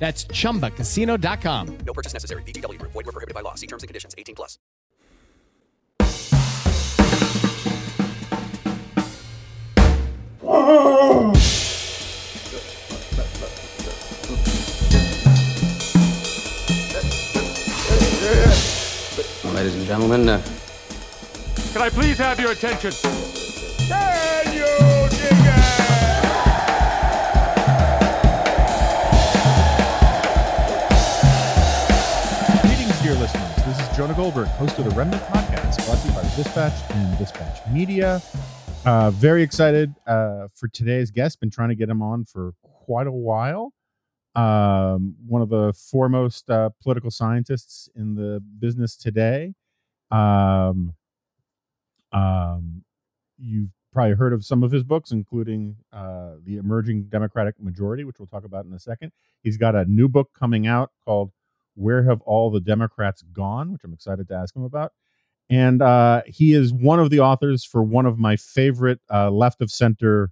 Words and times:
That's 0.00 0.24
chumbacasino.com. 0.24 1.78
No 1.86 1.92
purchase 1.92 2.14
necessary. 2.14 2.42
VGW 2.42 2.78
Group. 2.78 2.92
Void 2.92 3.06
were 3.06 3.12
prohibited 3.12 3.34
by 3.34 3.42
law. 3.42 3.54
See 3.54 3.66
terms 3.66 3.84
and 3.84 3.88
conditions. 3.88 4.14
18 4.18 4.34
plus. 4.34 4.58
Ladies 19.54 19.74
and 19.74 19.86
gentlemen, 19.86 20.26
uh, 20.26 20.42
Can 21.74 21.82
I 21.82 21.90
please 21.90 22.16
have 22.16 22.40
your 22.40 22.52
attention? 22.52 22.92
Can 23.86 24.99
Jonah 34.00 34.14
Goldberg, 34.14 34.48
host 34.48 34.78
of 34.78 34.86
the 34.86 34.90
Remnant 34.92 35.22
Podcast, 35.24 35.84
brought 35.84 36.00
to 36.00 36.08
you 36.08 36.14
by 36.14 36.22
Dispatch 36.34 36.90
and 36.92 37.18
Dispatch 37.18 37.58
Media. 37.70 38.22
Uh, 38.86 39.10
very 39.10 39.42
excited 39.42 39.94
uh, 40.06 40.48
for 40.54 40.68
today's 40.68 41.10
guest. 41.10 41.38
Been 41.38 41.50
trying 41.50 41.68
to 41.68 41.74
get 41.74 41.90
him 41.90 42.00
on 42.00 42.24
for 42.24 42.54
quite 42.62 43.06
a 43.06 43.12
while. 43.12 43.74
Um, 44.34 45.16
one 45.26 45.42
of 45.42 45.50
the 45.50 45.74
foremost 45.74 46.48
uh, 46.48 46.70
political 46.82 47.10
scientists 47.10 47.90
in 47.94 48.14
the 48.14 48.42
business 48.58 48.96
today. 48.96 49.52
Um, 50.10 50.94
um, 52.10 52.82
you've 53.36 53.68
probably 53.92 54.14
heard 54.14 54.32
of 54.32 54.46
some 54.46 54.62
of 54.62 54.72
his 54.72 54.82
books, 54.82 55.10
including 55.10 55.76
uh, 55.92 56.36
The 56.42 56.56
Emerging 56.56 57.08
Democratic 57.10 57.60
Majority, 57.60 58.04
which 58.04 58.18
we'll 58.18 58.28
talk 58.28 58.46
about 58.46 58.64
in 58.64 58.72
a 58.72 58.78
second. 58.78 59.12
He's 59.42 59.58
got 59.58 59.74
a 59.74 59.84
new 59.84 60.08
book 60.08 60.30
coming 60.32 60.66
out 60.66 60.90
called 61.04 61.32
Where 61.80 62.04
Have 62.04 62.20
All 62.22 62.50
the 62.50 62.60
Democrats 62.60 63.22
Gone, 63.32 63.72
which 63.72 63.82
I'm 63.84 63.92
excited 63.92 64.28
to 64.28 64.34
ask 64.34 64.54
him 64.54 64.64
about. 64.64 64.92
And 65.48 65.82
uh, 65.82 66.22
he 66.26 66.52
is 66.52 66.72
one 66.72 67.00
of 67.00 67.10
the 67.10 67.20
authors 67.20 67.64
for 67.64 67.82
one 67.82 68.06
of 68.06 68.18
my 68.18 68.36
favorite 68.36 69.00
uh, 69.12 69.30
left 69.30 69.60
of 69.60 69.70
center 69.70 70.30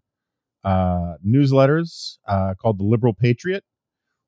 uh, 0.62 1.14
newsletters 1.26 2.18
uh, 2.28 2.54
called 2.54 2.78
The 2.78 2.84
Liberal 2.84 3.14
Patriot, 3.14 3.64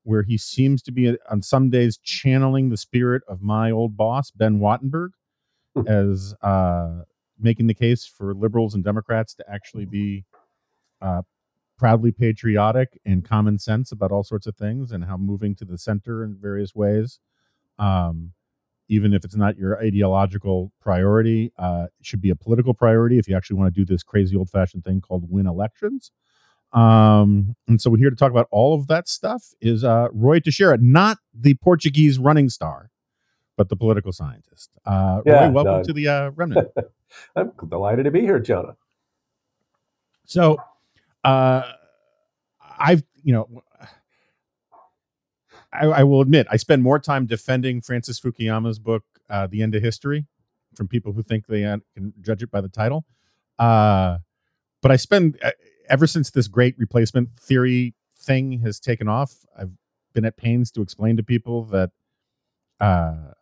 where 0.02 0.22
he 0.22 0.38
seems 0.38 0.82
to 0.82 0.92
be 0.92 1.08
uh, 1.08 1.16
on 1.30 1.42
some 1.42 1.70
days 1.70 1.98
channeling 2.02 2.70
the 2.70 2.76
spirit 2.76 3.22
of 3.28 3.42
my 3.42 3.70
old 3.70 3.96
boss, 3.96 4.30
Ben 4.30 4.58
Wattenberg, 4.58 5.10
as 5.86 6.34
uh, 6.42 7.02
making 7.38 7.66
the 7.66 7.74
case 7.74 8.06
for 8.06 8.34
liberals 8.34 8.74
and 8.74 8.82
Democrats 8.82 9.34
to 9.34 9.44
actually 9.48 9.84
be 9.84 10.24
uh, 11.00 11.22
proudly 11.80 12.12
patriotic 12.12 13.00
and 13.06 13.24
common 13.24 13.58
sense 13.58 13.90
about 13.90 14.12
all 14.12 14.22
sorts 14.22 14.46
of 14.46 14.54
things 14.54 14.92
and 14.92 15.06
how 15.06 15.16
moving 15.16 15.54
to 15.54 15.64
the 15.64 15.78
center 15.78 16.22
in 16.22 16.36
various 16.38 16.74
ways, 16.74 17.18
um, 17.78 18.32
even 18.90 19.14
if 19.14 19.24
it's 19.24 19.34
not 19.34 19.56
your 19.56 19.82
ideological 19.82 20.72
priority, 20.82 21.52
uh, 21.58 21.86
should 22.02 22.20
be 22.20 22.28
a 22.28 22.36
political 22.36 22.74
priority 22.74 23.18
if 23.18 23.26
you 23.26 23.34
actually 23.34 23.56
want 23.56 23.74
to 23.74 23.80
do 23.80 23.86
this 23.86 24.02
crazy 24.02 24.36
old 24.36 24.50
fashioned 24.50 24.84
thing 24.84 25.00
called 25.00 25.24
win 25.30 25.46
elections. 25.46 26.10
Um, 26.74 27.56
and 27.66 27.80
so 27.80 27.88
we're 27.88 27.96
here 27.96 28.10
to 28.10 28.16
talk 28.16 28.30
about 28.30 28.46
all 28.50 28.74
of 28.74 28.86
that 28.88 29.08
stuff 29.08 29.54
is 29.62 29.82
uh, 29.82 30.08
Ruy 30.14 30.44
Teixeira, 30.44 30.76
not 30.78 31.16
the 31.32 31.54
Portuguese 31.54 32.18
running 32.18 32.50
star, 32.50 32.90
but 33.56 33.70
the 33.70 33.76
political 33.76 34.12
scientist. 34.12 34.68
Uh, 34.84 35.22
Yeah, 35.24 35.48
Ruy, 35.48 35.52
welcome 35.54 35.72
Doug. 35.76 35.84
to 35.86 35.92
the 35.94 36.08
uh, 36.08 36.30
Remnant. 36.32 36.68
I'm 37.36 37.52
delighted 37.66 38.04
to 38.04 38.10
be 38.10 38.20
here, 38.20 38.38
Jonah. 38.38 38.76
So, 40.26 40.58
uh, 41.24 41.62
I've 42.80 43.02
you 43.22 43.32
know, 43.32 43.62
I, 45.72 45.86
I 45.86 46.02
will 46.04 46.20
admit 46.20 46.46
I 46.50 46.56
spend 46.56 46.82
more 46.82 46.98
time 46.98 47.26
defending 47.26 47.80
Francis 47.80 48.20
Fukuyama's 48.20 48.78
book, 48.78 49.04
uh, 49.28 49.46
"The 49.46 49.62
End 49.62 49.74
of 49.74 49.82
History," 49.82 50.26
from 50.74 50.88
people 50.88 51.12
who 51.12 51.22
think 51.22 51.46
they 51.46 51.62
can 51.62 52.12
judge 52.20 52.42
it 52.42 52.50
by 52.50 52.60
the 52.60 52.68
title. 52.68 53.04
Uh, 53.58 54.18
but 54.82 54.90
I 54.90 54.96
spend 54.96 55.38
uh, 55.42 55.50
ever 55.88 56.06
since 56.06 56.30
this 56.30 56.48
great 56.48 56.74
replacement 56.78 57.38
theory 57.38 57.94
thing 58.16 58.60
has 58.60 58.80
taken 58.80 59.08
off. 59.08 59.34
I've 59.56 59.72
been 60.14 60.24
at 60.24 60.36
pains 60.36 60.70
to 60.72 60.82
explain 60.82 61.16
to 61.18 61.22
people 61.22 61.64
that 61.66 61.90
uh, 62.80 63.32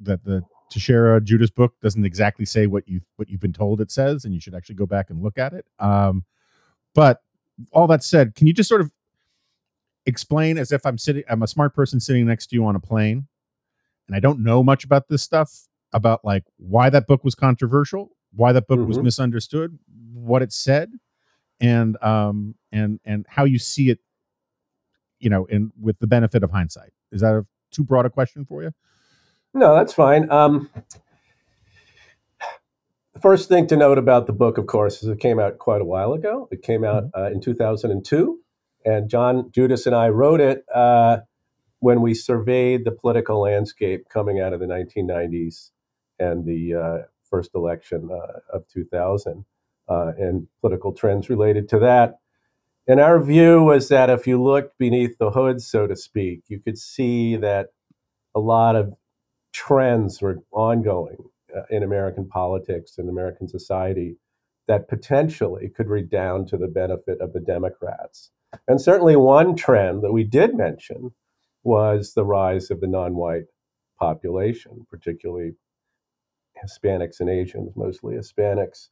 that 0.00 0.24
the 0.24 0.42
Teixeira 0.70 1.20
Judis 1.20 1.54
book 1.54 1.74
doesn't 1.80 2.04
exactly 2.04 2.44
say 2.44 2.66
what 2.66 2.88
you 2.88 3.00
what 3.16 3.28
you've 3.28 3.40
been 3.40 3.52
told 3.52 3.80
it 3.80 3.90
says, 3.90 4.24
and 4.24 4.34
you 4.34 4.40
should 4.40 4.54
actually 4.54 4.74
go 4.74 4.86
back 4.86 5.10
and 5.10 5.22
look 5.22 5.38
at 5.38 5.52
it. 5.52 5.66
Um, 5.78 6.24
but 6.94 7.22
all 7.72 7.86
that 7.88 8.02
said, 8.02 8.34
can 8.34 8.46
you 8.46 8.52
just 8.52 8.68
sort 8.68 8.80
of 8.80 8.90
explain 10.06 10.58
as 10.58 10.72
if 10.72 10.84
I'm 10.84 10.98
sitting, 10.98 11.22
I'm 11.28 11.42
a 11.42 11.46
smart 11.46 11.74
person 11.74 12.00
sitting 12.00 12.26
next 12.26 12.48
to 12.48 12.56
you 12.56 12.64
on 12.64 12.76
a 12.76 12.80
plane, 12.80 13.26
and 14.06 14.16
I 14.16 14.20
don't 14.20 14.40
know 14.40 14.62
much 14.62 14.84
about 14.84 15.08
this 15.08 15.22
stuff 15.22 15.66
about 15.92 16.24
like 16.24 16.44
why 16.56 16.90
that 16.90 17.06
book 17.06 17.24
was 17.24 17.34
controversial, 17.34 18.10
why 18.34 18.52
that 18.52 18.66
book 18.66 18.80
was 18.86 18.98
Mhm. 18.98 19.04
misunderstood, 19.04 19.78
what 20.12 20.42
it 20.42 20.52
said, 20.52 20.92
and 21.60 21.96
um 22.02 22.56
and 22.72 23.00
and 23.04 23.24
how 23.28 23.44
you 23.44 23.58
see 23.58 23.90
it, 23.90 24.00
you 25.20 25.30
know, 25.30 25.44
in 25.46 25.72
with 25.80 25.98
the 26.00 26.06
benefit 26.06 26.42
of 26.42 26.50
hindsight. 26.50 26.92
Is 27.12 27.20
that 27.20 27.34
a 27.34 27.46
too 27.70 27.84
broad 27.84 28.06
a 28.06 28.10
question 28.10 28.44
for 28.44 28.62
you? 28.62 28.72
No, 29.54 29.74
that's 29.74 29.92
fine. 29.94 30.28
Um, 30.30 30.68
the 33.14 33.20
first 33.20 33.48
thing 33.48 33.66
to 33.68 33.76
note 33.76 33.96
about 33.96 34.26
the 34.26 34.32
book, 34.32 34.58
of 34.58 34.66
course, 34.66 35.02
is 35.02 35.08
it 35.08 35.20
came 35.20 35.38
out 35.38 35.58
quite 35.58 35.80
a 35.80 35.84
while 35.84 36.12
ago. 36.12 36.48
It 36.50 36.62
came 36.62 36.84
out 36.84 37.04
uh, 37.16 37.30
in 37.30 37.40
2002, 37.40 38.40
and 38.84 39.08
John 39.08 39.50
Judis 39.50 39.86
and 39.86 39.94
I 39.94 40.08
wrote 40.08 40.40
it 40.40 40.64
uh, 40.74 41.18
when 41.78 42.02
we 42.02 42.12
surveyed 42.12 42.84
the 42.84 42.90
political 42.90 43.40
landscape 43.40 44.08
coming 44.08 44.40
out 44.40 44.52
of 44.52 44.58
the 44.58 44.66
1990s 44.66 45.70
and 46.18 46.44
the 46.44 46.74
uh, 46.74 47.06
first 47.22 47.50
election 47.54 48.10
uh, 48.12 48.56
of 48.56 48.66
2000 48.68 49.44
uh, 49.88 50.12
and 50.18 50.48
political 50.60 50.92
trends 50.92 51.30
related 51.30 51.68
to 51.68 51.78
that. 51.78 52.18
And 52.88 53.00
our 53.00 53.22
view 53.22 53.62
was 53.62 53.88
that 53.88 54.10
if 54.10 54.26
you 54.26 54.42
looked 54.42 54.76
beneath 54.76 55.18
the 55.18 55.30
hood, 55.30 55.62
so 55.62 55.86
to 55.86 55.94
speak, 55.94 56.42
you 56.48 56.58
could 56.58 56.78
see 56.78 57.36
that 57.36 57.68
a 58.34 58.40
lot 58.40 58.74
of 58.74 58.94
trends 59.52 60.20
were 60.20 60.42
ongoing 60.50 61.28
in 61.70 61.82
American 61.82 62.26
politics 62.28 62.98
and 62.98 63.08
American 63.08 63.48
society 63.48 64.16
that 64.66 64.88
potentially 64.88 65.68
could 65.68 65.88
redound 65.88 66.48
to 66.48 66.56
the 66.56 66.68
benefit 66.68 67.20
of 67.20 67.32
the 67.32 67.40
Democrats. 67.40 68.30
And 68.68 68.80
certainly 68.80 69.16
one 69.16 69.56
trend 69.56 70.02
that 70.02 70.12
we 70.12 70.24
did 70.24 70.56
mention 70.56 71.12
was 71.62 72.14
the 72.14 72.24
rise 72.24 72.70
of 72.70 72.80
the 72.80 72.86
non 72.86 73.14
white 73.14 73.44
population, 73.98 74.86
particularly 74.90 75.52
Hispanics 76.62 77.20
and 77.20 77.28
Asians, 77.28 77.72
mostly 77.76 78.14
Hispanics. 78.14 78.88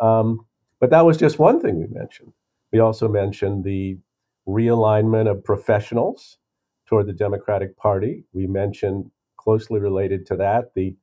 Um, 0.00 0.46
but 0.80 0.90
that 0.90 1.06
was 1.06 1.16
just 1.16 1.38
one 1.38 1.60
thing 1.60 1.78
we 1.78 1.86
mentioned. 1.86 2.32
We 2.72 2.80
also 2.80 3.08
mentioned 3.08 3.64
the 3.64 3.98
realignment 4.46 5.30
of 5.30 5.44
professionals 5.44 6.38
toward 6.86 7.06
the 7.06 7.12
Democratic 7.12 7.76
Party. 7.76 8.24
We 8.32 8.46
mentioned 8.46 9.10
closely 9.36 9.80
related 9.80 10.26
to 10.26 10.36
that 10.36 10.74
the 10.74 10.96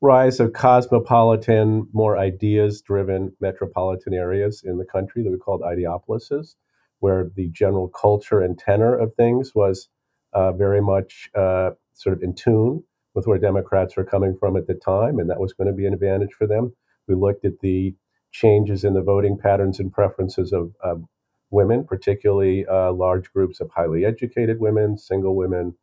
rise 0.00 0.38
of 0.40 0.52
cosmopolitan, 0.52 1.88
more 1.92 2.16
ideas 2.18 2.80
driven 2.82 3.32
metropolitan 3.40 4.14
areas 4.14 4.62
in 4.64 4.78
the 4.78 4.84
country 4.84 5.22
that 5.22 5.30
we 5.30 5.38
called 5.38 5.62
ideopolises, 5.62 6.54
where 7.00 7.30
the 7.34 7.48
general 7.50 7.88
culture 7.88 8.40
and 8.40 8.58
tenor 8.58 8.96
of 8.96 9.14
things 9.14 9.54
was 9.54 9.88
uh, 10.32 10.52
very 10.52 10.80
much 10.80 11.30
uh, 11.34 11.70
sort 11.94 12.16
of 12.16 12.22
in 12.22 12.34
tune 12.34 12.82
with 13.14 13.26
where 13.26 13.38
Democrats 13.38 13.96
were 13.96 14.04
coming 14.04 14.36
from 14.38 14.56
at 14.56 14.66
the 14.66 14.74
time, 14.74 15.18
and 15.18 15.28
that 15.28 15.40
was 15.40 15.52
going 15.52 15.66
to 15.66 15.72
be 15.72 15.86
an 15.86 15.94
advantage 15.94 16.32
for 16.32 16.46
them. 16.46 16.72
We 17.08 17.14
looked 17.14 17.44
at 17.44 17.60
the 17.60 17.94
changes 18.30 18.84
in 18.84 18.94
the 18.94 19.02
voting 19.02 19.38
patterns 19.38 19.80
and 19.80 19.92
preferences 19.92 20.52
of, 20.52 20.72
of 20.80 21.02
women, 21.50 21.84
particularly 21.84 22.66
uh, 22.66 22.92
large 22.92 23.32
groups 23.32 23.60
of 23.60 23.70
highly 23.74 24.04
educated 24.04 24.60
women, 24.60 24.98
single 24.98 25.34
women, 25.34 25.74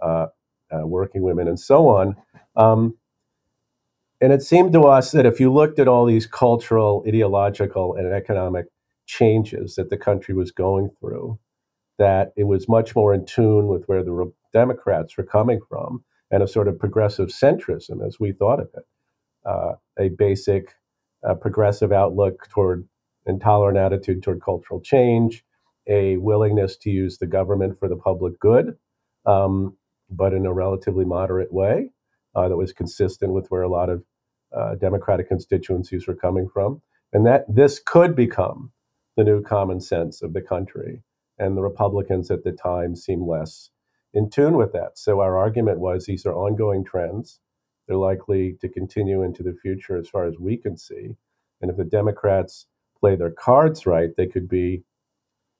uh, 0.00 0.26
uh, 0.70 0.86
working 0.86 1.22
women, 1.22 1.48
and 1.48 1.58
so 1.58 1.88
on. 1.88 2.14
Um, 2.56 2.96
and 4.24 4.32
it 4.34 4.42
seemed 4.42 4.72
to 4.74 4.82
us 4.84 5.12
that 5.12 5.26
if 5.26 5.40
you 5.40 5.52
looked 5.52 5.78
at 5.80 5.88
all 5.88 6.06
these 6.06 6.26
cultural, 6.26 7.04
ideological, 7.08 7.96
and 7.96 8.12
economic 8.14 8.66
changes 9.06 9.76
that 9.76 9.90
the 9.90 9.98
country 9.98 10.34
was 10.34 10.52
going 10.52 10.90
through, 11.00 11.38
that 11.98 12.32
it 12.36 12.44
was 12.44 12.68
much 12.68 12.96
more 12.96 13.14
in 13.14 13.26
tune 13.26 13.68
with 13.68 13.84
where 13.86 14.04
the 14.04 14.12
Re- 14.12 14.32
Democrats 14.52 15.16
were 15.16 15.24
coming 15.24 15.60
from. 15.68 16.04
and 16.32 16.42
a 16.42 16.48
sort 16.48 16.68
of 16.68 16.78
progressive 16.78 17.28
centrism 17.30 18.06
as 18.06 18.18
we 18.20 18.32
thought 18.32 18.60
of 18.60 18.68
it, 18.74 18.86
uh, 19.46 19.74
a 19.98 20.10
basic 20.10 20.74
uh, 21.28 21.34
progressive 21.34 21.92
outlook 21.92 22.48
toward 22.50 22.88
intolerant 23.26 23.78
attitude 23.78 24.22
toward 24.22 24.42
cultural 24.42 24.80
change, 24.80 25.44
a 25.88 26.16
willingness 26.18 26.76
to 26.78 26.90
use 26.90 27.18
the 27.18 27.26
government 27.26 27.78
for 27.78 27.88
the 27.88 27.96
public 27.96 28.38
good, 28.40 28.76
um, 29.26 29.76
but 30.10 30.34
in 30.34 30.46
a 30.46 30.54
relatively 30.54 31.04
moderate 31.06 31.52
way 31.52 31.90
uh, 32.36 32.48
that 32.48 32.56
was 32.56 32.72
consistent 32.72 33.32
with 33.34 33.48
where 33.50 33.62
a 33.62 33.68
lot 33.70 33.90
of 33.90 34.04
uh, 34.56 34.74
Democratic 34.76 35.28
constituencies 35.28 36.06
were 36.06 36.14
coming 36.14 36.48
from. 36.48 36.80
And 37.12 37.26
that 37.26 37.44
this 37.48 37.78
could 37.78 38.16
become 38.16 38.72
the 39.16 39.24
new 39.24 39.42
common 39.42 39.80
sense 39.80 40.22
of 40.22 40.32
the 40.32 40.42
country. 40.42 41.02
And 41.38 41.56
the 41.56 41.62
Republicans 41.62 42.30
at 42.30 42.44
the 42.44 42.52
time 42.52 42.96
seemed 42.96 43.26
less 43.26 43.70
in 44.12 44.30
tune 44.30 44.56
with 44.56 44.72
that. 44.72 44.98
So 44.98 45.20
our 45.20 45.36
argument 45.36 45.80
was 45.80 46.06
these 46.06 46.26
are 46.26 46.34
ongoing 46.34 46.84
trends. 46.84 47.40
They're 47.86 47.96
likely 47.96 48.56
to 48.60 48.68
continue 48.68 49.22
into 49.22 49.42
the 49.42 49.54
future 49.54 49.96
as 49.96 50.08
far 50.08 50.26
as 50.26 50.38
we 50.38 50.56
can 50.56 50.76
see. 50.76 51.16
And 51.60 51.70
if 51.70 51.76
the 51.76 51.84
Democrats 51.84 52.66
play 52.98 53.16
their 53.16 53.30
cards 53.30 53.86
right, 53.86 54.10
they 54.16 54.26
could 54.26 54.48
be 54.48 54.84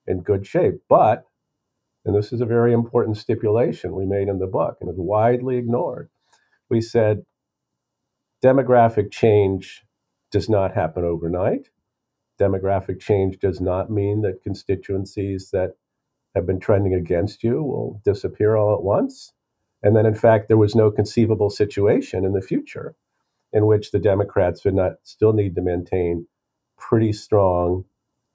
in 0.06 0.22
good 0.22 0.46
shape. 0.46 0.74
But, 0.88 1.24
and 2.04 2.14
this 2.14 2.32
is 2.32 2.40
a 2.40 2.46
very 2.46 2.72
important 2.72 3.16
stipulation 3.16 3.94
we 3.94 4.06
made 4.06 4.28
in 4.28 4.38
the 4.38 4.46
book 4.46 4.78
and 4.80 4.90
is 4.90 4.98
widely 4.98 5.56
ignored, 5.56 6.10
we 6.70 6.80
said 6.80 7.24
demographic 8.44 9.10
change 9.10 9.84
does 10.30 10.50
not 10.50 10.74
happen 10.74 11.02
overnight. 11.02 11.70
Demographic 12.38 13.00
change 13.00 13.38
does 13.38 13.58
not 13.58 13.90
mean 13.90 14.20
that 14.20 14.42
constituencies 14.42 15.50
that 15.50 15.76
have 16.34 16.46
been 16.46 16.60
trending 16.60 16.92
against 16.92 17.42
you 17.42 17.62
will 17.62 18.02
disappear 18.04 18.56
all 18.56 18.74
at 18.74 18.82
once. 18.82 19.32
And 19.82 19.96
then, 19.96 20.04
in 20.04 20.14
fact, 20.14 20.48
there 20.48 20.58
was 20.58 20.74
no 20.74 20.90
conceivable 20.90 21.48
situation 21.48 22.24
in 22.24 22.32
the 22.32 22.42
future 22.42 22.96
in 23.52 23.66
which 23.66 23.92
the 23.92 23.98
Democrats 23.98 24.64
would 24.64 24.74
not 24.74 24.94
still 25.04 25.32
need 25.32 25.54
to 25.54 25.62
maintain 25.62 26.26
pretty 26.76 27.12
strong 27.12 27.84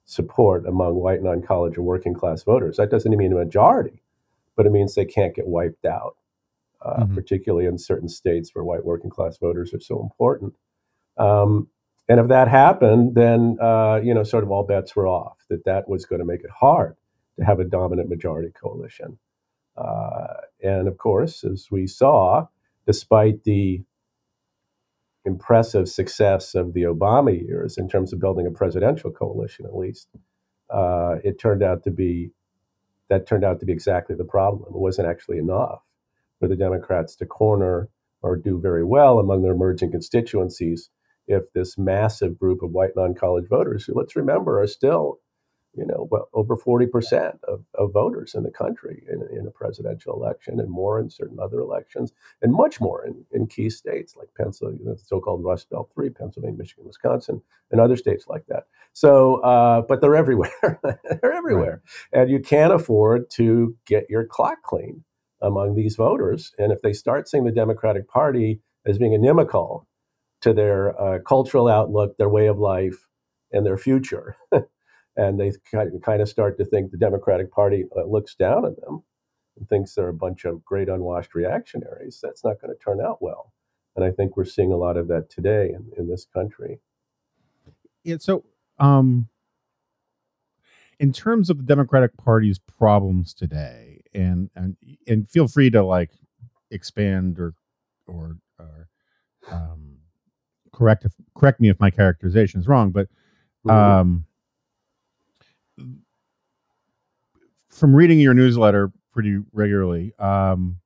support 0.06 0.66
among 0.66 0.94
white 0.96 1.22
non 1.22 1.40
college 1.42 1.78
or 1.78 1.82
working 1.82 2.14
class 2.14 2.42
voters. 2.42 2.78
That 2.78 2.90
doesn't 2.90 3.16
mean 3.16 3.32
a 3.32 3.36
majority, 3.36 4.02
but 4.56 4.66
it 4.66 4.72
means 4.72 4.94
they 4.94 5.04
can't 5.04 5.36
get 5.36 5.46
wiped 5.46 5.84
out, 5.84 6.16
uh, 6.82 7.00
mm-hmm. 7.00 7.14
particularly 7.14 7.66
in 7.66 7.78
certain 7.78 8.08
states 8.08 8.50
where 8.52 8.64
white 8.64 8.84
working 8.84 9.10
class 9.10 9.38
voters 9.38 9.74
are 9.74 9.80
so 9.80 10.00
important. 10.00 10.54
Um, 11.18 11.68
and 12.08 12.18
if 12.18 12.28
that 12.28 12.48
happened, 12.48 13.14
then 13.14 13.56
uh, 13.60 14.00
you 14.02 14.14
know, 14.14 14.24
sort 14.24 14.42
of 14.42 14.50
all 14.50 14.64
bets 14.64 14.96
were 14.96 15.06
off. 15.06 15.38
That 15.48 15.64
that 15.64 15.88
was 15.88 16.06
going 16.06 16.20
to 16.20 16.24
make 16.24 16.42
it 16.42 16.50
hard 16.50 16.96
to 17.38 17.44
have 17.44 17.60
a 17.60 17.64
dominant 17.64 18.08
majority 18.08 18.50
coalition. 18.50 19.18
Uh, 19.76 20.34
and 20.62 20.88
of 20.88 20.98
course, 20.98 21.44
as 21.44 21.68
we 21.70 21.86
saw, 21.86 22.46
despite 22.86 23.44
the 23.44 23.82
impressive 25.24 25.88
success 25.88 26.54
of 26.54 26.72
the 26.72 26.82
Obama 26.82 27.38
years 27.38 27.78
in 27.78 27.88
terms 27.88 28.12
of 28.12 28.20
building 28.20 28.46
a 28.46 28.50
presidential 28.50 29.10
coalition, 29.10 29.66
at 29.66 29.76
least, 29.76 30.08
uh, 30.70 31.16
it 31.22 31.38
turned 31.38 31.62
out 31.62 31.84
to 31.84 31.90
be 31.90 32.32
that 33.08 33.26
turned 33.26 33.44
out 33.44 33.60
to 33.60 33.66
be 33.66 33.72
exactly 33.72 34.14
the 34.14 34.24
problem. 34.24 34.72
It 34.74 34.78
wasn't 34.78 35.08
actually 35.08 35.38
enough 35.38 35.82
for 36.40 36.48
the 36.48 36.56
Democrats 36.56 37.14
to 37.16 37.26
corner 37.26 37.88
or 38.22 38.36
do 38.36 38.58
very 38.58 38.84
well 38.84 39.20
among 39.20 39.42
their 39.42 39.52
emerging 39.52 39.92
constituencies 39.92 40.90
if 41.28 41.52
this 41.52 41.78
massive 41.78 42.36
group 42.36 42.62
of 42.62 42.72
white 42.72 42.90
non-college 42.96 43.48
voters, 43.48 43.84
who 43.84 43.94
let's 43.94 44.16
remember 44.16 44.60
are 44.60 44.66
still 44.66 45.20
you 45.74 45.86
know, 45.86 46.08
well, 46.10 46.28
over 46.32 46.56
40% 46.56 47.38
of, 47.44 47.64
of 47.74 47.92
voters 47.92 48.34
in 48.34 48.42
the 48.42 48.50
country 48.50 49.04
in, 49.08 49.22
in, 49.38 49.46
a 49.46 49.50
presidential 49.50 50.14
election 50.14 50.58
and 50.58 50.68
more 50.68 50.98
in 50.98 51.08
certain 51.08 51.38
other 51.38 51.60
elections 51.60 52.12
and 52.42 52.52
much 52.52 52.80
more 52.80 53.06
in, 53.06 53.24
in 53.30 53.46
key 53.46 53.70
states 53.70 54.16
like 54.16 54.28
Pennsylvania, 54.36 54.84
the 54.84 54.98
so-called 54.98 55.44
Rust 55.44 55.70
Belt 55.70 55.90
3, 55.94 56.10
Pennsylvania, 56.10 56.58
Michigan, 56.58 56.86
Wisconsin, 56.86 57.40
and 57.70 57.80
other 57.80 57.96
states 57.96 58.26
like 58.26 58.44
that. 58.48 58.64
So, 58.94 59.36
uh, 59.42 59.82
but 59.82 60.00
they're 60.00 60.16
everywhere. 60.16 60.50
they're 60.82 61.32
everywhere. 61.32 61.82
Right. 62.12 62.22
And 62.22 62.30
you 62.30 62.40
can't 62.40 62.72
afford 62.72 63.30
to 63.32 63.76
get 63.86 64.10
your 64.10 64.24
clock 64.24 64.62
clean 64.64 65.04
among 65.42 65.74
these 65.74 65.96
voters. 65.96 66.52
And 66.58 66.72
if 66.72 66.82
they 66.82 66.92
start 66.92 67.28
seeing 67.28 67.44
the 67.44 67.52
Democratic 67.52 68.08
Party 68.08 68.60
as 68.86 68.98
being 68.98 69.12
inimical 69.12 69.86
to 70.42 70.52
their 70.52 71.00
uh, 71.00 71.18
cultural 71.20 71.68
outlook, 71.68 72.16
their 72.16 72.28
way 72.28 72.46
of 72.46 72.58
life, 72.58 73.06
and 73.52 73.66
their 73.66 73.76
future, 73.76 74.36
and 75.16 75.40
they 75.40 75.52
kind 75.72 76.22
of 76.22 76.28
start 76.28 76.56
to 76.58 76.64
think 76.64 76.90
the 76.90 76.96
Democratic 76.96 77.50
Party 77.50 77.84
uh, 77.96 78.04
looks 78.04 78.34
down 78.34 78.64
on 78.64 78.76
them 78.82 79.02
and 79.56 79.68
thinks 79.68 79.94
they're 79.94 80.08
a 80.08 80.14
bunch 80.14 80.44
of 80.44 80.64
great 80.64 80.88
unwashed 80.88 81.34
reactionaries. 81.34 82.20
That's 82.22 82.44
not 82.44 82.60
going 82.60 82.74
to 82.74 82.82
turn 82.82 83.00
out 83.00 83.20
well. 83.20 83.52
And 83.96 84.04
I 84.04 84.10
think 84.10 84.36
we're 84.36 84.44
seeing 84.44 84.72
a 84.72 84.76
lot 84.76 84.96
of 84.96 85.08
that 85.08 85.30
today 85.30 85.70
in, 85.74 85.90
in 85.96 86.08
this 86.08 86.26
country. 86.32 86.80
Yeah. 88.04 88.16
So, 88.18 88.44
um, 88.78 89.28
in 90.98 91.12
terms 91.12 91.50
of 91.50 91.58
the 91.58 91.64
Democratic 91.64 92.16
Party's 92.16 92.58
problems 92.58 93.34
today, 93.34 93.89
and 94.14 94.50
and 94.54 94.76
and 95.06 95.30
feel 95.30 95.48
free 95.48 95.70
to 95.70 95.82
like 95.82 96.10
expand 96.70 97.38
or 97.38 97.54
or, 98.06 98.36
or 98.58 98.88
um, 99.50 99.98
correct 100.72 101.04
if, 101.04 101.12
correct 101.36 101.60
me 101.60 101.68
if 101.68 101.78
my 101.80 101.90
characterization 101.90 102.60
is 102.60 102.68
wrong, 102.68 102.90
but 102.90 103.08
mm-hmm. 103.66 103.70
um, 103.70 104.24
from 107.68 107.94
reading 107.94 108.18
your 108.18 108.34
newsletter 108.34 108.90
pretty 109.12 109.38
regularly, 109.52 110.12
um, 110.18 110.76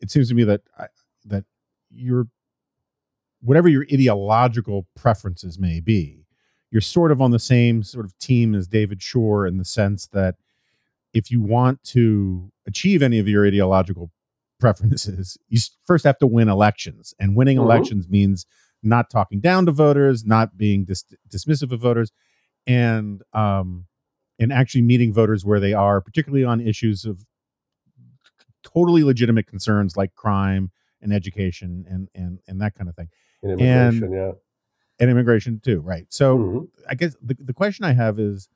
it 0.00 0.10
seems 0.10 0.28
to 0.28 0.34
me 0.34 0.44
that 0.44 0.62
I, 0.78 0.86
that 1.26 1.44
you're 1.90 2.28
whatever 3.40 3.68
your 3.68 3.86
ideological 3.92 4.86
preferences 4.96 5.58
may 5.58 5.80
be, 5.80 6.24
you're 6.70 6.80
sort 6.80 7.12
of 7.12 7.20
on 7.20 7.30
the 7.30 7.38
same 7.38 7.82
sort 7.82 8.04
of 8.04 8.18
team 8.18 8.54
as 8.54 8.66
David 8.66 9.02
Shor 9.02 9.46
in 9.46 9.58
the 9.58 9.64
sense 9.64 10.06
that 10.08 10.36
if 11.16 11.30
you 11.30 11.40
want 11.40 11.82
to 11.82 12.52
achieve 12.66 13.02
any 13.02 13.18
of 13.18 13.26
your 13.26 13.46
ideological 13.46 14.10
preferences, 14.60 15.38
you 15.48 15.58
first 15.86 16.04
have 16.04 16.18
to 16.18 16.26
win 16.26 16.50
elections, 16.50 17.14
and 17.18 17.34
winning 17.34 17.56
mm-hmm. 17.56 17.64
elections 17.64 18.06
means 18.06 18.44
not 18.82 19.08
talking 19.08 19.40
down 19.40 19.64
to 19.64 19.72
voters, 19.72 20.26
not 20.26 20.58
being 20.58 20.84
dis- 20.84 21.14
dismissive 21.26 21.72
of 21.72 21.80
voters, 21.80 22.12
and 22.66 23.22
um, 23.32 23.86
and 24.38 24.52
actually 24.52 24.82
meeting 24.82 25.14
voters 25.14 25.42
where 25.42 25.58
they 25.58 25.72
are, 25.72 26.02
particularly 26.02 26.44
on 26.44 26.60
issues 26.60 27.06
of 27.06 27.24
totally 28.62 29.02
legitimate 29.02 29.46
concerns 29.46 29.96
like 29.96 30.14
crime 30.14 30.70
and 31.00 31.14
education 31.14 31.86
and 31.88 32.08
and 32.14 32.40
and 32.46 32.60
that 32.60 32.74
kind 32.74 32.90
of 32.90 32.94
thing. 32.94 33.08
And 33.42 33.52
immigration, 33.52 34.04
and, 34.04 34.12
yeah. 34.12 34.32
And 35.00 35.10
immigration 35.10 35.60
too, 35.64 35.80
right? 35.80 36.04
So 36.10 36.38
mm-hmm. 36.38 36.58
I 36.90 36.94
guess 36.94 37.16
the, 37.22 37.36
the 37.38 37.54
question 37.54 37.86
I 37.86 37.94
have 37.94 38.18
is 38.18 38.50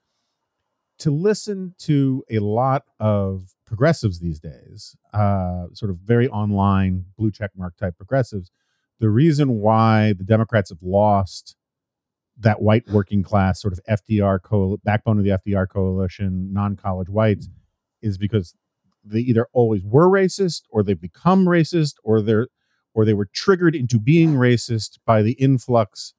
to 1.00 1.10
listen 1.10 1.74
to 1.78 2.24
a 2.30 2.38
lot 2.38 2.84
of 2.98 3.54
progressives 3.66 4.20
these 4.20 4.38
days, 4.38 4.96
uh, 5.12 5.66
sort 5.72 5.90
of 5.90 5.98
very 5.98 6.28
online 6.28 7.06
blue 7.16 7.30
check 7.30 7.50
mark 7.56 7.76
type 7.76 7.96
progressives. 7.96 8.50
The 9.00 9.10
reason 9.10 9.60
why 9.60 10.12
the 10.12 10.24
Democrats 10.24 10.70
have 10.70 10.82
lost 10.82 11.56
that 12.38 12.62
white 12.62 12.88
working 12.88 13.22
class 13.22 13.60
sort 13.60 13.72
of 13.72 13.80
FDR 13.88 14.78
backbone 14.84 15.18
of 15.18 15.24
the 15.24 15.30
FDR 15.30 15.68
coalition, 15.68 16.52
non-college 16.52 17.08
whites, 17.08 17.48
is 18.02 18.18
because 18.18 18.54
they 19.04 19.20
either 19.20 19.46
always 19.52 19.84
were 19.84 20.08
racist 20.08 20.62
or 20.70 20.82
they've 20.82 21.00
become 21.00 21.46
racist 21.46 21.94
or 22.04 22.20
they're 22.20 22.48
or 22.92 23.04
they 23.04 23.14
were 23.14 23.28
triggered 23.32 23.76
into 23.76 24.00
being 24.00 24.34
racist 24.34 24.98
by 25.06 25.22
the 25.22 25.32
influx 25.32 26.12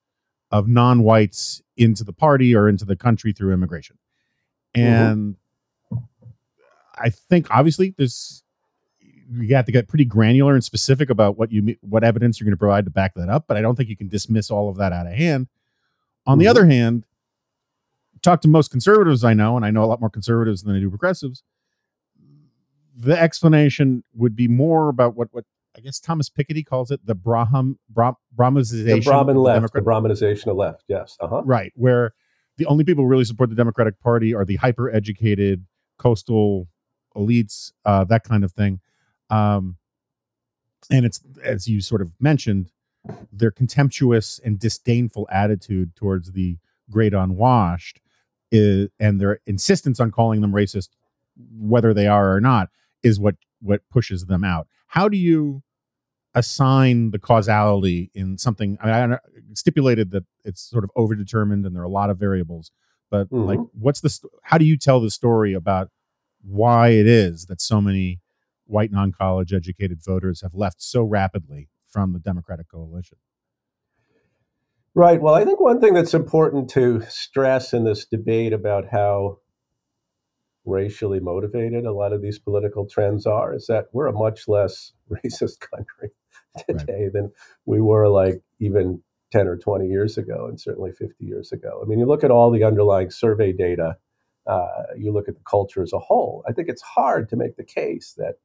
of 0.51 0.67
non-whites 0.67 1.61
into 1.75 2.03
the 2.03 2.13
party 2.13 2.55
or 2.55 2.69
into 2.69 2.85
the 2.85 2.95
country 2.95 3.33
through 3.33 3.53
immigration. 3.53 3.97
Mm-hmm. 4.75 4.87
And 4.87 5.35
mm-hmm. 5.91 5.97
I 6.95 7.09
think 7.09 7.47
obviously 7.49 7.93
there's 7.97 8.43
you 9.33 9.55
have 9.55 9.65
to 9.65 9.71
get 9.71 9.87
pretty 9.87 10.05
granular 10.05 10.53
and 10.53 10.63
specific 10.63 11.09
about 11.09 11.37
what 11.37 11.51
you 11.51 11.75
what 11.81 12.03
evidence 12.03 12.39
you're 12.39 12.45
going 12.45 12.55
to 12.55 12.59
provide 12.59 12.85
to 12.85 12.91
back 12.91 13.13
that 13.15 13.29
up, 13.29 13.45
but 13.47 13.57
I 13.57 13.61
don't 13.61 13.75
think 13.75 13.89
you 13.89 13.97
can 13.97 14.09
dismiss 14.09 14.51
all 14.51 14.69
of 14.69 14.77
that 14.77 14.91
out 14.91 15.07
of 15.07 15.13
hand 15.13 15.47
on 16.25 16.37
the 16.37 16.45
mm-hmm. 16.45 16.49
other 16.51 16.65
hand, 16.65 17.05
talk 18.21 18.41
to 18.41 18.47
most 18.47 18.71
conservatives 18.71 19.23
I 19.23 19.33
know, 19.33 19.55
and 19.55 19.65
I 19.65 19.71
know 19.71 19.83
a 19.83 19.87
lot 19.87 19.99
more 19.99 20.09
conservatives 20.09 20.63
than 20.63 20.75
I 20.75 20.79
do 20.79 20.89
progressives. 20.89 21.43
The 22.95 23.19
explanation 23.19 24.03
would 24.13 24.35
be 24.35 24.47
more 24.47 24.89
about 24.89 25.15
what 25.15 25.29
what 25.31 25.45
I 25.75 25.79
guess 25.79 25.99
Thomas 25.99 26.29
Piketty 26.29 26.65
calls 26.65 26.91
it 26.91 27.05
the 27.05 27.15
Braham 27.15 27.79
Brah, 27.91 28.15
Brahmanization. 28.35 28.85
The 28.85 29.01
Brahmin 29.01 29.37
left, 29.37 29.73
the, 29.73 29.79
the 29.79 29.85
Brahmanization 29.85 30.47
of 30.47 30.57
left. 30.57 30.83
Yes, 30.87 31.17
uh-huh. 31.19 31.43
right. 31.45 31.71
Where 31.75 32.13
the 32.61 32.67
only 32.67 32.83
people 32.83 33.03
who 33.03 33.09
really 33.09 33.25
support 33.25 33.49
the 33.49 33.55
Democratic 33.55 33.99
Party 33.99 34.35
are 34.35 34.45
the 34.45 34.57
hyper 34.57 34.93
educated 34.93 35.65
coastal 35.97 36.67
elites, 37.15 37.71
uh, 37.85 38.03
that 38.03 38.23
kind 38.23 38.43
of 38.43 38.51
thing. 38.51 38.79
Um, 39.31 39.77
and 40.91 41.03
it's 41.03 41.21
as 41.43 41.67
you 41.67 41.81
sort 41.81 42.03
of 42.03 42.11
mentioned, 42.19 42.69
their 43.33 43.49
contemptuous 43.49 44.39
and 44.45 44.59
disdainful 44.59 45.27
attitude 45.31 45.95
towards 45.95 46.33
the 46.33 46.59
great 46.91 47.15
unwashed 47.15 47.99
is, 48.51 48.89
and 48.99 49.19
their 49.19 49.39
insistence 49.47 49.99
on 49.99 50.11
calling 50.11 50.41
them 50.41 50.51
racist, 50.51 50.89
whether 51.57 51.95
they 51.95 52.05
are 52.05 52.31
or 52.35 52.39
not, 52.39 52.69
is 53.01 53.19
what 53.19 53.37
what 53.59 53.81
pushes 53.89 54.27
them 54.27 54.43
out. 54.43 54.67
How 54.85 55.09
do 55.09 55.17
you 55.17 55.63
assign 56.33 57.11
the 57.11 57.19
causality 57.19 58.11
in 58.13 58.37
something? 58.37 58.77
I 58.81 58.85
mean, 59.07 59.13
I 59.13 59.19
stipulated 59.53 60.11
that 60.11 60.23
it's 60.43 60.61
sort 60.61 60.83
of 60.83 60.91
overdetermined 60.97 61.65
and 61.65 61.75
there 61.75 61.81
are 61.81 61.85
a 61.85 61.89
lot 61.89 62.09
of 62.09 62.17
variables, 62.17 62.71
but 63.09 63.29
Mhm. 63.29 63.45
like, 63.47 63.59
what's 63.73 64.01
the? 64.01 64.09
st- 64.09 64.31
How 64.43 64.57
do 64.57 64.65
you 64.65 64.77
tell 64.77 64.99
the 65.01 65.11
story 65.11 65.53
about 65.53 65.89
why 66.43 66.89
it 66.89 67.05
is 67.07 67.45
that 67.47 67.61
so 67.61 67.81
many 67.81 68.19
white 68.65 68.91
non-college 68.91 69.53
educated 69.53 70.01
voters 70.03 70.41
have 70.41 70.53
left 70.55 70.81
so 70.81 71.03
rapidly 71.03 71.69
from 71.87 72.13
the 72.13 72.19
Democratic 72.19 72.69
coalition? 72.69 73.17
Right. 74.93 75.21
Well, 75.21 75.33
I 75.35 75.45
think 75.45 75.59
one 75.59 75.79
thing 75.79 75.93
that's 75.93 76.13
important 76.13 76.69
to 76.71 77.01
stress 77.09 77.73
in 77.73 77.83
this 77.85 78.05
debate 78.05 78.51
about 78.53 78.87
how 78.91 79.37
racially 80.65 81.19
motivated 81.19 81.85
a 81.85 81.93
lot 81.93 82.13
of 82.13 82.21
these 82.21 82.37
political 82.39 82.85
trends 82.85 83.25
are 83.25 83.53
is 83.53 83.65
that 83.67 83.87
we're 83.93 84.07
a 84.07 84.13
much 84.13 84.47
less 84.47 84.93
racist 85.11 85.59
country 85.59 86.09
today 86.67 87.09
than 87.13 87.31
we 87.65 87.81
were 87.81 88.07
like 88.07 88.41
even 88.59 89.01
10 89.31 89.47
or 89.47 89.57
20 89.57 89.87
years 89.87 90.17
ago, 90.17 90.47
and 90.47 90.59
certainly 90.59 90.91
50 90.91 91.25
years 91.25 91.51
ago. 91.51 91.81
I 91.81 91.87
mean, 91.87 91.99
you 91.99 92.05
look 92.05 92.23
at 92.23 92.31
all 92.31 92.51
the 92.51 92.63
underlying 92.63 93.09
survey 93.09 93.53
data, 93.53 93.97
uh, 94.45 94.83
you 94.97 95.11
look 95.11 95.29
at 95.29 95.35
the 95.35 95.43
culture 95.49 95.81
as 95.81 95.93
a 95.93 95.99
whole, 95.99 96.43
I 96.47 96.51
think 96.51 96.67
it's 96.67 96.81
hard 96.81 97.29
to 97.29 97.35
make 97.35 97.55
the 97.55 97.63
case 97.63 98.13
that 98.17 98.35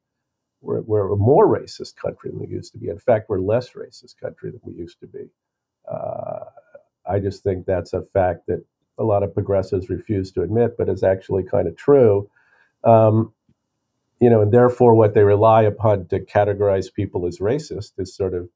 we're, 0.61 0.81
we're 0.81 1.11
a 1.11 1.17
more 1.17 1.47
racist 1.47 1.95
country 1.97 2.31
than 2.31 2.39
we 2.39 2.47
used 2.47 2.71
to 2.71 2.77
be. 2.77 2.89
In 2.89 2.99
fact, 2.99 3.29
we're 3.29 3.39
less 3.39 3.71
racist 3.71 4.19
country 4.19 4.51
than 4.51 4.61
we 4.63 4.73
used 4.73 4.99
to 5.01 5.07
be. 5.07 5.29
Uh, 5.89 6.45
I 7.09 7.19
just 7.19 7.43
think 7.43 7.65
that's 7.65 7.93
a 7.93 8.01
fact 8.01 8.47
that 8.47 8.63
a 8.97 9.03
lot 9.03 9.23
of 9.23 9.33
progressives 9.33 9.89
refuse 9.89 10.31
to 10.31 10.41
admit, 10.41 10.75
but 10.77 10.89
is 10.89 11.03
actually 11.03 11.43
kind 11.43 11.67
of 11.67 11.75
true. 11.75 12.29
Um, 12.83 13.33
you 14.19 14.29
know, 14.29 14.41
and 14.41 14.51
therefore, 14.51 14.95
what 14.95 15.13
they 15.13 15.23
rely 15.23 15.63
upon 15.63 16.07
to 16.07 16.19
categorize 16.19 16.91
people 16.93 17.25
as 17.27 17.39
racist 17.39 17.93
is 17.97 18.15
sort 18.15 18.33
of 18.33 18.49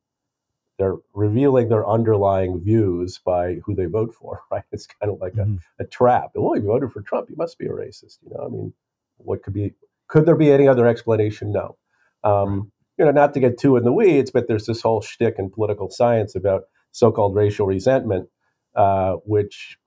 they're 0.80 0.96
revealing 1.13 1.70
their 1.70 1.88
underlying 1.88 2.60
views 2.60 3.20
by 3.24 3.56
who 3.65 3.75
they 3.75 3.86
vote 3.86 4.13
for, 4.13 4.41
right? 4.51 4.63
It's 4.72 4.88
kind 4.88 5.12
of 5.12 5.20
like 5.20 5.34
Mhm. 5.34 5.60
a, 5.80 5.84
a 5.84 5.88
trap. 5.88 6.32
Well, 6.36 6.60
you 6.60 6.65
voted 6.68 6.91
for 6.91 7.01
Trump, 7.01 7.30
you 7.30 7.36
must 7.36 7.60
be 7.60 7.68
a 7.68 7.72
racist. 7.72 8.18
You 8.24 8.32
know, 8.32 8.46
I 8.46 8.50
mean, 8.50 8.74
what 9.18 9.44
could 9.44 9.53
be? 9.53 9.74
Could 10.08 10.25
there 10.25 10.36
be 10.36 10.51
any 10.51 10.68
other 10.68 10.88
explanation? 10.88 11.51
No. 11.51 11.77
Um, 12.24 12.72
you 12.98 13.06
know, 13.06 13.12
not 13.12 13.34
to 13.36 13.39
get 13.39 13.58
too 13.58 13.77
in 13.77 13.84
the 13.84 13.94
weeds, 13.94 14.32
but 14.32 14.48
there's 14.48 14.65
this 14.65 14.82
whole 14.82 15.01
shtick 15.01 15.36
in 15.38 15.50
political 15.50 15.89
science 15.89 16.36
about 16.36 16.63
so-called 16.91 17.36
racial 17.36 17.65
resentment, 17.65 18.27
uh, 18.75 19.13
which 19.25 19.77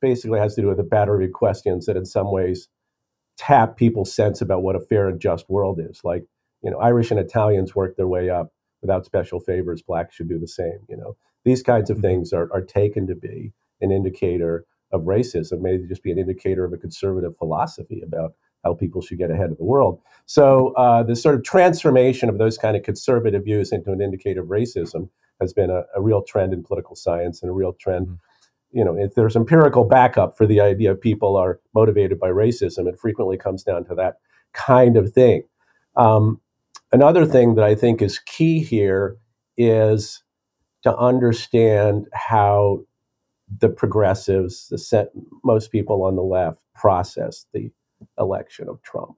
basically 0.00 0.38
has 0.40 0.54
to 0.54 0.62
do 0.62 0.68
with 0.68 0.80
a 0.80 0.84
battery 0.84 1.26
of 1.26 1.32
questions 1.32 1.86
that, 1.86 1.96
in 1.96 2.04
some 2.06 2.32
ways, 2.32 2.68
tap 3.38 3.76
people's 3.76 4.12
sense 4.12 4.40
about 4.42 4.62
what 4.62 4.76
a 4.76 4.80
fair 4.80 5.08
and 5.08 5.20
just 5.20 5.48
world 5.48 5.80
is. 5.80 6.00
Like, 6.04 6.24
you 6.62 6.70
know, 6.70 6.78
Irish 6.78 7.10
and 7.10 7.20
Italians 7.20 7.74
work 7.74 7.96
their 7.96 8.08
way 8.08 8.28
up 8.30 8.52
without 8.82 9.06
special 9.06 9.40
favors. 9.40 9.82
Blacks 9.82 10.14
should 10.14 10.28
do 10.28 10.38
the 10.38 10.48
same. 10.48 10.80
You 10.88 10.96
know, 10.96 11.16
these 11.44 11.62
kinds 11.62 11.90
of 11.90 11.98
Mhm. 11.98 12.02
things 12.02 12.32
are, 12.32 12.48
are 12.52 12.62
taken 12.62 13.06
to 13.06 13.14
be 13.14 13.52
an 13.80 13.90
indicator 13.92 14.64
of 14.92 15.02
racism, 15.02 15.60
maybe 15.60 15.86
just 15.86 16.02
be 16.02 16.10
an 16.10 16.18
indicator 16.18 16.64
of 16.64 16.72
a 16.72 16.76
conservative 16.78 17.36
philosophy 17.36 18.02
about 18.02 18.34
how 18.64 18.74
people 18.74 19.00
should 19.00 19.18
get 19.18 19.30
ahead 19.30 19.50
of 19.50 19.58
the 19.58 19.64
world. 19.64 20.00
So 20.26 20.72
uh, 20.76 21.02
the 21.04 21.14
sort 21.14 21.36
of 21.36 21.44
transformation 21.44 22.28
of 22.28 22.38
those 22.38 22.58
kind 22.58 22.76
of 22.76 22.82
conservative 22.82 23.44
views 23.44 23.70
into 23.72 23.92
an 23.92 24.00
indicator 24.00 24.40
of 24.42 24.48
racism 24.48 25.08
has 25.40 25.52
been 25.52 25.70
a, 25.70 25.84
a 25.94 26.00
real 26.02 26.22
trend 26.22 26.52
in 26.52 26.64
political 26.64 26.96
science 26.96 27.42
and 27.42 27.50
a 27.50 27.54
real 27.54 27.72
trend. 27.74 28.08
Mhm. 28.08 28.18
You 28.70 28.84
know, 28.84 28.96
if 28.96 29.14
there's 29.14 29.36
empirical 29.36 29.84
backup 29.84 30.36
for 30.36 30.46
the 30.46 30.60
idea 30.60 30.94
people 30.94 31.36
are 31.36 31.60
motivated 31.74 32.20
by 32.20 32.28
racism, 32.28 32.86
it 32.86 32.98
frequently 32.98 33.36
comes 33.36 33.62
down 33.62 33.84
to 33.86 33.94
that 33.94 34.16
kind 34.52 34.96
of 34.96 35.12
thing. 35.12 35.42
Um, 35.96 36.40
another 36.92 37.24
thing 37.24 37.54
that 37.54 37.64
I 37.64 37.74
think 37.74 38.02
is 38.02 38.18
key 38.18 38.60
here 38.62 39.16
is 39.56 40.22
to 40.82 40.96
understand 40.96 42.06
how 42.12 42.80
the 43.60 43.68
progressives, 43.68 44.68
the 44.68 44.78
set, 44.78 45.08
most 45.42 45.72
people 45.72 46.02
on 46.02 46.16
the 46.16 46.22
left, 46.22 46.60
process 46.74 47.46
the 47.52 47.70
election 48.18 48.68
of 48.68 48.82
Trump. 48.82 49.16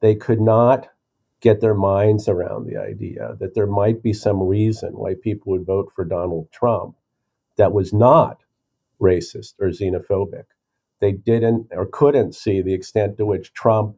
They 0.00 0.14
could 0.14 0.40
not 0.40 0.88
get 1.40 1.60
their 1.60 1.74
minds 1.74 2.28
around 2.28 2.66
the 2.66 2.76
idea 2.76 3.36
that 3.38 3.54
there 3.54 3.66
might 3.66 4.02
be 4.02 4.12
some 4.12 4.42
reason 4.42 4.92
why 4.92 5.14
people 5.14 5.52
would 5.52 5.66
vote 5.66 5.92
for 5.94 6.04
Donald 6.04 6.50
Trump 6.52 6.96
that 7.56 7.72
was 7.72 7.92
not 7.92 8.43
racist 9.00 9.54
or 9.60 9.68
xenophobic. 9.68 10.44
They 11.00 11.12
didn't 11.12 11.68
or 11.72 11.86
couldn't 11.86 12.34
see 12.34 12.62
the 12.62 12.74
extent 12.74 13.18
to 13.18 13.26
which 13.26 13.52
Trump, 13.52 13.96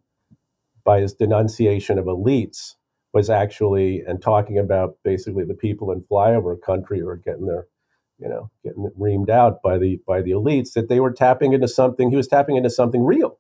by 0.85 1.01
his 1.01 1.15
denunciation 1.15 1.99
of 1.99 2.07
elites, 2.07 2.75
was 3.13 3.31
actually 3.31 4.03
and 4.07 4.21
talking 4.21 4.59
about 4.59 4.97
basically 5.05 5.45
the 5.45 5.55
people 5.55 5.91
in 5.93 6.03
flyover 6.03 6.61
country 6.61 7.01
who 7.01 7.09
are 7.09 7.17
getting 7.17 7.47
their, 7.47 7.67
you 8.19 8.29
know, 8.29 8.51
getting 8.63 8.91
reamed 8.99 9.31
out 9.31 9.63
by 9.63 9.79
the 9.79 10.01
by 10.07 10.23
the 10.23 10.33
elites, 10.33 10.73
that 10.75 10.89
they 10.89 11.01
were 11.01 11.13
tapping 11.13 11.53
into 11.53 11.69
something. 11.69 12.11
He 12.11 12.17
was 12.17 12.29
tapping 12.29 12.57
into 12.57 12.71
something 12.71 13.05
real. 13.05 13.39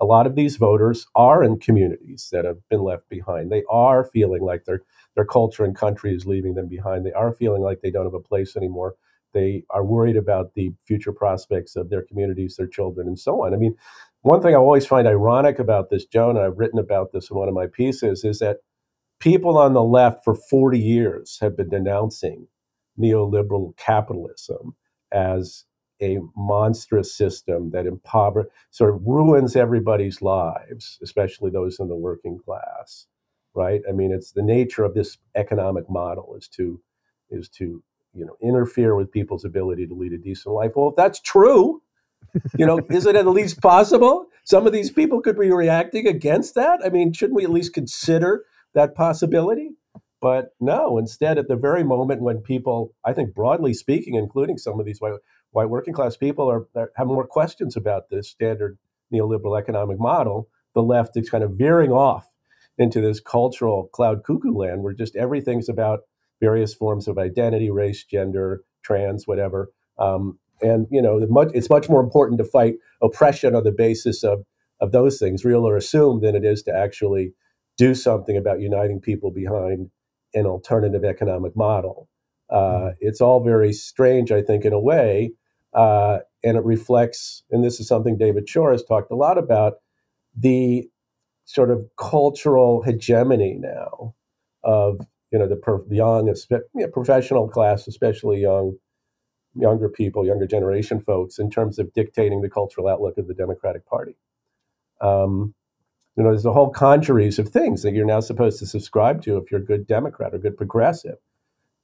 A 0.00 0.04
lot 0.04 0.26
of 0.26 0.34
these 0.34 0.56
voters 0.56 1.06
are 1.14 1.44
in 1.44 1.60
communities 1.60 2.28
that 2.32 2.44
have 2.44 2.58
been 2.68 2.82
left 2.82 3.08
behind. 3.08 3.52
They 3.52 3.62
are 3.70 4.04
feeling 4.04 4.42
like 4.42 4.64
their 4.64 4.82
their 5.14 5.24
culture 5.24 5.64
and 5.64 5.76
country 5.76 6.14
is 6.14 6.26
leaving 6.26 6.54
them 6.54 6.68
behind. 6.68 7.06
They 7.06 7.12
are 7.12 7.32
feeling 7.32 7.62
like 7.62 7.80
they 7.82 7.90
don't 7.90 8.06
have 8.06 8.14
a 8.14 8.20
place 8.20 8.56
anymore. 8.56 8.96
They 9.32 9.64
are 9.70 9.84
worried 9.84 10.16
about 10.16 10.54
the 10.54 10.72
future 10.86 11.12
prospects 11.12 11.76
of 11.76 11.90
their 11.90 12.02
communities, 12.02 12.56
their 12.56 12.66
children, 12.66 13.06
and 13.06 13.18
so 13.18 13.42
on. 13.42 13.54
I 13.54 13.56
mean, 13.56 13.74
one 14.22 14.42
thing 14.42 14.54
I 14.54 14.58
always 14.58 14.86
find 14.86 15.06
ironic 15.08 15.58
about 15.58 15.90
this, 15.90 16.04
Jonah, 16.04 16.42
I've 16.42 16.58
written 16.58 16.78
about 16.78 17.12
this 17.12 17.30
in 17.30 17.36
one 17.36 17.48
of 17.48 17.54
my 17.54 17.66
pieces, 17.66 18.24
is 18.24 18.38
that 18.38 18.58
people 19.20 19.58
on 19.58 19.72
the 19.72 19.82
left 19.82 20.24
for 20.24 20.34
40 20.34 20.78
years 20.78 21.38
have 21.40 21.56
been 21.56 21.70
denouncing 21.70 22.46
neoliberal 22.98 23.76
capitalism 23.76 24.74
as 25.12 25.64
a 26.00 26.18
monstrous 26.36 27.16
system 27.16 27.70
that 27.70 27.86
impover 27.86 28.46
sort 28.70 28.94
of 28.94 29.00
ruins 29.06 29.54
everybody's 29.54 30.20
lives, 30.20 30.98
especially 31.02 31.50
those 31.50 31.78
in 31.78 31.88
the 31.88 31.96
working 31.96 32.38
class. 32.38 33.06
Right? 33.54 33.82
I 33.88 33.92
mean, 33.92 34.12
it's 34.12 34.32
the 34.32 34.42
nature 34.42 34.82
of 34.82 34.94
this 34.94 35.18
economic 35.36 35.88
model 35.88 36.34
is 36.36 36.48
to 36.48 36.80
is 37.30 37.48
to 37.50 37.82
you 38.14 38.24
know 38.24 38.36
interfere 38.42 38.94
with 38.94 39.10
people's 39.10 39.44
ability 39.44 39.86
to 39.86 39.94
lead 39.94 40.12
a 40.12 40.18
decent 40.18 40.54
life. 40.54 40.72
Well, 40.76 40.90
if 40.90 40.96
that's 40.96 41.20
true, 41.20 41.82
you 42.58 42.66
know, 42.66 42.80
is 42.90 43.06
it 43.06 43.16
at 43.16 43.26
least 43.26 43.60
possible? 43.60 44.26
Some 44.44 44.66
of 44.66 44.72
these 44.72 44.90
people 44.90 45.20
could 45.20 45.38
be 45.38 45.50
reacting 45.52 46.06
against 46.06 46.54
that. 46.54 46.80
I 46.84 46.88
mean, 46.88 47.12
shouldn't 47.12 47.36
we 47.36 47.44
at 47.44 47.50
least 47.50 47.74
consider 47.74 48.44
that 48.74 48.94
possibility? 48.94 49.70
But 50.20 50.50
no, 50.60 50.98
instead, 50.98 51.36
at 51.36 51.48
the 51.48 51.56
very 51.56 51.82
moment 51.82 52.22
when 52.22 52.38
people, 52.38 52.94
I 53.04 53.12
think 53.12 53.34
broadly 53.34 53.74
speaking, 53.74 54.14
including 54.14 54.56
some 54.56 54.78
of 54.78 54.86
these 54.86 55.00
white, 55.00 55.14
white 55.50 55.68
working 55.68 55.94
class 55.94 56.16
people, 56.16 56.48
are, 56.48 56.68
are 56.76 56.92
have 56.96 57.08
more 57.08 57.26
questions 57.26 57.76
about 57.76 58.08
this 58.08 58.30
standard 58.30 58.78
neoliberal 59.12 59.58
economic 59.58 59.98
model, 59.98 60.48
the 60.74 60.82
left 60.82 61.16
is 61.16 61.28
kind 61.28 61.44
of 61.44 61.52
veering 61.52 61.90
off 61.90 62.26
into 62.78 63.00
this 63.00 63.20
cultural 63.20 63.88
cloud 63.92 64.22
cuckoo 64.24 64.52
land 64.52 64.82
where 64.82 64.94
just 64.94 65.16
everything's 65.16 65.68
about 65.68 66.00
various 66.42 66.74
forms 66.74 67.08
of 67.08 67.18
identity, 67.18 67.70
race, 67.70 68.04
gender, 68.04 68.48
trans, 68.82 69.26
whatever. 69.26 69.70
Um, 69.98 70.38
and 70.60 70.86
you 70.90 71.02
know, 71.02 71.14
much, 71.28 71.50
it's 71.54 71.70
much 71.70 71.88
more 71.88 72.02
important 72.02 72.38
to 72.38 72.44
fight 72.44 72.74
oppression 73.00 73.54
on 73.54 73.64
the 73.64 73.72
basis 73.86 74.24
of 74.24 74.44
of 74.80 74.90
those 74.90 75.18
things, 75.18 75.44
real 75.44 75.64
or 75.68 75.76
assumed, 75.76 76.22
than 76.22 76.34
it 76.34 76.44
is 76.44 76.62
to 76.64 76.72
actually 76.84 77.32
do 77.78 77.94
something 77.94 78.36
about 78.36 78.60
uniting 78.60 79.00
people 79.00 79.30
behind 79.30 79.90
an 80.34 80.46
alternative 80.46 81.04
economic 81.04 81.54
model. 81.56 82.08
Uh, 82.50 82.90
It's 83.00 83.20
all 83.20 83.40
very 83.44 83.72
strange, 83.72 84.32
I 84.32 84.42
think, 84.42 84.64
in 84.64 84.72
a 84.72 84.80
way, 84.80 85.32
uh, 85.72 86.18
and 86.42 86.56
it 86.56 86.64
reflects. 86.64 87.44
And 87.50 87.62
this 87.64 87.80
is 87.80 87.86
something 87.86 88.18
David 88.18 88.48
Shor 88.48 88.72
has 88.72 88.84
talked 88.84 89.12
a 89.12 89.16
lot 89.16 89.38
about 89.38 89.74
the 90.36 90.88
sort 91.44 91.70
of 91.70 91.84
cultural 91.96 92.82
hegemony 92.82 93.56
now 93.58 94.14
of 94.64 95.00
you 95.32 95.38
know 95.38 95.48
the 95.48 95.56
per- 95.56 95.84
young, 95.90 96.32
professional 96.92 97.48
class, 97.48 97.86
especially 97.86 98.40
young 98.40 98.76
younger 99.54 99.88
people, 99.88 100.26
younger 100.26 100.46
generation 100.46 101.00
folks, 101.00 101.38
in 101.38 101.50
terms 101.50 101.78
of 101.78 101.92
dictating 101.92 102.40
the 102.40 102.48
cultural 102.48 102.88
outlook 102.88 103.18
of 103.18 103.26
the 103.26 103.34
Democratic 103.34 103.86
Party. 103.86 104.16
Um, 105.00 105.54
you 106.16 106.22
know, 106.22 106.30
there's 106.30 106.44
a 106.44 106.52
whole 106.52 106.70
congeries 106.70 107.38
of 107.38 107.48
things 107.48 107.82
that 107.82 107.94
you're 107.94 108.06
now 108.06 108.20
supposed 108.20 108.58
to 108.58 108.66
subscribe 108.66 109.22
to 109.22 109.38
if 109.38 109.50
you're 109.50 109.60
a 109.60 109.64
good 109.64 109.86
Democrat 109.86 110.34
or 110.34 110.38
good 110.38 110.56
progressive 110.56 111.16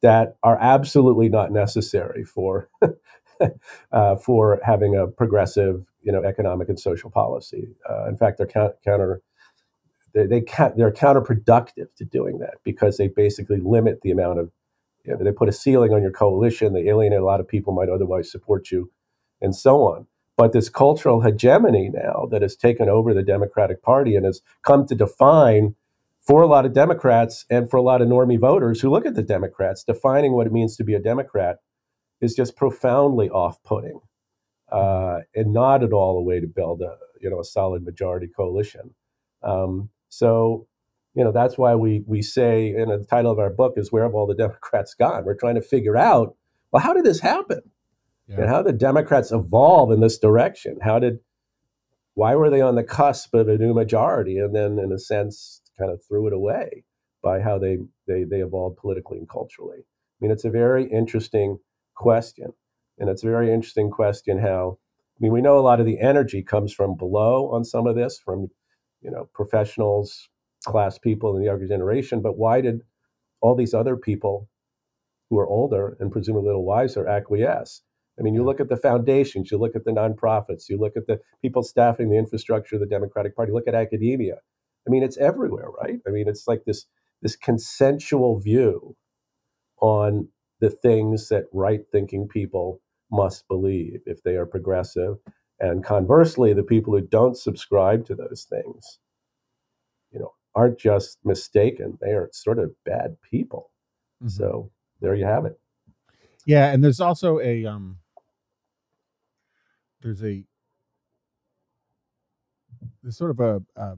that 0.02 0.36
are 0.42 0.58
absolutely 0.60 1.28
not 1.28 1.50
necessary 1.50 2.24
for 2.24 2.68
uh, 3.92 4.16
for 4.16 4.60
having 4.64 4.96
a 4.96 5.06
progressive, 5.06 5.86
you 6.02 6.12
know, 6.12 6.22
economic 6.22 6.68
and 6.68 6.78
social 6.78 7.10
policy. 7.10 7.68
Uh, 7.88 8.06
in 8.08 8.16
fact, 8.16 8.38
they're 8.38 8.46
count- 8.46 8.74
counter 8.84 9.22
they, 10.14 10.26
they 10.26 10.40
ca- 10.40 10.72
they're 10.76 10.92
counterproductive 10.92 11.94
to 11.96 12.04
doing 12.04 12.38
that 12.38 12.56
because 12.64 12.96
they 12.96 13.08
basically 13.08 13.60
limit 13.60 14.00
the 14.02 14.10
amount 14.10 14.40
of 14.40 14.50
you 15.04 15.12
know, 15.16 15.24
they 15.24 15.32
put 15.32 15.48
a 15.48 15.52
ceiling 15.52 15.92
on 15.94 16.02
your 16.02 16.10
coalition. 16.10 16.74
They 16.74 16.88
alienate 16.88 17.20
a 17.20 17.24
lot 17.24 17.40
of 17.40 17.48
people 17.48 17.72
might 17.72 17.88
otherwise 17.88 18.30
support 18.30 18.70
you, 18.70 18.90
and 19.40 19.54
so 19.56 19.82
on. 19.82 20.06
But 20.36 20.52
this 20.52 20.68
cultural 20.68 21.22
hegemony 21.22 21.90
now 21.92 22.28
that 22.30 22.42
has 22.42 22.54
taken 22.54 22.88
over 22.88 23.14
the 23.14 23.22
Democratic 23.22 23.82
Party 23.82 24.14
and 24.14 24.24
has 24.24 24.42
come 24.62 24.86
to 24.86 24.94
define 24.94 25.74
for 26.20 26.42
a 26.42 26.46
lot 26.46 26.66
of 26.66 26.74
Democrats 26.74 27.46
and 27.48 27.70
for 27.70 27.78
a 27.78 27.82
lot 27.82 28.02
of 28.02 28.08
normie 28.08 28.38
voters 28.38 28.80
who 28.80 28.90
look 28.90 29.06
at 29.06 29.14
the 29.14 29.22
Democrats, 29.22 29.82
defining 29.82 30.32
what 30.32 30.46
it 30.46 30.52
means 30.52 30.76
to 30.76 30.84
be 30.84 30.94
a 30.94 31.00
Democrat 31.00 31.58
is 32.20 32.34
just 32.34 32.56
profoundly 32.56 33.30
off-putting, 33.30 34.00
uh, 34.70 35.20
and 35.34 35.52
not 35.52 35.82
at 35.82 35.92
all 35.92 36.18
a 36.18 36.22
way 36.22 36.38
to 36.38 36.46
build 36.46 36.82
a 36.82 36.96
you 37.20 37.30
know 37.30 37.40
a 37.40 37.44
solid 37.44 37.82
majority 37.82 38.28
coalition. 38.28 38.94
Um, 39.42 39.88
so, 40.08 40.66
you 41.14 41.24
know 41.24 41.32
that's 41.32 41.58
why 41.58 41.74
we 41.74 42.04
we 42.06 42.22
say, 42.22 42.70
and 42.70 42.90
the 42.90 43.04
title 43.08 43.32
of 43.32 43.38
our 43.38 43.50
book 43.50 43.74
is 43.76 43.90
"Where 43.92 44.04
Have 44.04 44.14
All 44.14 44.26
the 44.26 44.34
Democrats 44.34 44.94
Gone?" 44.94 45.24
We're 45.24 45.34
trying 45.34 45.56
to 45.56 45.60
figure 45.62 45.96
out, 45.96 46.36
well, 46.72 46.82
how 46.82 46.92
did 46.94 47.04
this 47.04 47.20
happen, 47.20 47.60
Yeah. 48.28 48.40
and 48.40 48.48
how 48.48 48.62
did 48.62 48.78
Democrats 48.78 49.32
evolve 49.32 49.90
in 49.92 50.00
this 50.00 50.18
direction? 50.18 50.78
How 50.82 50.98
did 50.98 51.18
why 52.14 52.34
were 52.34 52.50
they 52.50 52.60
on 52.60 52.74
the 52.74 52.84
cusp 52.84 53.34
of 53.34 53.48
a 53.48 53.56
new 53.58 53.74
majority, 53.74 54.38
and 54.38 54.54
then, 54.54 54.78
in 54.78 54.92
a 54.92 54.98
sense, 54.98 55.62
kind 55.78 55.90
of 55.90 56.02
threw 56.04 56.26
it 56.26 56.32
away 56.32 56.84
by 57.22 57.40
how 57.40 57.58
they 57.58 57.78
they 58.06 58.24
they 58.24 58.40
evolved 58.40 58.76
politically 58.78 59.18
and 59.18 59.28
culturally? 59.28 59.78
I 59.80 60.16
mean, 60.20 60.30
it's 60.30 60.44
a 60.44 60.50
very 60.50 60.84
interesting 60.90 61.58
question, 61.96 62.52
and 62.98 63.08
it's 63.08 63.24
a 63.24 63.28
very 63.30 63.52
interesting 63.52 63.90
question 63.90 64.38
how. 64.38 64.78
I 65.16 65.18
mean, 65.24 65.32
we 65.32 65.40
know 65.42 65.58
a 65.58 65.66
lot 65.68 65.80
of 65.80 65.86
the 65.86 65.98
energy 66.00 66.44
comes 66.44 66.72
from 66.72 66.96
below 66.96 67.50
on 67.50 67.64
some 67.64 67.88
of 67.88 67.96
this, 67.96 68.20
from 68.20 68.50
you 69.02 69.10
know 69.10 69.28
professionals, 69.34 70.28
class 70.66 70.98
people 70.98 71.34
in 71.34 71.40
the 71.42 71.46
younger 71.46 71.66
generation. 71.66 72.20
But 72.22 72.36
why 72.38 72.60
did 72.60 72.82
all 73.40 73.54
these 73.54 73.74
other 73.74 73.96
people 73.96 74.48
who 75.30 75.38
are 75.38 75.48
older 75.48 75.96
and 76.00 76.10
presumably 76.10 76.46
a 76.46 76.52
little 76.52 76.64
wiser 76.64 77.06
acquiesce? 77.06 77.82
I 78.18 78.22
mean, 78.22 78.34
you 78.34 78.44
look 78.44 78.60
at 78.60 78.68
the 78.68 78.76
foundations, 78.76 79.50
you 79.50 79.58
look 79.58 79.76
at 79.76 79.84
the 79.84 79.92
nonprofits, 79.92 80.68
you 80.68 80.76
look 80.76 80.96
at 80.96 81.06
the 81.06 81.20
people 81.40 81.62
staffing 81.62 82.10
the 82.10 82.18
infrastructure 82.18 82.74
of 82.76 82.80
the 82.80 82.86
Democratic 82.86 83.36
Party, 83.36 83.52
look 83.52 83.68
at 83.68 83.74
academia. 83.74 84.36
I 84.86 84.90
mean, 84.90 85.04
it's 85.04 85.18
everywhere, 85.18 85.68
right? 85.82 86.00
I 86.06 86.10
mean, 86.10 86.28
it's 86.28 86.48
like 86.48 86.64
this 86.64 86.86
this 87.22 87.36
consensual 87.36 88.38
view 88.40 88.96
on 89.80 90.28
the 90.60 90.70
things 90.70 91.28
that 91.28 91.44
right-thinking 91.52 92.28
people 92.28 92.80
must 93.10 93.46
believe 93.48 94.00
if 94.06 94.22
they 94.22 94.36
are 94.36 94.46
progressive. 94.46 95.16
And 95.60 95.84
conversely, 95.84 96.52
the 96.52 96.62
people 96.62 96.92
who 96.94 97.00
don't 97.00 97.36
subscribe 97.36 98.06
to 98.06 98.14
those 98.14 98.46
things, 98.48 99.00
you 100.12 100.20
know, 100.20 100.32
aren't 100.54 100.78
just 100.78 101.18
mistaken. 101.24 101.98
They 102.00 102.12
are 102.12 102.28
sort 102.32 102.58
of 102.58 102.70
bad 102.84 103.16
people. 103.28 103.70
Mhm. 104.22 104.30
So 104.30 104.70
there 105.00 105.14
you 105.14 105.24
have 105.24 105.44
it. 105.46 105.58
Yeah, 106.46 106.72
and 106.72 106.82
there's 106.82 107.00
also 107.00 107.40
a 107.40 107.66
um 107.66 107.98
there's 110.00 110.22
a 110.22 110.44
there's 113.02 113.16
sort 113.16 113.30
of 113.32 113.40
a, 113.40 113.62
a 113.76 113.96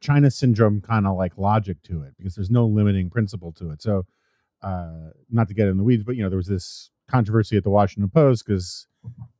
China 0.00 0.30
syndrome 0.30 0.80
kind 0.80 1.06
of 1.06 1.16
like 1.16 1.38
logic 1.38 1.82
to 1.84 2.02
it 2.02 2.14
because 2.18 2.34
there's 2.34 2.50
no 2.50 2.66
limiting 2.66 3.08
principle 3.08 3.52
to 3.52 3.70
it. 3.70 3.80
So 3.82 4.04
uh 4.62 5.10
not 5.30 5.48
to 5.48 5.54
get 5.54 5.68
in 5.68 5.76
the 5.76 5.84
weeds, 5.84 6.04
but 6.04 6.16
you 6.16 6.22
know, 6.22 6.28
there 6.28 6.36
was 6.36 6.46
this 6.48 6.90
controversy 7.08 7.56
at 7.56 7.64
the 7.64 7.70
Washington 7.70 8.10
Post 8.10 8.44
because 8.46 8.86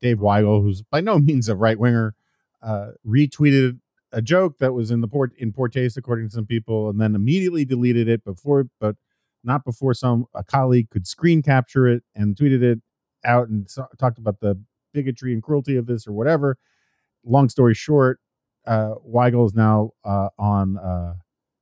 Dave 0.00 0.19
Weigel, 0.19 0.62
who's 0.62 0.83
by 0.83 1.00
no 1.00 1.19
means 1.19 1.49
a 1.49 1.57
right 1.57 1.78
winger, 1.78 2.14
uh 2.62 2.88
retweeted 3.07 3.78
a 4.12 4.21
joke 4.23 4.59
that 4.59 4.75
was 4.75 4.90
in 4.90 5.00
the 5.00 5.09
port 5.09 5.33
in 5.38 5.52
poor 5.52 5.69
taste 5.69 5.97
according 5.97 6.28
to 6.28 6.35
some 6.35 6.47
people, 6.47 6.90
and 6.90 7.00
then 7.00 7.14
immediately 7.14 7.64
deleted 7.64 8.09
it 8.09 8.25
before 8.25 8.66
but 8.81 8.97
not 9.45 9.64
before 9.64 9.95
some 9.95 10.26
a 10.35 10.45
colleague 10.45 10.88
could 10.90 11.07
screen 11.07 11.42
capture 11.42 11.88
it 11.88 12.02
and 12.14 12.37
tweeted 12.37 12.62
it 12.62 12.81
out 13.25 13.49
and 13.49 13.69
so, 13.71 13.87
talked 13.99 14.19
about 14.19 14.38
the 14.40 14.57
bigotry 14.92 15.33
and 15.33 15.42
cruelty 15.42 15.76
of 15.76 15.87
this 15.87 16.07
or 16.07 16.12
whatever. 16.12 16.57
Long 17.25 17.49
story 17.49 17.75
short, 17.75 18.21
uh, 18.66 18.95
Weigel 19.09 19.47
is 19.47 19.54
now 19.54 19.92
uh, 20.04 20.28
on. 20.38 20.76
Uh, 20.78 21.14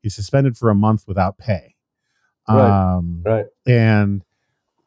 he's 0.02 0.14
suspended 0.14 0.56
for 0.56 0.70
a 0.70 0.74
month 0.74 1.04
without 1.06 1.38
pay. 1.38 1.74
Right. 2.48 2.96
Um, 2.96 3.22
Right. 3.24 3.46
and 3.66 4.22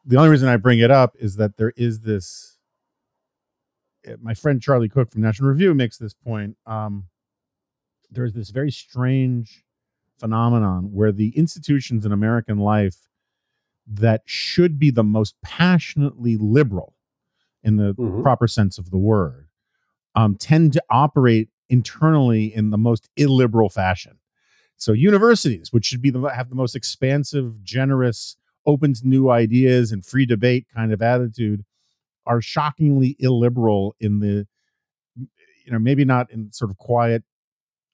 the 0.05 0.17
only 0.17 0.29
reason 0.29 0.49
I 0.49 0.57
bring 0.57 0.79
it 0.79 0.91
up 0.91 1.15
is 1.19 1.35
that 1.37 1.57
there 1.57 1.73
is 1.77 2.01
this. 2.01 2.52
Uh, 4.07 4.13
My 4.21 4.33
friend 4.33 4.61
Charlie 4.61 4.89
Cooke 4.89 5.11
from 5.11 5.21
National 5.21 5.49
Review 5.49 5.73
makes 5.73 5.97
this 5.97 6.13
point. 6.13 6.57
Um, 6.65 7.05
there's 8.11 8.33
this 8.33 8.49
very 8.49 8.71
strange 8.71 9.63
phenomenon 10.19 10.91
where 10.93 11.11
the 11.11 11.29
institutions 11.37 12.05
in 12.05 12.11
American 12.11 12.57
life 12.59 13.07
that 13.87 14.21
should 14.25 14.79
be 14.79 14.91
the 14.91 15.03
most 15.03 15.35
passionately 15.41 16.37
liberal 16.37 16.95
in 17.63 17.77
the 17.77 17.93
Mhm. 17.95 18.21
proper 18.21 18.47
sense 18.47 18.77
of 18.77 18.91
the 18.91 18.97
word 18.97 19.47
um, 20.15 20.35
tend 20.35 20.71
to 20.73 20.83
operate 20.89 21.49
internally 21.69 22.53
in 22.53 22.69
the 22.69 22.77
most 22.77 23.09
illiberal 23.17 23.67
fashion. 23.69 24.19
So 24.77 24.93
universities, 24.93 25.73
which 25.73 25.85
should 25.85 26.01
be 26.01 26.11
the 26.11 26.21
have 26.21 26.49
the 26.49 26.55
most 26.55 26.75
expansive, 26.75 27.63
generous, 27.63 28.37
open 28.65 28.93
to 28.93 29.07
new 29.07 29.29
ideas 29.29 29.91
and 29.91 30.05
free 30.05 30.25
debate 30.25 30.67
kind 30.73 30.93
of 30.93 31.01
attitude, 31.01 31.65
are 32.25 32.41
shockingly 32.41 33.15
illiberal 33.19 33.95
in 33.99 34.19
the, 34.19 34.47
you 35.15 35.71
know, 35.71 35.79
maybe 35.79 36.05
not 36.05 36.31
in 36.31 36.51
sort 36.51 36.71
of 36.71 36.77
quiet 36.77 37.23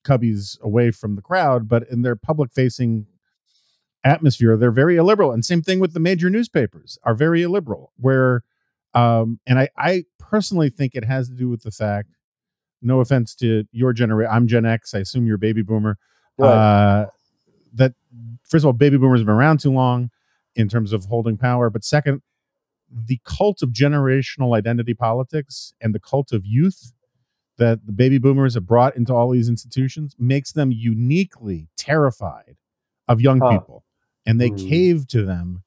cubbies 0.04 0.60
away 0.60 0.90
from 0.90 1.16
the 1.16 1.22
crowd, 1.22 1.68
but 1.68 1.84
in 1.90 2.02
their 2.02 2.16
public 2.16 2.52
facing 2.52 3.06
atmosphere, 4.04 4.56
they're 4.56 4.70
very 4.70 4.96
illiberal. 4.96 5.32
And 5.32 5.44
same 5.44 5.62
thing 5.62 5.78
with 5.78 5.92
the 5.92 6.00
major 6.00 6.30
newspapers 6.30 6.98
are 7.02 7.14
very 7.14 7.42
illiberal, 7.42 7.92
where 7.96 8.42
um, 8.94 9.38
and 9.46 9.58
I, 9.58 9.68
I 9.76 10.04
personally 10.18 10.68
think 10.68 10.94
it 10.94 11.04
has 11.04 11.28
to 11.28 11.34
do 11.34 11.48
with 11.48 11.62
the 11.62 11.70
fact, 11.70 12.08
no 12.82 13.00
offense 13.00 13.34
to 13.36 13.64
your 13.70 13.92
generation, 13.92 14.32
I'm 14.32 14.46
Gen 14.48 14.64
X, 14.66 14.94
I 14.94 14.98
assume 15.00 15.26
you're 15.26 15.36
a 15.36 15.38
baby 15.38 15.62
boomer, 15.62 15.96
Right. 16.38 16.48
uh, 16.48 17.06
that 17.74 17.92
first 18.48 18.62
of 18.64 18.66
all, 18.66 18.72
baby 18.72 18.96
boomers 18.96 19.20
have 19.20 19.26
been 19.26 19.34
around 19.34 19.60
too 19.60 19.70
long 19.70 20.10
in 20.56 20.68
terms 20.68 20.92
of 20.92 21.04
holding 21.04 21.36
power. 21.36 21.70
But 21.70 21.84
second, 21.84 22.22
the 22.92 23.20
cult 23.24 23.62
of 23.62 23.70
generational 23.70 24.56
identity 24.56 24.94
politics 24.94 25.72
and 25.80 25.94
the 25.94 26.00
cult 26.00 26.32
of 26.32 26.44
youth 26.44 26.92
that 27.58 27.84
the 27.86 27.92
baby 27.92 28.18
boomers 28.18 28.54
have 28.54 28.66
brought 28.66 28.96
into 28.96 29.14
all 29.14 29.30
these 29.30 29.48
institutions 29.48 30.16
makes 30.18 30.52
them 30.52 30.72
uniquely 30.72 31.68
terrified 31.76 32.56
of 33.06 33.20
young 33.20 33.40
Huh. 33.40 33.58
people. 33.60 33.84
And 34.26 34.40
they 34.40 34.50
Hmm. 34.50 34.68
cave 34.68 35.06
to 35.08 35.24
them 35.24 35.62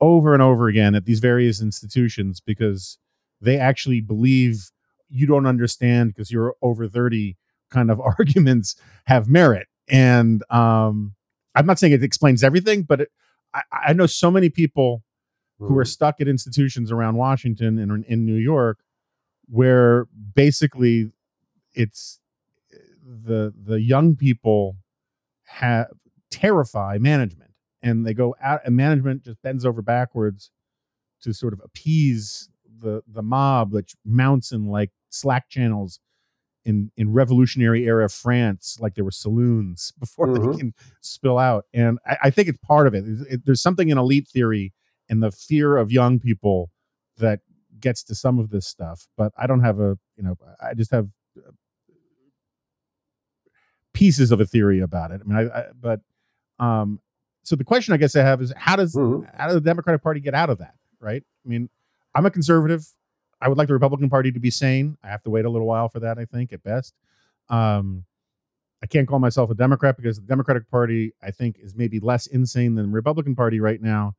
over 0.00 0.32
and 0.34 0.42
over 0.42 0.68
again 0.68 0.94
at 0.94 1.04
these 1.04 1.20
various 1.20 1.60
institutions 1.62 2.40
because 2.40 2.98
they 3.40 3.58
actually 3.58 4.00
believe 4.00 4.70
you 5.08 5.26
don't 5.26 5.46
understand 5.46 6.10
because 6.10 6.30
you're 6.30 6.54
over 6.62 6.88
30 6.88 7.36
kind 7.70 7.90
of 7.90 8.00
arguments 8.18 8.76
have 9.06 9.28
merit. 9.28 9.68
And 9.88 10.42
um, 10.50 11.14
I'm 11.54 11.66
not 11.66 11.78
saying 11.78 11.92
it 11.92 12.02
explains 12.02 12.42
everything, 12.42 12.82
but 12.82 13.02
it, 13.02 13.08
I, 13.52 13.62
I 13.88 13.92
know 13.92 14.06
so 14.06 14.30
many 14.30 14.48
people 14.48 15.02
who 15.58 15.76
are 15.78 15.84
stuck 15.84 16.20
at 16.20 16.28
institutions 16.28 16.90
around 16.92 17.16
Washington 17.16 17.78
and 17.78 18.04
in, 18.06 18.26
New 18.26 18.34
York 18.36 18.78
where 19.48 20.06
basically 20.34 21.10
it's 21.74 22.18
the 23.04 23.52
the 23.62 23.80
young 23.80 24.16
people 24.16 24.76
have 25.44 25.88
terrify 26.30 26.96
management. 26.98 27.50
And 27.82 28.06
they 28.06 28.14
go 28.14 28.34
out 28.42 28.60
and 28.64 28.74
management 28.74 29.22
just 29.24 29.42
bends 29.42 29.66
over 29.66 29.82
backwards 29.82 30.50
to 31.22 31.34
sort 31.34 31.52
of 31.52 31.60
appease 31.62 32.48
the 32.80 33.02
the 33.06 33.22
mob 33.22 33.72
which 33.72 33.94
mounts 34.04 34.50
in 34.52 34.66
like 34.68 34.90
slack 35.10 35.48
channels 35.50 36.00
in 36.64 36.90
in 36.96 37.12
revolutionary 37.12 37.84
era 37.86 38.08
France 38.08 38.78
like 38.80 38.94
there 38.94 39.04
were 39.04 39.10
saloons 39.10 39.92
before 40.00 40.28
Mhm. 40.28 40.52
they 40.52 40.58
can 40.58 40.74
spill 41.02 41.38
out. 41.38 41.66
And 41.74 41.98
I, 42.06 42.16
I 42.24 42.30
think 42.30 42.48
it's 42.48 42.58
part 42.58 42.86
of 42.86 42.94
it- 42.94 43.44
there's 43.44 43.60
something 43.62 43.90
in 43.90 43.98
elite 43.98 44.26
theory 44.26 44.72
and 45.08 45.22
the 45.22 45.30
fear 45.30 45.76
of 45.76 45.90
young 45.92 46.18
people 46.18 46.70
that 47.18 47.40
gets 47.80 48.02
to 48.04 48.14
some 48.14 48.38
of 48.38 48.50
this 48.50 48.66
stuff 48.66 49.06
but 49.16 49.32
I 49.36 49.46
don't 49.46 49.60
have 49.60 49.78
a 49.80 49.98
you 50.16 50.22
know 50.24 50.36
I 50.62 50.74
just 50.74 50.90
have 50.92 51.08
uh, 51.36 51.50
pieces 53.92 54.32
of 54.32 54.40
a 54.40 54.46
theory 54.46 54.80
about 54.80 55.10
it. 55.12 55.20
I 55.24 55.28
mean, 55.28 55.38
I, 55.50 55.58
I 55.58 55.64
but 55.80 56.00
um, 56.58 57.00
so 57.42 57.56
the 57.56 57.64
question 57.64 57.94
I 57.94 57.96
guess 57.96 58.16
I 58.16 58.22
have 58.22 58.40
is 58.42 58.52
how 58.56 58.76
does 58.76 58.94
Mhm. 58.94 59.28
how 59.36 59.46
does 59.46 59.54
the 59.54 59.60
Democratic 59.60 60.02
Party 60.02 60.20
get 60.20 60.34
out 60.34 60.50
of 60.50 60.58
that? 60.58 60.74
Right? 61.00 61.22
I 61.44 61.48
mean, 61.48 61.68
I'm 62.14 62.26
a 62.26 62.30
conservative. 62.30 62.86
I 63.40 63.48
would 63.48 63.58
like 63.58 63.68
the 63.68 63.74
Republican 63.74 64.08
Party 64.08 64.32
to 64.32 64.40
be 64.40 64.50
sane. 64.50 64.96
I 65.02 65.08
have 65.08 65.22
to 65.24 65.30
wait 65.30 65.44
a 65.44 65.50
little 65.50 65.66
while 65.66 65.88
for 65.88 66.00
that. 66.00 66.18
I 66.18 66.24
think 66.24 66.52
at 66.52 66.62
best. 66.62 66.94
Um, 67.48 68.04
I 68.82 68.86
can't 68.86 69.06
call 69.08 69.18
myself 69.18 69.50
a 69.50 69.54
Democrat 69.54 69.96
because 69.96 70.16
the 70.16 70.26
Democratic 70.26 70.70
Party, 70.70 71.12
I 71.22 71.30
think, 71.30 71.58
is 71.58 71.74
maybe 71.74 72.00
less 72.00 72.26
insane 72.26 72.74
than 72.74 72.86
the 72.86 72.92
Republican 72.92 73.34
Party 73.34 73.60
right 73.60 73.80
now, 73.80 74.14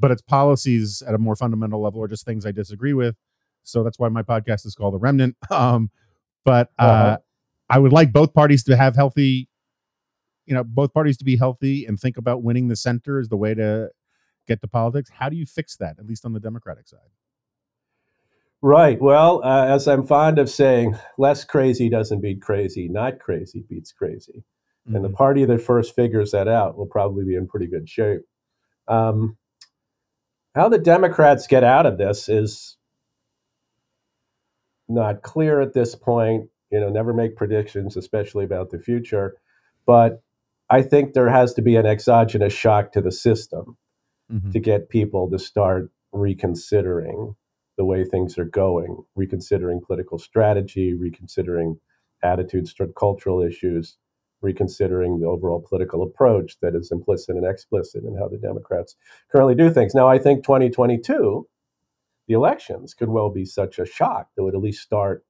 but 0.00 0.10
its 0.10 0.22
policies 0.22 1.02
at 1.06 1.14
a 1.14 1.18
more 1.18 1.36
fundamental 1.36 1.80
level 1.82 2.02
are 2.02 2.08
just 2.08 2.24
things 2.24 2.46
I 2.46 2.52
disagree 2.52 2.94
with. 2.94 3.16
So 3.62 3.84
that's 3.84 3.98
why 3.98 4.08
my 4.08 4.22
podcast 4.22 4.64
is 4.66 4.74
called 4.74 4.94
The 4.94 4.98
Remnant. 4.98 5.36
Um, 5.50 5.90
but 6.44 6.70
uh, 6.78 6.82
Uh-huh. 6.84 7.18
I 7.68 7.78
would 7.78 7.92
like 7.92 8.12
both 8.12 8.32
parties 8.32 8.64
to 8.64 8.76
have 8.76 8.96
healthy, 8.96 9.48
you 10.46 10.54
know, 10.54 10.64
both 10.64 10.94
parties 10.94 11.18
to 11.18 11.24
be 11.24 11.36
healthy 11.36 11.84
and 11.84 12.00
think 12.00 12.16
about 12.16 12.42
winning 12.42 12.68
the 12.68 12.76
center 12.76 13.20
is 13.20 13.28
the 13.28 13.36
way 13.36 13.52
to 13.54 13.90
get 14.48 14.62
to 14.62 14.66
politics. 14.68 15.10
How 15.10 15.28
do 15.28 15.36
you 15.36 15.44
fix 15.46 15.76
that, 15.76 15.98
at 15.98 16.06
least 16.06 16.24
on 16.24 16.32
the 16.32 16.40
Democratic 16.40 16.88
side? 16.88 17.10
Right. 18.62 19.00
Well, 19.00 19.42
uh, 19.44 19.66
as 19.66 19.88
I'm 19.88 20.06
fond 20.06 20.38
of 20.38 20.50
saying, 20.50 20.96
less 21.18 21.44
crazy 21.44 21.88
doesn't 21.88 22.20
beat 22.20 22.42
crazy. 22.42 22.88
Not 22.88 23.18
crazy 23.18 23.64
beats 23.68 23.92
crazy. 23.92 24.44
And 24.86 25.04
the 25.04 25.08
Mhm. 25.08 25.14
party 25.14 25.44
that 25.44 25.62
first 25.62 25.94
figures 25.94 26.30
that 26.32 26.48
out 26.48 26.76
will 26.76 26.86
probably 26.86 27.24
be 27.24 27.36
in 27.36 27.46
pretty 27.46 27.66
good 27.68 27.88
shape. 27.88 28.22
Um, 28.88 29.36
how 30.60 30.68
the 30.68 30.78
Democrats 30.78 31.46
get 31.46 31.64
out 31.64 31.86
of 31.86 31.96
this 31.96 32.28
is 32.28 32.76
not 34.90 35.22
clear 35.22 35.58
at 35.62 35.72
this 35.72 35.94
point. 35.94 36.50
You 36.70 36.78
know, 36.78 36.90
never 36.90 37.14
make 37.14 37.34
predictions, 37.34 37.96
especially 37.96 38.44
about 38.44 38.68
the 38.68 38.78
future. 38.78 39.36
But 39.86 40.22
I 40.68 40.82
think 40.82 41.14
there 41.14 41.30
has 41.30 41.54
to 41.54 41.62
be 41.62 41.76
an 41.76 41.86
exogenous 41.86 42.52
shock 42.52 42.92
to 42.92 43.00
the 43.00 43.10
system 43.10 43.78
Mhm. 44.30 44.52
to 44.52 44.60
get 44.60 44.90
people 44.90 45.30
to 45.30 45.38
start 45.38 45.90
reconsidering 46.12 47.36
the 47.78 47.86
way 47.86 48.04
things 48.04 48.36
are 48.36 48.44
going, 48.44 49.02
reconsidering 49.16 49.80
political 49.80 50.18
strategy, 50.18 50.92
reconsidering 50.92 51.80
attitudes 52.22 52.74
toward 52.74 52.94
cultural 52.96 53.40
issues, 53.40 53.96
reconsidering 54.42 55.20
the 55.20 55.26
overall 55.26 55.60
political 55.60 56.02
approach 56.02 56.58
that 56.60 56.74
is 56.74 56.90
implicit 56.90 57.36
and 57.36 57.46
explicit 57.46 58.04
in 58.04 58.16
how 58.16 58.28
the 58.28 58.38
Democrats 58.38 58.96
currently 59.30 59.54
do 59.54 59.70
things. 59.70 59.94
Now, 59.94 60.08
I 60.08 60.18
think 60.18 60.44
2022, 60.44 61.46
the 62.26 62.34
elections 62.34 62.94
could 62.94 63.08
well 63.08 63.30
be 63.30 63.44
such 63.44 63.78
a 63.78 63.86
shock 63.86 64.28
that 64.36 64.42
would 64.42 64.54
at 64.54 64.60
least 64.60 64.82
start 64.82 65.24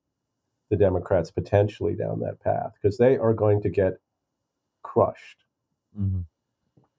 the 0.71 0.77
Democrats 0.77 1.31
potentially 1.31 1.95
down 1.95 2.21
that 2.21 2.41
path 2.41 2.73
because 2.81 2.99
they 2.99 3.17
are 3.17 3.35
going 3.35 3.61
to 3.63 3.69
get 3.69 3.95
crushed. 4.83 5.45
Mhm. 5.99 6.25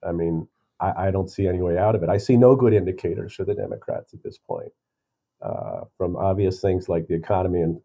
I 0.03 0.11
mean, 0.11 0.47
I, 0.79 1.07
I 1.07 1.11
don't 1.11 1.29
see 1.29 1.47
any 1.47 1.61
way 1.61 1.77
out 1.77 1.95
of 1.95 2.03
it. 2.03 2.09
I 2.09 2.17
see 2.17 2.35
no 2.35 2.55
good 2.55 2.73
indicators 2.73 3.33
for 3.33 3.45
the 3.45 3.53
Democrats 3.53 4.13
at 4.13 4.23
this 4.23 4.37
point, 4.37 4.73
uh, 5.41 5.81
from 5.97 6.15
obvious 6.17 6.59
things 6.59 6.89
like 6.89 7.07
the 7.07 7.13
economy 7.15 7.61
and, 7.61 7.79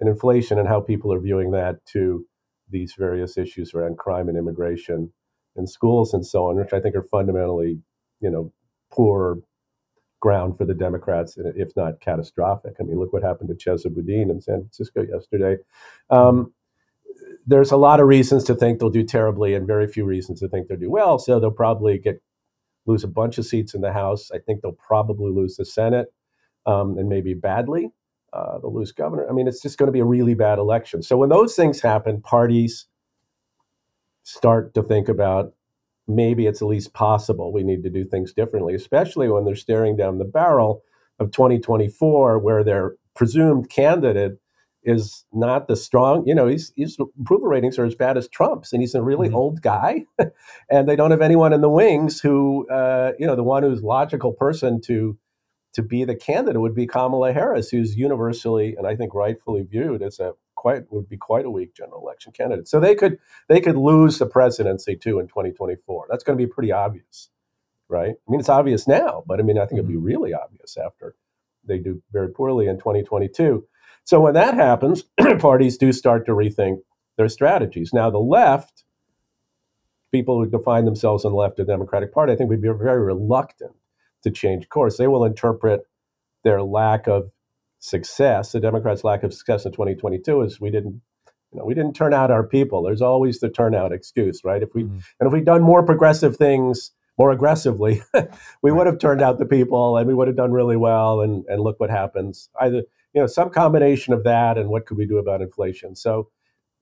and 0.00 0.08
inflation 0.08 0.58
and 0.58 0.66
how 0.66 0.80
people 0.80 1.12
are 1.12 1.20
viewing 1.20 1.52
that 1.52 1.84
to 1.86 2.26
these 2.70 2.94
various 2.98 3.36
issues 3.36 3.74
around 3.74 3.98
crime 3.98 4.28
and 4.28 4.38
immigration 4.38 5.12
and 5.56 5.68
schools 5.68 6.14
and 6.14 6.24
so 6.24 6.46
on, 6.46 6.56
which 6.56 6.72
I 6.72 6.80
think 6.80 6.94
are 6.94 7.02
fundamentally, 7.02 7.80
you 8.20 8.30
know, 8.30 8.52
poor 8.90 9.38
ground 10.20 10.56
for 10.56 10.64
the 10.64 10.74
Democrats, 10.74 11.36
if 11.38 11.74
not 11.76 12.00
catastrophic. 12.00 12.74
I 12.78 12.82
mean, 12.84 12.98
look 12.98 13.12
what 13.12 13.22
happened 13.22 13.48
to 13.48 13.54
Chesa 13.54 13.92
Boudin 13.92 14.30
in 14.30 14.40
San 14.40 14.60
Francisco 14.60 15.02
yesterday. 15.02 15.56
Um, 16.10 16.52
there's 17.46 17.72
a 17.72 17.76
lot 17.76 18.00
of 18.00 18.06
reasons 18.06 18.44
to 18.44 18.54
think 18.54 18.78
they'll 18.78 18.90
do 18.90 19.02
terribly 19.02 19.54
and 19.54 19.66
very 19.66 19.86
few 19.86 20.04
reasons 20.04 20.40
to 20.40 20.48
think 20.48 20.68
they'll 20.68 20.78
do 20.78 20.90
well. 20.90 21.18
So 21.18 21.40
they'll 21.40 21.50
probably 21.50 21.98
get 21.98 22.22
lose 22.86 23.04
a 23.04 23.08
bunch 23.08 23.38
of 23.38 23.46
seats 23.46 23.74
in 23.74 23.80
the 23.80 23.92
House. 23.92 24.30
I 24.30 24.38
think 24.38 24.60
they'll 24.60 24.72
probably 24.72 25.32
lose 25.32 25.56
the 25.56 25.64
Senate 25.64 26.08
um, 26.66 26.98
and 26.98 27.08
maybe 27.08 27.34
badly. 27.34 27.90
Uh, 28.32 28.58
they'll 28.58 28.84
governor. 28.96 29.28
I 29.28 29.32
mean, 29.32 29.48
it's 29.48 29.60
just 29.60 29.78
going 29.78 29.88
to 29.88 29.92
be 29.92 30.00
a 30.00 30.04
really 30.04 30.34
bad 30.34 30.58
election. 30.58 31.02
So 31.02 31.16
when 31.16 31.30
those 31.30 31.56
things 31.56 31.80
happen, 31.80 32.20
parties 32.20 32.86
start 34.22 34.74
to 34.74 34.82
think 34.82 35.08
about 35.08 35.52
maybe 36.06 36.46
it's 36.46 36.62
at 36.62 36.68
least 36.68 36.92
possible 36.92 37.52
we 37.52 37.62
need 37.62 37.82
to 37.82 37.90
do 37.90 38.04
things 38.04 38.32
differently, 38.32 38.74
especially 38.74 39.28
when 39.28 39.44
they're 39.44 39.54
staring 39.54 39.96
down 39.96 40.18
the 40.18 40.24
barrel 40.24 40.82
of 41.18 41.30
2024, 41.30 42.38
where 42.38 42.64
their 42.64 42.96
presumed 43.14 43.70
candidate 43.70 44.38
is 44.82 45.24
not 45.32 45.68
the 45.68 45.76
strong, 45.76 46.26
you 46.26 46.34
know, 46.34 46.46
his, 46.46 46.72
his 46.76 46.96
approval 47.20 47.48
ratings 47.48 47.78
are 47.78 47.84
as 47.84 47.94
bad 47.94 48.16
as 48.16 48.28
Trump's, 48.28 48.72
and 48.72 48.80
he's 48.82 48.94
a 48.94 49.02
really 49.02 49.28
Mhm. 49.28 49.34
old 49.34 49.62
guy, 49.62 50.06
and 50.70 50.88
they 50.88 50.96
don't 50.96 51.10
have 51.10 51.20
anyone 51.20 51.52
in 51.52 51.60
the 51.60 51.68
wings 51.68 52.20
who, 52.20 52.66
uh, 52.70 53.12
you 53.18 53.26
know, 53.26 53.36
the 53.36 53.42
one 53.44 53.62
who's 53.62 53.82
logical 53.82 54.32
person 54.32 54.80
to 54.82 55.18
to 55.72 55.82
be 55.82 56.04
the 56.04 56.16
candidate 56.16 56.60
would 56.60 56.74
be 56.74 56.86
Kamala 56.86 57.32
Harris, 57.32 57.70
who's 57.70 57.96
universally 57.96 58.74
and 58.76 58.86
I 58.86 58.96
think 58.96 59.14
rightfully 59.14 59.62
viewed 59.62 60.02
as 60.02 60.18
a 60.18 60.32
quite 60.56 60.84
would 60.92 61.08
be 61.08 61.16
quite 61.16 61.46
a 61.46 61.50
weak 61.50 61.74
general 61.74 62.02
election 62.02 62.32
candidate. 62.32 62.68
So 62.68 62.80
they 62.80 62.94
could 62.94 63.18
they 63.48 63.60
could 63.60 63.76
lose 63.76 64.18
the 64.18 64.26
presidency 64.26 64.96
too 64.96 65.18
in 65.18 65.26
2024. 65.26 66.06
That's 66.10 66.24
going 66.24 66.38
to 66.38 66.44
be 66.44 66.50
pretty 66.50 66.70
obvious, 66.70 67.30
right? 67.88 68.10
I 68.10 68.30
mean, 68.30 68.40
it's 68.40 68.48
obvious 68.48 68.86
now, 68.86 69.24
but 69.26 69.40
I 69.40 69.42
mean, 69.42 69.58
I 69.58 69.62
think 69.62 69.78
it'd 69.78 69.88
be 69.88 69.94
mm-hmm. 69.94 70.04
really 70.04 70.34
obvious 70.34 70.76
after 70.76 71.14
they 71.64 71.78
do 71.78 72.02
very 72.12 72.28
poorly 72.28 72.66
in 72.66 72.76
2022. 72.76 73.64
So 74.04 74.20
when 74.20 74.34
that 74.34 74.54
happens, 74.54 75.04
parties 75.38 75.78
do 75.78 75.92
start 75.92 76.26
to 76.26 76.32
rethink 76.32 76.78
their 77.16 77.28
strategies. 77.28 77.92
Now, 77.92 78.10
the 78.10 78.18
left, 78.18 78.84
people 80.10 80.42
who 80.42 80.50
define 80.50 80.84
themselves 80.84 81.24
on 81.24 81.32
the 81.32 81.38
left 81.38 81.58
of 81.58 81.66
the 81.66 81.72
Democratic 81.72 82.12
Party, 82.12 82.32
I 82.32 82.36
think 82.36 82.50
would 82.50 82.62
be 82.62 82.68
very 82.68 83.00
reluctant 83.00 83.76
to 84.22 84.30
change 84.30 84.68
course. 84.68 84.96
They 84.96 85.08
will 85.08 85.24
interpret 85.24 85.82
their 86.44 86.62
lack 86.62 87.06
of 87.06 87.32
success, 87.78 88.52
the 88.52 88.60
Democrats' 88.60 89.04
lack 89.04 89.22
of 89.22 89.32
success 89.32 89.64
in 89.64 89.72
2022, 89.72 90.42
as 90.42 90.60
we 90.60 90.70
didn't, 90.70 91.00
you 91.52 91.58
know, 91.58 91.64
we 91.64 91.74
didn't 91.74 91.94
turn 91.94 92.14
out 92.14 92.30
our 92.30 92.44
people. 92.44 92.82
There's 92.82 93.02
always 93.02 93.40
the 93.40 93.48
turnout 93.48 93.92
excuse, 93.92 94.42
right? 94.44 94.62
If 94.62 94.74
we 94.74 94.84
Mhm. 94.84 95.02
and 95.20 95.26
if 95.26 95.32
we'd 95.32 95.44
done 95.44 95.62
more 95.62 95.82
progressive 95.84 96.36
things 96.36 96.92
more 97.18 97.30
aggressively, 97.32 98.02
we 98.62 98.72
would 98.72 98.86
have 98.86 98.98
turned 98.98 99.20
out 99.20 99.38
the 99.38 99.44
people 99.46 99.96
and 99.96 100.06
we 100.06 100.14
would 100.14 100.28
have 100.28 100.36
done 100.36 100.52
really 100.52 100.76
well. 100.76 101.20
And 101.20 101.44
and 101.48 101.60
look 101.62 101.80
what 101.80 101.90
happens. 101.90 102.48
Either 102.60 102.78
you 103.14 103.20
know 103.20 103.26
some 103.26 103.50
combination 103.50 104.14
of 104.14 104.24
that 104.24 104.56
and 104.58 104.68
what 104.70 104.86
could 104.86 104.96
we 104.96 105.06
do 105.06 105.18
about 105.18 105.42
inflation. 105.42 105.96
So 105.96 106.28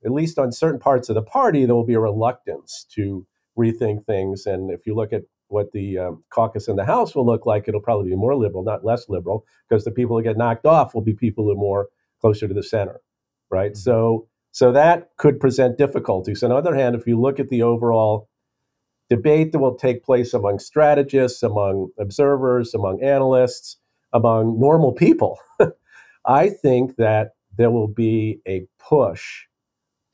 at 0.05 0.13
least 0.13 0.39
on 0.39 0.53
certain 0.53 0.79
parts 0.79 1.09
of 1.09 1.15
the 1.17 1.23
party, 1.23 1.65
there 1.65 1.75
will 1.75 1.85
be 1.87 1.95
a 1.95 2.01
reluctance 2.01 2.85
to 2.91 3.27
rethink 3.59 4.05
things. 4.05 4.47
And 4.47 4.71
if 4.71 4.87
you 4.87 4.95
look 4.95 5.13
at 5.13 5.23
what 5.49 5.73
the 5.73 5.99
um, 5.99 6.25
caucus 6.31 6.69
in 6.69 6.77
the 6.77 6.85
House 6.85 7.15
will 7.15 7.27
look 7.27 7.47
like, 7.47 7.67
it'll 7.67 7.81
probably 7.81 8.11
be 8.11 8.17
more 8.17 8.37
liberal, 8.37 8.63
not 8.63 8.85
less 8.85 9.09
liberal, 9.09 9.45
because 9.69 9.85
the 9.85 9.91
people 9.91 10.17
who 10.17 10.23
get 10.23 10.37
knocked 10.37 10.67
off 10.67 10.95
will 10.95 11.03
be 11.03 11.15
people 11.15 11.45
who 11.45 11.53
are 11.53 11.57
more 11.57 11.89
closer 12.21 12.47
to 12.47 12.55
the 12.55 12.63
center, 12.63 13.01
right? 13.51 13.77
So, 13.77 14.29
so 14.53 14.73
that 14.73 15.11
could 15.17 15.41
present 15.41 15.79
difficulties. 15.79 16.43
On 16.43 16.51
the 16.51 16.57
other 16.57 16.75
hand, 16.75 16.95
if 16.95 17.07
you 17.07 17.21
look 17.21 17.41
at 17.41 17.49
the 17.49 17.63
overall 17.63 18.29
debate 19.09 19.53
that 19.53 19.59
will 19.59 19.75
take 19.75 20.05
place 20.05 20.35
among 20.35 20.59
strategists, 20.59 21.43
among 21.43 21.89
observers, 21.99 22.75
among 22.75 23.03
analysts, 23.03 23.77
among 24.13 24.59
normal 24.59 24.93
people, 24.93 25.39
I 26.27 26.51
think 26.51 26.97
that 26.97 27.33
there 27.57 27.71
will 27.71 27.89
be 27.89 28.41
a 28.47 28.67
push 28.79 29.45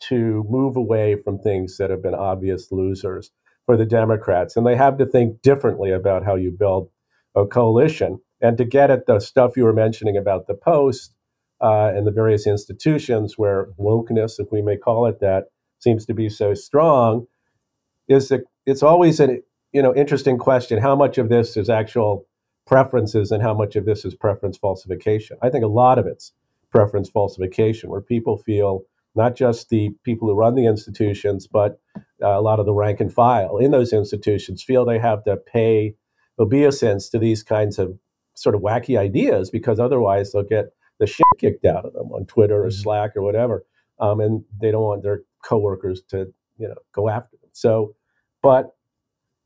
to 0.01 0.45
move 0.49 0.77
away 0.77 1.17
from 1.17 1.39
things 1.39 1.77
that 1.79 1.91
have 1.91 2.03
been 2.03 2.15
obvious 2.15 2.71
losers 2.71 3.31
for 3.67 3.77
the 3.77 3.87
Democrats. 3.87 4.57
And 4.57 4.67
they 4.67 4.77
have 4.77 4.99
to 4.99 5.07
think 5.07 5.43
differently 5.43 5.91
about 5.91 6.25
how 6.25 6.35
you 6.35 6.51
build 6.51 6.91
a 7.35 7.47
coalition. 7.47 8.21
And 8.41 8.59
to 8.59 8.65
get 8.65 8.91
at 8.91 9.07
the 9.07 9.21
stuff 9.21 9.57
you 9.57 9.65
were 9.65 9.73
mentioning 9.73 10.17
about 10.17 10.47
the 10.47 10.55
Post 10.55 11.15
uh, 11.61 11.93
and 11.95 12.07
the 12.07 12.11
various 12.11 12.47
institutions 12.47 13.35
where 13.37 13.69
wokeness, 13.79 14.39
if 14.39 14.49
we 14.53 14.61
may 14.61 14.77
call 14.77 15.07
it 15.07 15.21
that, 15.21 15.45
seems 15.79 16.05
to 16.07 16.15
be 16.15 16.29
so 16.29 16.55
strong, 16.55 17.27
is 18.09 18.29
that 18.29 18.43
it's 18.67 18.83
always 18.83 19.21
an 19.21 19.43
you 19.73 19.83
know 19.83 19.95
interesting 19.95 20.39
question. 20.39 20.79
How 20.79 20.95
much 20.95 21.19
of 21.19 21.29
this 21.29 21.57
is 21.57 21.71
actual 21.71 22.27
preferences 22.67 23.31
and 23.31 23.43
how 23.43 23.55
much 23.55 23.77
of 23.77 23.85
this 23.85 24.05
is 24.05 24.15
preference 24.15 24.57
falsification? 24.57 25.37
I 25.43 25.51
think 25.51 25.65
a 25.65 25.69
lot 25.69 25.99
of 25.99 26.07
it's 26.07 26.33
preference 26.71 27.09
falsification, 27.09 27.91
where 27.91 28.01
people 28.01 28.37
feel 28.37 28.83
not 29.15 29.37
just 29.37 29.69
the 29.69 29.91
people 30.05 30.29
who 30.29 30.35
run 30.35 30.55
the 30.55 30.67
institutions, 30.67 31.47
but 31.47 31.81
uh, 32.23 32.29
a 32.29 32.41
lot 32.41 32.61
of 32.61 32.67
the 32.67 32.75
rank 32.75 33.01
and 33.01 33.13
file 33.13 33.57
in 33.59 33.71
those 33.71 33.93
institutions 33.93 34.63
feel 34.63 34.85
they 34.85 34.99
have 34.99 35.23
to 35.25 35.37
pay 35.37 35.95
obeisance 36.39 37.09
to 37.11 37.19
these 37.19 37.43
kinds 37.43 37.79
of 37.79 37.97
sort 38.35 38.55
of 38.55 38.61
wacky 38.63 38.99
ideas 38.99 39.51
because 39.51 39.79
otherwise 39.79 40.33
they'll 40.33 40.43
get 40.43 40.67
the 40.99 41.07
shit 41.07 41.27
kicked 41.39 41.65
out 41.65 41.85
of 41.85 41.93
them 41.93 42.11
on 42.13 42.27
Twitter 42.27 42.65
or 42.65 42.69
Mhm. 42.69 42.73
Slack 42.83 43.17
or 43.17 43.23
whatever, 43.23 43.65
um, 44.01 44.21
and 44.21 44.45
they 44.61 44.71
don't 44.71 44.83
want 44.83 45.03
their 45.03 45.23
coworkers 45.45 46.03
to 46.09 46.33
you 46.59 46.69
know 46.69 46.77
go 46.93 47.09
after 47.09 47.37
them. 47.37 47.51
So, 47.53 47.95
but 48.43 48.75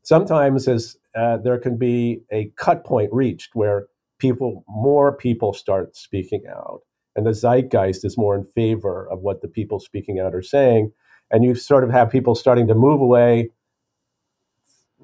sometimes 0.03 0.67
as 0.67 0.97
uh, 1.15 1.37
there 1.37 1.57
can 1.57 1.77
be 1.77 2.23
a 2.31 2.51
cut 2.55 2.83
point 2.85 3.11
reached 3.11 3.55
where 3.55 3.87
people 4.19 4.63
more 4.67 5.15
people 5.15 5.53
start 5.53 5.95
speaking 5.95 6.43
out 6.49 6.81
and 7.19 7.27
the 7.27 7.33
zeitgeist 7.33 8.05
is 8.05 8.17
more 8.17 8.33
in 8.33 8.45
favor 8.45 9.05
of 9.11 9.19
what 9.19 9.41
the 9.41 9.47
people 9.49 9.77
speaking 9.81 10.19
out 10.19 10.33
are 10.33 10.41
saying 10.41 10.89
and 11.29 11.43
you 11.43 11.53
sort 11.53 11.83
of 11.83 11.91
have 11.91 12.09
people 12.09 12.33
starting 12.33 12.65
to 12.67 12.73
move 12.73 13.01
away 13.01 13.49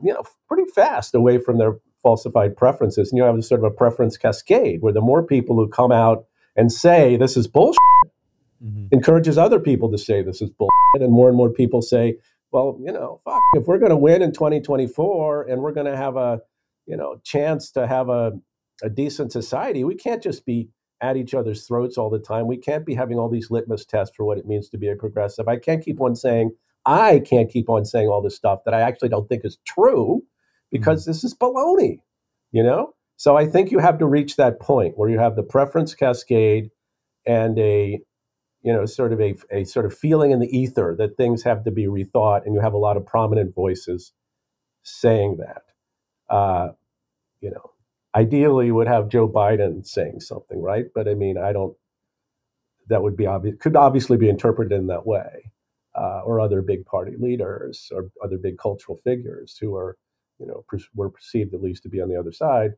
you 0.02 0.14
know 0.14 0.24
pretty 0.48 0.64
fast 0.74 1.14
away 1.14 1.38
from 1.38 1.58
their 1.58 1.76
falsified 2.02 2.56
preferences 2.56 3.12
and 3.12 3.18
you 3.18 3.24
have 3.26 3.44
sort 3.44 3.60
of 3.60 3.66
a 3.66 3.72
preference 3.72 4.16
cascade 4.18 4.82
where 4.82 4.94
the 4.94 5.02
more 5.02 5.24
people 5.24 5.58
who 5.58 5.68
come 5.68 5.92
out 5.92 6.26
and 6.56 6.72
say 6.72 7.18
this 7.18 7.36
is 7.36 7.48
bullshit 7.48 7.80
Mhm. 8.64 8.88
encourages 8.94 9.38
other 9.38 9.60
people 9.60 9.92
to 9.92 9.98
say 9.98 10.22
this 10.22 10.42
is 10.42 10.50
bullshit 10.50 11.02
and 11.02 11.12
more 11.12 11.28
and 11.28 11.36
more 11.36 11.50
people 11.50 11.82
say 11.82 12.18
well 12.54 12.78
you 12.82 12.92
know 12.92 13.20
fuck 13.26 13.42
if 13.56 13.68
we're 13.68 13.78
going 13.78 13.90
to 13.90 13.98
win 13.98 14.22
in 14.22 14.32
2024 14.32 15.44
and 15.50 15.62
we're 15.62 15.74
going 15.74 15.86
to 15.92 15.98
have 15.98 16.16
a 16.16 16.40
you 16.86 16.96
know 16.96 17.20
chance 17.26 17.70
to 17.72 17.86
have 17.86 18.08
a, 18.08 18.32
a 18.82 18.90
decent 18.90 19.34
society 19.34 19.84
we 19.84 19.94
can't 19.96 20.24
just 20.24 20.46
be 20.46 20.70
at 21.06 21.18
each 21.18 21.34
other's 21.34 21.66
throats 21.66 21.98
all 21.98 22.10
the 22.10 22.20
time. 22.20 22.48
We 22.48 22.58
can't 22.58 22.86
be 22.86 22.96
having 22.96 23.18
all 23.18 23.30
these 23.30 23.52
litmus 23.52 23.86
tests 23.86 24.16
for 24.16 24.26
what 24.26 24.38
it 24.38 24.48
means 24.48 24.70
to 24.70 24.78
be 24.78 24.90
a 24.90 24.96
progressive. 24.96 25.48
I 25.48 25.58
can't 25.58 25.84
keep 25.84 26.02
on 26.02 26.16
saying 26.16 26.52
i 26.88 27.20
can't 27.20 27.50
keep 27.52 27.68
on 27.68 27.84
saying 27.84 28.08
all 28.08 28.22
this 28.22 28.36
stuff 28.36 28.60
that 28.64 28.74
i 28.76 28.80
actually 28.80 29.10
don't 29.10 29.28
think 29.28 29.44
is 29.44 29.58
true 29.66 30.22
because 30.72 31.06
this 31.06 31.24
is 31.24 31.34
baloney 31.34 31.98
you 32.52 32.62
know? 32.62 32.94
So 33.18 33.36
i 33.36 33.48
think 33.48 33.72
you 33.72 33.80
have 33.80 33.98
to 33.98 34.06
reach 34.06 34.36
that 34.36 34.60
point 34.60 34.96
where 34.96 35.10
you 35.10 35.18
have 35.18 35.36
the 35.36 35.42
preference 35.42 35.96
cascade 35.96 36.70
and 37.26 37.58
a 37.58 38.00
you 38.66 38.74
know, 38.74 38.84
sort 38.88 39.14
of 39.14 39.22
a, 39.22 39.36
a 39.52 39.64
sort 39.64 39.86
of 39.86 39.96
feeling 39.96 40.32
in 40.32 40.40
the 40.40 40.48
ether 40.48 40.96
that 40.98 41.18
things 41.18 41.44
have 41.44 41.64
to 41.64 41.70
be 41.70 41.86
rethought, 41.86 42.44
and 42.46 42.56
you 42.56 42.60
have 42.60 42.74
a 42.74 42.80
lot 42.80 42.98
of 42.98 43.06
prominent 43.06 43.54
voices 43.54 44.12
saying 44.82 45.38
that. 45.38 45.62
Uh, 46.36 46.70
you 47.42 47.52
know, 47.52 47.72
ideally 48.16 48.72
would 48.72 48.88
have 48.88 49.10
Joe 49.10 49.28
Biden 49.28 49.86
saying 49.86 50.22
something, 50.22 50.62
right? 50.62 50.86
But 50.94 51.08
I 51.08 51.14
mean, 51.14 51.38
I 51.38 51.54
don't. 51.54 51.76
That 52.88 53.02
would 53.02 53.18
be 53.18 53.26
obvious. 53.26 53.56
Could 53.60 53.76
obviously 53.76 54.18
be 54.18 54.30
interpreted 54.30 54.78
in 54.78 54.88
that 54.88 55.08
way, 55.08 55.52
uh, 55.96 56.22
or 56.24 56.40
other 56.40 56.62
big 56.62 56.86
party 56.86 57.14
leaders 57.20 57.92
or 57.94 58.10
other 58.24 58.38
big 58.38 58.58
cultural 58.58 58.98
figures 58.98 59.58
who 59.60 59.76
are, 59.76 59.98
you 60.40 60.46
know, 60.46 60.64
per- 60.68 60.80
were 60.94 61.10
perceived 61.10 61.54
at 61.54 61.62
least 61.62 61.84
to 61.84 61.90
be 61.90 62.02
on 62.02 62.10
the 62.10 62.20
other 62.20 62.32
side. 62.32 62.72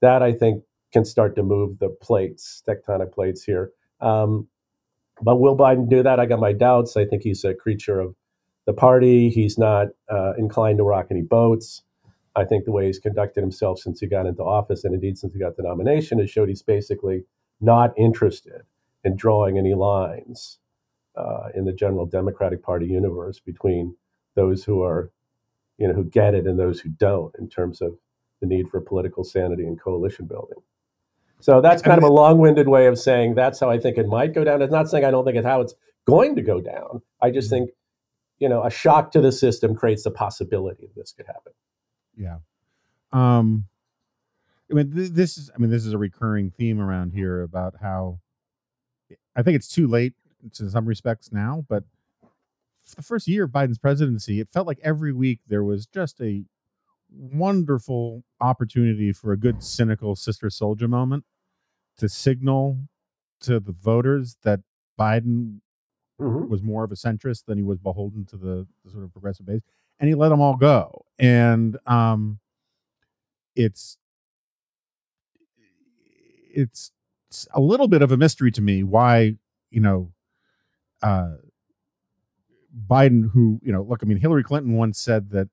That 0.00 0.22
I 0.22 0.32
think 0.32 0.64
can 0.92 1.04
start 1.04 1.36
to 1.36 1.42
move 1.42 1.78
the 1.78 1.88
plates, 1.88 2.62
tectonic 2.66 3.12
plates 3.12 3.44
here. 3.44 3.70
Um, 4.00 4.48
but 5.22 5.36
will 5.36 5.56
Biden 5.56 5.88
do 5.88 6.02
that? 6.02 6.18
I 6.18 6.26
got 6.26 6.40
my 6.40 6.52
doubts. 6.52 6.96
I 6.96 7.04
think 7.04 7.22
he's 7.22 7.44
a 7.44 7.54
creature 7.54 8.00
of 8.00 8.14
the 8.66 8.72
party. 8.72 9.30
He's 9.30 9.58
not 9.58 9.88
uh, 10.10 10.32
inclined 10.38 10.78
to 10.78 10.84
rock 10.84 11.06
any 11.10 11.22
boats. 11.22 11.82
I 12.34 12.44
think 12.44 12.64
the 12.64 12.72
way 12.72 12.86
he's 12.86 12.98
conducted 12.98 13.40
himself 13.40 13.78
since 13.78 14.00
he 14.00 14.06
got 14.06 14.26
into 14.26 14.42
office, 14.42 14.84
and 14.84 14.94
indeed 14.94 15.18
since 15.18 15.32
he 15.34 15.38
got 15.38 15.56
the 15.56 15.62
nomination, 15.62 16.18
has 16.18 16.30
showed 16.30 16.48
he's 16.48 16.62
basically 16.62 17.24
not 17.60 17.92
interested 17.96 18.62
in 19.04 19.16
drawing 19.16 19.58
any 19.58 19.74
lines 19.74 20.58
uh, 21.16 21.48
in 21.54 21.64
the 21.64 21.72
general 21.72 22.06
Democratic 22.06 22.62
Party 22.62 22.86
universe 22.86 23.38
between 23.38 23.96
those 24.34 24.64
who 24.64 24.82
are, 24.82 25.10
you 25.76 25.86
know, 25.86 25.94
who 25.94 26.04
get 26.04 26.34
it 26.34 26.46
and 26.46 26.58
those 26.58 26.80
who 26.80 26.88
don't, 26.88 27.34
in 27.38 27.48
terms 27.48 27.82
of 27.82 27.98
the 28.40 28.46
need 28.46 28.68
for 28.68 28.80
political 28.80 29.24
sanity 29.24 29.64
and 29.64 29.80
coalition 29.80 30.26
building. 30.26 30.58
So 31.40 31.60
that's 31.60 31.82
kind 31.82 31.98
of 31.98 32.04
a 32.04 32.12
long-winded 32.12 32.68
way 32.68 32.86
of 32.86 32.98
saying 32.98 33.34
that's 33.34 33.60
how 33.60 33.68
I 33.68 33.78
think 33.78 33.98
it 33.98 34.06
might 34.06 34.32
go 34.32 34.44
down. 34.44 34.62
It's 34.62 34.72
not 34.72 34.88
saying 34.88 35.04
I 35.04 35.10
don't 35.10 35.24
think 35.24 35.36
it's 35.36 35.46
how 35.46 35.60
it's 35.60 35.74
going 36.06 36.36
to 36.36 36.42
go 36.42 36.60
down. 36.60 37.02
I 37.20 37.30
just 37.30 37.50
think, 37.50 37.70
you 38.38 38.48
know, 38.48 38.62
a 38.64 38.70
shock 38.70 39.10
to 39.12 39.20
the 39.20 39.32
system 39.32 39.74
creates 39.74 40.04
the 40.04 40.10
possibility 40.10 40.86
that 40.86 40.94
this 40.94 41.12
could 41.12 41.26
happen. 41.26 41.52
Yeah. 42.16 42.38
Um 43.12 43.66
I 44.70 44.74
mean 44.74 44.92
th- 44.92 45.10
this 45.10 45.36
is 45.38 45.50
I 45.54 45.58
mean 45.58 45.70
this 45.70 45.84
is 45.86 45.92
a 45.92 45.98
recurring 45.98 46.50
theme 46.50 46.80
around 46.80 47.12
here 47.12 47.42
about 47.42 47.74
how 47.80 48.20
I 49.36 49.42
think 49.42 49.56
it's 49.56 49.68
too 49.68 49.86
late 49.86 50.14
in 50.42 50.68
some 50.70 50.86
respects 50.86 51.30
now, 51.32 51.64
but 51.68 51.84
the 52.96 53.02
first 53.02 53.28
year 53.28 53.44
of 53.44 53.50
Biden's 53.50 53.78
presidency, 53.78 54.40
it 54.40 54.50
felt 54.50 54.66
like 54.66 54.80
every 54.82 55.12
week 55.12 55.40
there 55.46 55.62
was 55.62 55.86
just 55.86 56.20
a 56.20 56.44
wonderful 57.10 58.24
opportunity 58.40 59.12
for 59.12 59.32
a 59.32 59.36
good 59.36 59.62
cynical 59.62 60.16
Sister 60.16 60.48
Souljah 60.48 60.88
moment 60.88 61.24
to 61.98 62.08
signal 62.08 62.78
to 63.40 63.60
the 63.60 63.72
voters 63.72 64.36
that 64.42 64.60
Biden 64.98 65.60
Mhm. 66.20 66.48
was 66.48 66.62
more 66.62 66.84
of 66.84 66.92
a 66.92 66.96
centrist 66.96 67.44
than 67.46 67.58
he 67.58 67.64
was 67.64 67.78
beholden 67.78 68.24
to 68.26 68.36
the, 68.36 68.66
the 68.84 68.90
sort 68.90 69.04
of 69.04 69.12
progressive 69.12 69.46
base, 69.46 69.62
and 70.00 70.08
he 70.08 70.14
let 70.14 70.30
them 70.30 70.40
all 70.40 70.56
go. 70.56 71.04
And 71.18 71.78
um, 71.86 72.38
it's 73.54 73.98
it's 76.54 76.92
a 77.52 77.60
little 77.60 77.88
bit 77.88 78.02
of 78.02 78.12
a 78.12 78.16
mystery 78.16 78.50
to 78.50 78.60
me 78.60 78.82
why 78.82 79.36
you 79.70 79.80
know 79.80 80.12
uh, 81.02 81.32
Biden, 82.88 83.30
who 83.30 83.60
you 83.62 83.72
know, 83.72 83.82
look, 83.82 84.00
I 84.02 84.06
mean, 84.06 84.18
Hillary 84.18 84.44
Clinton 84.44 84.74
once 84.74 84.98
said 84.98 85.30
that 85.30 85.48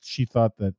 she 0.00 0.24
thought 0.24 0.56
that 0.58 0.74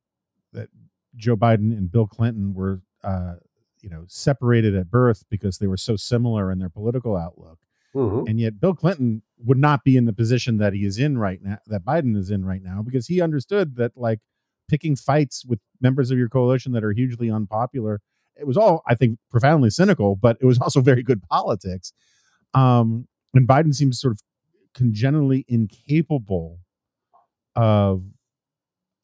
that 0.53 0.69
Joe 1.15 1.35
Biden 1.35 1.75
and 1.77 1.91
Bill 1.91 2.07
Clinton 2.07 2.53
were 2.53 2.81
uh, 3.03 3.35
you 3.81 3.89
know 3.89 4.05
separated 4.07 4.75
at 4.75 4.91
birth 4.91 5.25
because 5.29 5.57
they 5.57 5.67
were 5.67 5.77
so 5.77 5.95
similar 5.95 6.51
in 6.51 6.59
their 6.59 6.69
political 6.69 7.15
outlook 7.15 7.59
Mhm. 7.95 8.29
and 8.29 8.39
yet 8.39 8.59
Bill 8.59 8.75
Clinton 8.75 9.23
would 9.37 9.57
not 9.57 9.83
be 9.83 9.97
in 9.97 10.05
the 10.05 10.13
position 10.13 10.57
that 10.57 10.73
he 10.73 10.85
is 10.85 10.99
in 10.99 11.17
right 11.17 11.41
now, 11.41 11.57
that 11.67 11.83
Biden 11.85 12.15
is 12.15 12.29
in 12.29 12.45
right 12.45 12.61
now, 12.61 12.81
because 12.83 13.07
he 13.07 13.21
understood 13.21 13.75
that 13.77 13.97
like 13.97 14.19
picking 14.67 14.95
fights 14.95 15.43
with 15.45 15.59
members 15.81 16.11
of 16.11 16.17
your 16.17 16.29
coalition 16.29 16.71
that 16.73 16.83
are 16.83 16.91
hugely 16.91 17.29
unpopular, 17.31 18.01
it 18.37 18.45
was 18.45 18.57
all 18.57 18.83
I 18.87 18.95
think 18.95 19.17
profoundly 19.31 19.69
cynical, 19.69 20.15
but 20.15 20.37
it 20.41 20.45
was 20.45 20.59
also 20.61 20.81
very 20.81 21.03
good 21.03 21.23
politics. 21.23 21.91
Um, 22.53 23.07
and 23.33 23.47
Biden 23.47 23.73
seems 23.75 23.99
sort 23.99 24.11
of 24.13 24.21
congenitally 24.73 25.45
incapable 25.47 26.59
of 27.55 28.03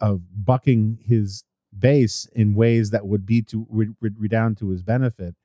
of 0.02 0.22
bucking 0.46 1.00
his 1.06 1.44
base 1.78 2.28
in 2.34 2.54
ways 2.54 2.92
that 2.92 3.06
would 3.08 3.26
be 3.26 3.42
to 3.42 3.66
would, 3.70 3.96
re- 4.02 4.12
redound 4.18 4.58
to 4.58 4.70
his 4.70 4.82
benefit. 4.84 5.36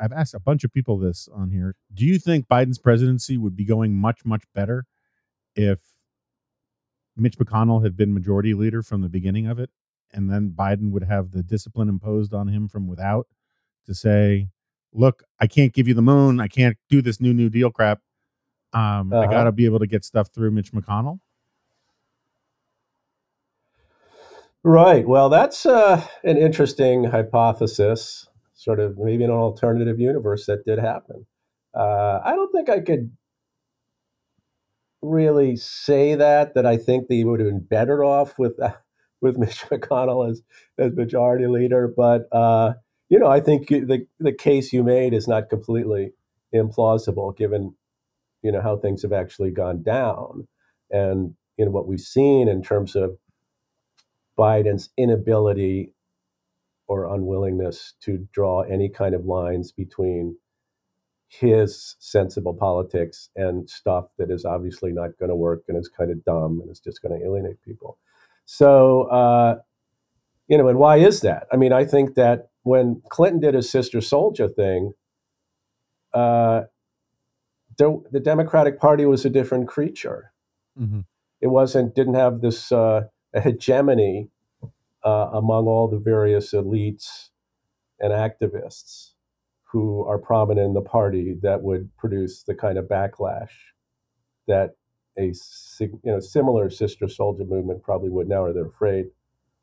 I've 0.00 0.12
asked 0.12 0.34
a 0.34 0.40
bunch 0.40 0.64
of 0.64 0.72
people 0.72 0.98
this 0.98 1.28
on 1.32 1.50
here. 1.50 1.76
Do 1.92 2.04
you 2.04 2.18
think 2.18 2.46
Biden's 2.48 2.78
presidency 2.78 3.36
would 3.36 3.56
be 3.56 3.64
going 3.64 3.94
much, 3.94 4.24
much 4.24 4.44
better 4.54 4.86
if 5.56 5.80
Mitch 7.16 7.38
McConnell 7.38 7.82
had 7.82 7.96
been 7.96 8.12
majority 8.14 8.54
leader 8.54 8.82
from 8.82 9.00
the 9.02 9.08
beginning 9.08 9.46
of 9.46 9.58
it? 9.58 9.70
And 10.12 10.30
then 10.30 10.52
Biden 10.56 10.90
would 10.92 11.04
have 11.04 11.32
the 11.32 11.42
discipline 11.42 11.88
imposed 11.88 12.32
on 12.34 12.48
him 12.48 12.68
from 12.68 12.86
without 12.86 13.26
to 13.86 13.94
say, 13.94 14.48
look, 14.92 15.24
I 15.40 15.46
can't 15.46 15.72
give 15.72 15.88
you 15.88 15.94
the 15.94 16.02
moon. 16.02 16.40
I 16.40 16.46
can't 16.48 16.76
do 16.88 17.02
this 17.02 17.20
new 17.20 17.34
New 17.34 17.50
Deal 17.50 17.70
crap. 17.70 18.00
Um, 18.72 19.12
I 19.12 19.24
Uh-huh. 19.24 19.26
got 19.26 19.44
to 19.44 19.52
be 19.52 19.64
able 19.66 19.80
to 19.80 19.86
get 19.86 20.04
stuff 20.04 20.28
through 20.32 20.50
Mitch 20.52 20.72
McConnell. 20.72 21.18
Right. 24.62 25.06
Well, 25.06 25.28
that's 25.28 25.66
uh, 25.66 26.02
an 26.22 26.38
interesting 26.38 27.04
hypothesis, 27.04 28.26
sort 28.54 28.80
of 28.80 28.96
maybe 28.98 29.24
an 29.24 29.30
alternative 29.30 29.98
universe 29.98 30.46
that 30.46 30.64
did 30.64 30.78
happen. 30.78 31.26
Uh, 31.74 32.20
I 32.24 32.34
don't 32.34 32.52
think 32.52 32.68
I 32.68 32.80
could 32.80 33.10
really 35.02 35.56
say 35.56 36.14
that, 36.14 36.54
that 36.54 36.64
I 36.64 36.76
think 36.76 37.08
they 37.08 37.24
would 37.24 37.40
have 37.40 37.48
been 37.48 37.64
better 37.64 38.04
off 38.04 38.38
with 38.38 38.60
uh, 38.60 38.72
with 39.20 39.38
Mitch 39.38 39.62
McConnell 39.70 40.30
as, 40.30 40.42
as 40.78 40.92
majority 40.92 41.46
leader. 41.46 41.92
But, 41.94 42.28
uh, 42.30 42.74
you 43.08 43.18
know, 43.18 43.28
I 43.28 43.40
think 43.40 43.68
the, 43.68 44.06
the 44.18 44.32
case 44.32 44.70
you 44.70 44.82
made 44.82 45.14
is 45.14 45.26
not 45.26 45.48
completely 45.48 46.12
implausible 46.54 47.34
given, 47.34 47.74
you 48.42 48.52
know, 48.52 48.60
how 48.60 48.76
things 48.76 49.00
have 49.00 49.14
actually 49.14 49.50
gone 49.50 49.82
down 49.82 50.46
and, 50.90 51.34
you 51.56 51.64
know, 51.64 51.70
what 51.70 51.88
we've 51.88 52.00
seen 52.00 52.48
in 52.48 52.62
terms 52.62 52.94
of 52.94 53.16
Biden's 54.38 54.90
inability 54.98 55.92
or 56.94 57.14
unwillingness 57.14 57.94
to 58.02 58.28
draw 58.32 58.62
any 58.62 58.88
kind 58.88 59.14
of 59.14 59.26
lines 59.26 59.72
between 59.72 60.36
his 61.28 61.96
sensible 62.00 62.54
politics 62.54 63.30
and 63.36 63.68
stuff 63.70 64.06
that 64.18 64.30
is 64.30 64.44
obviously 64.44 64.92
not 64.92 65.10
going 65.18 65.30
to 65.30 65.36
work 65.36 65.64
and 65.68 65.78
is 65.78 65.88
kind 65.88 66.10
of 66.12 66.24
dumb 66.24 66.60
and 66.62 66.70
is 66.70 66.80
just 66.80 67.02
going 67.02 67.18
to 67.18 67.26
alienate 67.26 67.62
people. 67.62 67.98
So, 68.46 69.04
uh, 69.04 69.56
you 70.48 70.58
know, 70.58 70.68
and 70.68 70.78
why 70.78 70.98
is 70.98 71.22
that? 71.22 71.46
I 71.52 71.56
mean, 71.56 71.72
I 71.72 71.84
think 71.84 72.14
that 72.16 72.48
when 72.64 73.02
Clinton 73.10 73.40
did 73.40 73.54
his 73.54 73.70
Sister 73.70 73.98
Souljah 73.98 74.54
thing, 74.54 74.94
uh, 76.14 76.62
there, 77.78 77.96
the 78.12 78.20
Democratic 78.20 78.80
Party 78.80 79.06
was 79.06 79.24
a 79.24 79.30
different 79.30 79.68
creature 79.68 80.32
Mm-hmm. 80.80 81.00
it 81.40 81.48
wasn't 81.48 81.94
didn't 81.94 82.14
have 82.14 82.40
this 82.42 82.72
uh, 82.72 83.02
hegemony 83.34 84.30
uh, 85.04 85.30
among 85.32 85.66
all 85.66 85.88
the 85.88 85.98
various 85.98 86.52
elites 86.52 87.28
and 88.00 88.12
activists 88.12 89.10
who 89.64 90.04
are 90.06 90.18
prominent 90.18 90.66
in 90.66 90.74
the 90.74 90.80
party 90.80 91.36
that 91.42 91.62
would 91.62 91.94
produce 91.96 92.44
the 92.44 92.54
kind 92.54 92.78
of 92.78 92.86
backlash 92.86 93.50
that 94.46 94.76
a 95.18 95.32
you 95.80 96.00
know 96.04 96.20
similar 96.20 96.70
Sister 96.70 97.06
Souljah 97.06 97.48
movement 97.48 97.82
probably 97.82 98.10
would 98.10 98.28
now, 98.28 98.44
or 98.44 98.52
they're 98.52 98.66
afraid 98.66 99.06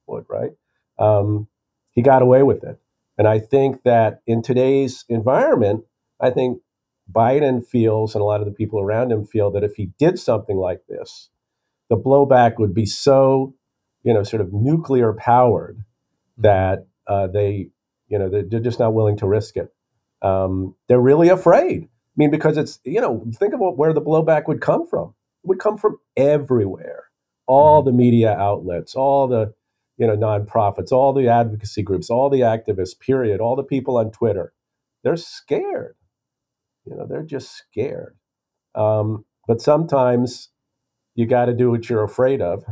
would. 0.08 0.26
Right? 0.30 0.52
Um, 1.00 1.48
he 1.94 2.02
got 2.02 2.22
away 2.22 2.44
with 2.44 2.64
it, 2.64 2.80
and 3.18 3.28
I 3.28 3.40
think 3.40 3.84
that 3.84 4.22
in 4.26 4.42
today's 4.42 5.06
environment, 5.10 5.84
I 6.20 6.30
think 6.30 6.60
Biden 7.12 7.66
feels, 7.66 8.16
and 8.16 8.22
a 8.22 8.26
lot 8.26 8.40
of 8.42 8.46
the 8.46 8.54
people 8.54 8.80
around 8.80 9.12
him 9.12 9.26
feel 9.26 9.52
that 9.52 9.64
if 9.64 9.76
he 9.76 9.92
did 10.00 10.20
something 10.20 10.58
like 10.58 10.82
this, 10.88 11.30
the 11.90 11.98
blowback 11.98 12.58
would 12.58 12.74
be 12.74 12.86
so, 12.86 13.54
you 14.04 14.14
know, 14.14 14.24
sort 14.24 14.42
of 14.42 14.54
nuclear 14.54 15.14
powered 15.14 15.84
that 16.38 16.88
uh, 17.08 17.28
they, 17.28 17.70
you 18.08 18.18
know, 18.18 18.30
they're, 18.30 18.44
they're 18.44 18.60
just 18.60 18.80
not 18.80 18.94
willing 18.94 19.18
to 19.18 19.28
risk 19.28 19.58
it. 19.58 19.74
Um, 20.22 20.76
they're 20.88 21.00
really 21.00 21.30
afraid. 21.30 21.84
I 21.84 22.16
mean, 22.18 22.32
because 22.32 22.58
it's, 22.58 22.80
you 22.84 23.02
know, 23.02 23.26
think 23.36 23.54
about 23.54 23.78
where 23.78 23.94
the 23.94 24.02
blowback 24.02 24.48
would 24.48 24.62
come 24.62 24.86
from. 24.88 25.14
It 25.44 25.48
would 25.48 25.60
come 25.60 25.78
from 25.78 25.98
everywhere. 26.18 27.06
All 27.48 27.82
the 27.82 27.92
media 27.92 28.36
outlets, 28.38 28.96
all 28.96 29.28
the, 29.28 29.54
you 29.98 30.08
know, 30.08 30.16
nonprofits, 30.16 30.92
all 30.92 31.14
the 31.14 31.28
advocacy 31.28 31.82
groups, 31.82 32.10
all 32.10 32.30
the 32.30 32.42
activists, 32.42 33.00
period, 33.00 33.40
all 33.40 33.56
the 33.56 33.64
people 33.64 33.98
on 33.98 34.12
Twitter. 34.12 34.54
They're 35.04 35.18
scared. 35.18 35.96
You 36.86 36.96
know, 36.96 37.06
they're 37.08 37.24
just 37.24 37.52
scared. 37.56 38.18
Um, 38.76 39.26
but 39.48 39.62
sometimes 39.62 40.50
you 41.16 41.26
got 41.26 41.46
to 41.46 41.54
do 41.54 41.70
what 41.70 41.90
you're 41.90 42.04
afraid 42.04 42.42
of 42.42 42.64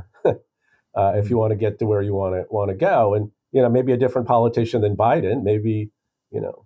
uh, 0.95 1.13
if 1.15 1.29
you 1.29 1.37
want 1.37 1.51
to 1.51 1.57
get 1.57 1.79
to 1.79 1.85
where 1.85 2.01
you 2.01 2.13
want 2.13 2.35
to 2.35 2.45
want 2.49 2.69
to 2.69 2.75
go. 2.75 3.13
And 3.13 3.31
you 3.51 3.61
know, 3.61 3.69
maybe 3.69 3.93
a 3.93 3.97
different 3.97 4.27
politician 4.27 4.81
than 4.81 4.95
Biden, 4.95 5.43
maybe 5.43 5.91
you 6.31 6.41
know, 6.41 6.65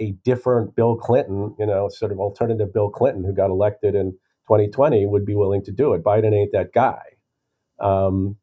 a 0.00 0.12
different 0.24 0.74
Bill 0.74 0.96
Clinton, 0.96 1.54
you 1.58 1.66
know, 1.66 1.88
sort 1.88 2.12
of 2.12 2.18
alternative 2.18 2.72
Bill 2.72 2.90
Clinton 2.90 3.24
who 3.24 3.34
got 3.34 3.50
elected 3.50 3.94
in 3.94 4.12
2020 4.48 5.06
would 5.06 5.26
be 5.26 5.34
willing 5.34 5.64
to 5.64 5.72
do 5.72 5.92
it. 5.92 6.04
Biden 6.04 6.34
ain't 6.34 6.52
that 6.52 6.72
guy. 6.72 7.02
Um, 7.80 8.36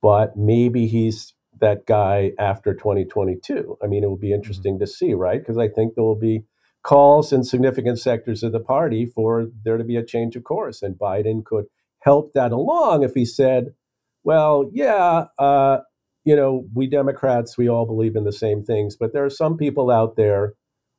but 0.00 0.36
maybe 0.36 0.86
he's 0.86 1.34
that 1.60 1.86
guy 1.86 2.32
after 2.38 2.72
2022. 2.72 3.78
I 3.82 3.86
mean, 3.86 4.04
it 4.04 4.06
will 4.06 4.16
be 4.16 4.32
interesting 4.32 4.78
to 4.78 4.86
see, 4.86 5.14
right? 5.14 5.40
Because 5.40 5.58
I 5.58 5.68
think 5.68 5.94
there 5.94 6.04
will 6.04 6.18
be 6.18 6.44
calls 6.82 7.32
in 7.32 7.42
significant 7.42 7.98
sectors 7.98 8.42
of 8.42 8.52
the 8.52 8.60
party 8.60 9.04
for 9.04 9.48
there 9.64 9.76
to 9.76 9.84
be 9.84 9.96
a 9.96 10.04
change 10.04 10.36
of 10.36 10.44
course. 10.44 10.82
And 10.82 10.94
Biden 10.94 11.44
could 11.44 11.66
help 12.00 12.32
that 12.34 12.52
along 12.52 13.02
if 13.02 13.14
he 13.14 13.24
said, 13.24 13.74
well, 14.24 14.68
yeah, 14.72 15.26
uh, 15.38 15.78
you 16.24 16.36
know, 16.36 16.66
we 16.74 16.86
Democrats, 16.86 17.56
we 17.56 17.68
all 17.68 17.86
believe 17.86 18.16
in 18.16 18.24
the 18.24 18.32
same 18.32 18.62
things, 18.62 18.96
but 18.96 19.12
there 19.12 19.24
are 19.24 19.30
some 19.30 19.56
people 19.56 19.90
out 19.90 20.16
there, 20.16 20.54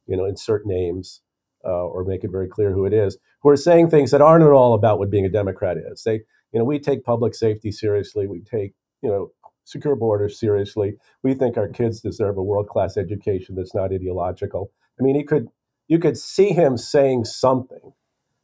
you 0.08 0.17
know, 0.17 0.25
insert 0.25 0.65
names 0.65 1.21
uh, 1.63 1.86
or 1.86 2.03
make 2.03 2.23
it 2.23 2.32
very 2.32 2.47
clear 2.47 2.71
who 2.71 2.86
it 2.86 2.93
is, 2.93 3.17
who 3.41 3.49
are 3.49 3.58
saying 3.58 3.89
things 3.89 4.12
that 4.12 4.21
aren't 4.21 4.43
at 4.43 4.51
all 4.51 4.73
about 4.73 4.97
what 4.97 5.12
being 5.12 5.25
a 5.25 5.29
Democrat 5.29 5.77
is. 5.77 6.03
They, 6.03 6.21
you 6.51 6.60
know, 6.60 6.63
we 6.63 6.79
take 6.79 7.03
public 7.03 7.36
safety 7.36 7.71
seriously. 7.71 8.27
We 8.27 8.41
take, 8.41 8.73
you 9.01 9.10
know, 9.10 9.32
secure 9.65 9.95
borders 9.95 10.39
seriously. 10.39 10.95
We 11.21 11.36
think 11.36 11.58
our 11.58 11.67
kids 11.67 12.01
deserve 12.01 12.38
a 12.38 12.43
world 12.43 12.67
class 12.67 12.97
education 12.97 13.55
that's 13.55 13.75
not 13.75 13.93
ideological. 13.93 14.71
I 14.99 15.03
mean, 15.03 15.15
he 15.15 15.23
could, 15.23 15.49
you 15.88 15.99
could 15.99 16.17
see 16.17 16.49
him 16.49 16.75
saying 16.77 17.25
something. 17.25 17.93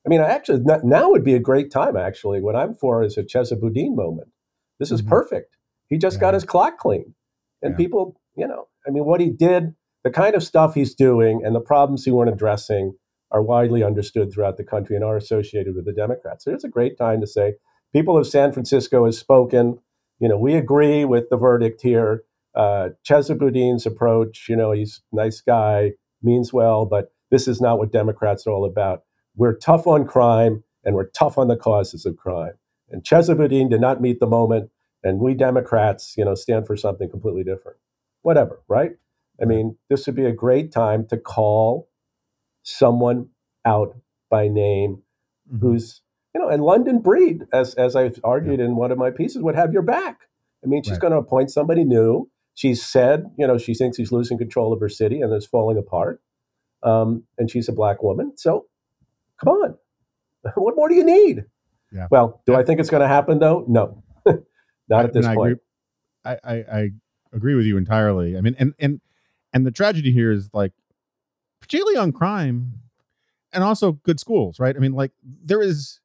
I 0.06 0.10
mean, 0.10 0.22
I 0.22 0.26
actually, 0.26 0.62
now 0.84 1.10
would 1.10 1.24
be 1.24 1.34
a 1.34 1.40
great 1.40 1.72
time. 1.72 1.98
Actually, 1.98 2.42
what 2.42 2.56
I'm 2.56 2.76
for 2.76 3.02
is 3.02 3.18
a 3.18 3.24
Chesa 3.24 3.60
Boudin 3.60 3.96
moment. 3.96 4.28
This 4.80 4.92
is 4.92 5.02
mm-hmm. 5.02 5.10
perfect. 5.10 5.58
He 5.88 5.98
just 5.98 6.18
yeah. 6.18 6.22
got 6.22 6.34
his 6.34 6.44
clock 6.44 6.78
cleaned, 6.78 7.14
and 7.62 7.74
yeah. 7.74 7.78
people, 7.78 8.20
you 8.36 8.48
know, 8.48 8.68
I 8.88 8.92
mean, 8.92 9.06
what 9.06 9.22
he 9.22 9.30
did, 9.30 9.76
the 10.04 10.12
kind 10.12 10.36
of 10.36 10.44
stuff 10.44 10.74
he's 10.74 10.96
doing, 10.96 11.42
and 11.44 11.56
the 11.56 11.62
problems 11.62 12.06
he 12.06 12.12
weren't 12.12 12.34
addressing 12.34 12.96
are 13.32 13.42
widely 13.42 13.84
understood 13.84 14.32
throughout 14.32 14.58
the 14.58 14.64
country 14.64 14.96
and 14.96 15.04
are 15.04 15.18
associated 15.18 15.76
with 15.76 15.86
the 15.86 15.94
Democrats. 15.94 16.46
So 16.46 16.54
it's 16.54 16.64
a 16.64 16.70
great 16.70 16.98
time 16.98 17.22
to 17.22 17.28
say, 17.28 17.56
people 17.92 18.18
of 18.18 18.28
San 18.28 18.52
Francisco 18.52 19.06
has 19.06 19.18
spoken. 19.18 19.80
You 20.20 20.30
know, 20.30 20.38
we 20.38 20.56
agree 20.56 21.06
with 21.06 21.30
the 21.30 21.38
verdict 21.38 21.82
here. 21.82 22.24
Uh, 22.56 22.90
Chesa 23.08 23.38
Boudin's 23.38 23.86
approach, 23.86 24.46
you 24.48 24.56
know, 24.56 24.72
he's 24.72 25.02
a 25.12 25.16
nice 25.16 25.42
guy, 25.42 25.92
means 26.24 26.54
well, 26.54 26.86
but 26.86 27.10
this 27.32 27.48
is 27.48 27.60
not 27.60 27.80
what 27.80 27.92
Democrats 27.92 28.48
are 28.48 28.52
all 28.52 28.66
about. 28.66 29.02
We're 29.36 29.58
tough 29.58 29.88
on 29.88 30.06
crime 30.06 30.64
and 30.84 30.96
we're 30.96 31.10
tough 31.10 31.38
on 31.38 31.50
the 31.50 31.58
causes 31.58 32.06
of 32.06 32.16
crime. 32.16 32.54
And 32.96 33.04
Chesa 33.04 33.36
Boudin 33.36 33.68
did 33.68 33.82
not 33.82 34.00
meet 34.00 34.22
the 34.22 34.26
moment, 34.26 34.70
and 35.04 35.20
we 35.20 35.34
Democrats, 35.34 36.14
you 36.16 36.24
know, 36.24 36.34
stand 36.34 36.66
for 36.66 36.78
something 36.78 37.10
completely 37.10 37.44
different. 37.44 37.78
Whatever, 38.22 38.62
right? 38.70 38.92
I 39.42 39.44
mean, 39.44 39.76
this 39.90 40.06
would 40.06 40.16
be 40.16 40.24
a 40.24 40.32
great 40.32 40.72
time 40.72 41.06
to 41.10 41.18
call 41.18 41.90
someone 42.64 43.28
out 43.66 43.98
by 44.30 44.48
name 44.48 45.04
mm-hmm. 45.46 45.60
who's, 45.60 46.04
you 46.34 46.40
know, 46.40 46.48
and 46.48 46.64
London 46.64 47.02
Breed, 47.02 47.44
as 47.52 47.74
as 47.76 47.98
I've 47.98 48.18
argued 48.24 48.60
yeah. 48.60 48.68
in 48.68 48.78
one 48.78 48.94
of 48.94 48.98
my 48.98 49.12
pieces, 49.12 49.44
would 49.44 49.56
have 49.56 49.74
your 49.74 49.82
back. 49.82 50.22
I 50.64 50.68
mean, 50.68 50.82
she's 50.82 50.92
right. 50.92 51.02
going 51.02 51.12
to 51.12 51.20
appoint 51.20 51.52
somebody 51.52 51.84
new. 51.84 52.32
She's 52.54 52.82
said, 52.82 53.26
you 53.38 53.46
know, 53.46 53.58
she 53.58 53.74
thinks 53.74 53.98
he's 53.98 54.14
losing 54.14 54.38
control 54.38 54.72
of 54.72 54.80
her 54.80 54.88
city 54.88 55.20
and 55.20 55.34
it's 55.34 55.46
falling 55.46 55.78
apart. 55.78 56.22
Um, 56.82 57.24
and 57.38 57.52
she's 57.52 57.68
a 57.68 57.74
black 57.74 58.02
woman. 58.02 58.38
So 58.38 58.68
come 59.44 59.50
on. 59.50 59.76
What 60.56 60.76
more 60.78 60.88
do 60.88 60.96
you 60.96 61.04
need? 61.04 61.44
Yeah. 61.92 62.08
Well, 62.12 62.42
do 62.46 62.56
I 62.56 62.64
think 62.64 62.80
it's 62.80 62.90
going 62.90 63.02
to 63.02 63.08
happen 63.08 63.40
though? 63.40 63.66
No, 63.68 64.04
not 64.26 64.38
I, 64.92 65.04
at 65.04 65.14
this 65.14 65.28
point. 65.28 65.60
I, 66.24 66.38
I, 66.44 66.54
I 66.54 66.90
agree 67.34 67.56
with 67.56 67.66
you 67.66 67.78
entirely. 67.78 68.38
I 68.38 68.42
mean, 68.42 68.56
and 68.58 68.74
and 68.80 69.02
and 69.54 69.66
the 69.66 69.72
tragedy 69.72 70.12
here 70.12 70.32
is 70.32 70.50
like, 70.54 70.74
particularly 71.62 71.98
on 71.98 72.12
crime, 72.12 72.82
and 73.54 73.64
also 73.64 73.94
good 73.94 74.20
schools, 74.20 74.60
right? 74.60 74.76
I 74.76 74.80
mean, 74.80 74.94
like 74.94 75.12
there 75.24 75.62
is, 75.62 76.00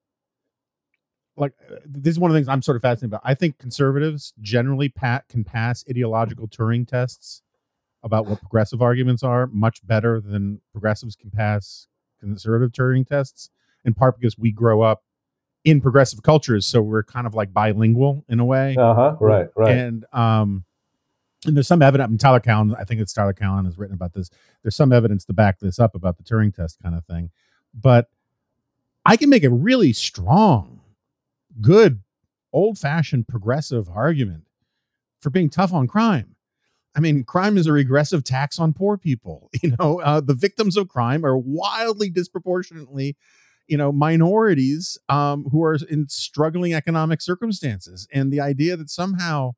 like 1.37 1.53
this 1.85 2.13
is 2.13 2.21
one 2.21 2.31
of 2.31 2.35
the 2.35 2.39
things 2.39 2.49
I'm 2.49 2.63
sort 2.63 2.77
of 2.77 2.83
fascinated 2.83 3.11
about. 3.11 3.23
I 3.25 3.35
think 3.35 3.59
conservatives 3.59 4.33
generally 4.41 4.89
pat 4.89 5.29
can 5.29 5.45
pass 5.45 5.85
ideological 5.89 6.49
Turing 6.49 6.87
tests 6.87 7.43
about 8.03 8.27
what 8.27 8.41
progressive 8.41 8.81
arguments 8.81 9.23
are 9.23 9.47
much 9.49 9.87
better 9.87 10.21
than 10.21 10.61
progressives 10.73 11.17
can 11.17 11.31
pass 11.31 11.87
conservative 12.21 12.73
Turing 12.73 13.07
tests. 13.07 13.51
In 13.85 13.95
part 13.95 14.19
because 14.19 14.37
we 14.37 14.53
grow 14.53 14.83
up 14.83 15.05
in 15.65 15.81
progressive 15.81 16.23
cultures, 16.23 16.67
so 16.67 16.81
we're 16.81 17.03
kind 17.03 17.27
of 17.27 17.35
like 17.35 17.53
bilingual 17.53 18.25
in 18.29 18.41
a 18.41 18.45
way. 18.45 18.77
Uh 18.79 18.95
huh. 18.95 19.17
Right. 19.21 19.49
Right. 19.57 19.77
And 19.77 20.05
um, 20.13 20.65
and 21.47 21.57
there's 21.57 21.69
some 21.69 21.83
evidence. 21.83 22.11
And 22.11 22.21
Tyler 22.21 22.41
Cowen, 22.41 22.75
I 22.79 22.85
think 22.85 23.01
it's 23.01 23.13
Tyler 23.13 23.33
Cowen 23.33 23.65
has 23.65 23.79
written 23.79 23.95
about 23.95 24.13
this. 24.13 24.31
There's 24.63 24.77
some 24.77 24.93
evidence 24.93 25.25
to 25.27 25.33
back 25.33 25.59
this 25.59 25.79
up 25.79 25.95
about 25.95 26.19
the 26.19 26.23
Turing 26.23 26.55
test 26.55 26.79
kind 26.83 26.95
of 26.95 27.05
thing. 27.07 27.31
But 27.73 28.09
I 29.07 29.17
can 29.17 29.31
make 29.31 29.45
a 29.45 29.51
really 29.51 29.93
strong, 29.93 30.81
good, 31.61 32.03
old-fashioned 32.53 33.27
progressive 33.29 33.89
argument 33.89 34.45
for 35.21 35.31
being 35.31 35.49
tough 35.49 35.73
on 35.73 35.87
crime. 35.87 36.37
I 36.95 37.01
mean, 37.01 37.25
crime 37.25 37.57
is 37.57 37.67
a 37.67 37.73
regressive 37.73 38.25
tax 38.25 38.59
on 38.59 38.73
poor 38.73 38.99
people. 38.99 39.51
You 39.63 39.77
know, 39.79 40.01
uh, 40.01 40.21
the 40.21 40.35
victims 40.35 40.77
of 40.77 40.89
crime 40.89 41.25
are 41.25 41.37
wildly 41.37 42.11
disproportionately 42.11 43.17
you 43.71 43.77
know 43.77 43.93
minorities 43.93 44.99
um, 45.09 45.45
who 45.51 45.63
are 45.63 45.79
in 45.89 46.09
struggling 46.09 46.75
economic 46.75 47.23
circumstances. 47.23 48.09
And 48.13 48.33
the 48.33 48.41
idea 48.41 48.77
that 48.77 48.91
somehow 48.91 49.53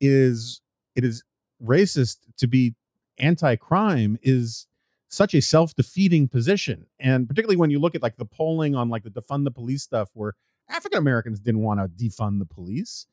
is 0.00 0.62
it 0.94 1.04
is 1.04 1.24
racist 1.62 2.18
to 2.38 2.46
be 2.46 2.74
anti-crime 3.18 4.18
is 4.22 4.66
such 5.08 5.34
a 5.34 5.42
self-defeating 5.42 6.28
position. 6.28 6.86
And 7.00 7.28
particularly 7.28 7.56
when 7.56 7.70
you 7.70 7.80
look 7.80 7.94
at 7.94 8.02
like 8.02 8.16
the 8.16 8.24
polling 8.24 8.76
on 8.76 8.88
like 8.88 9.02
the 9.02 9.10
defund 9.10 9.44
the 9.44 9.50
police 9.50 9.82
stuff 9.82 10.10
where 10.14 10.34
african 10.70 10.98
americans 10.98 11.38
didn't 11.40 11.60
want 11.60 11.78
to 11.78 11.88
defund 11.88 12.38
the 12.38 12.46
police 12.46 13.06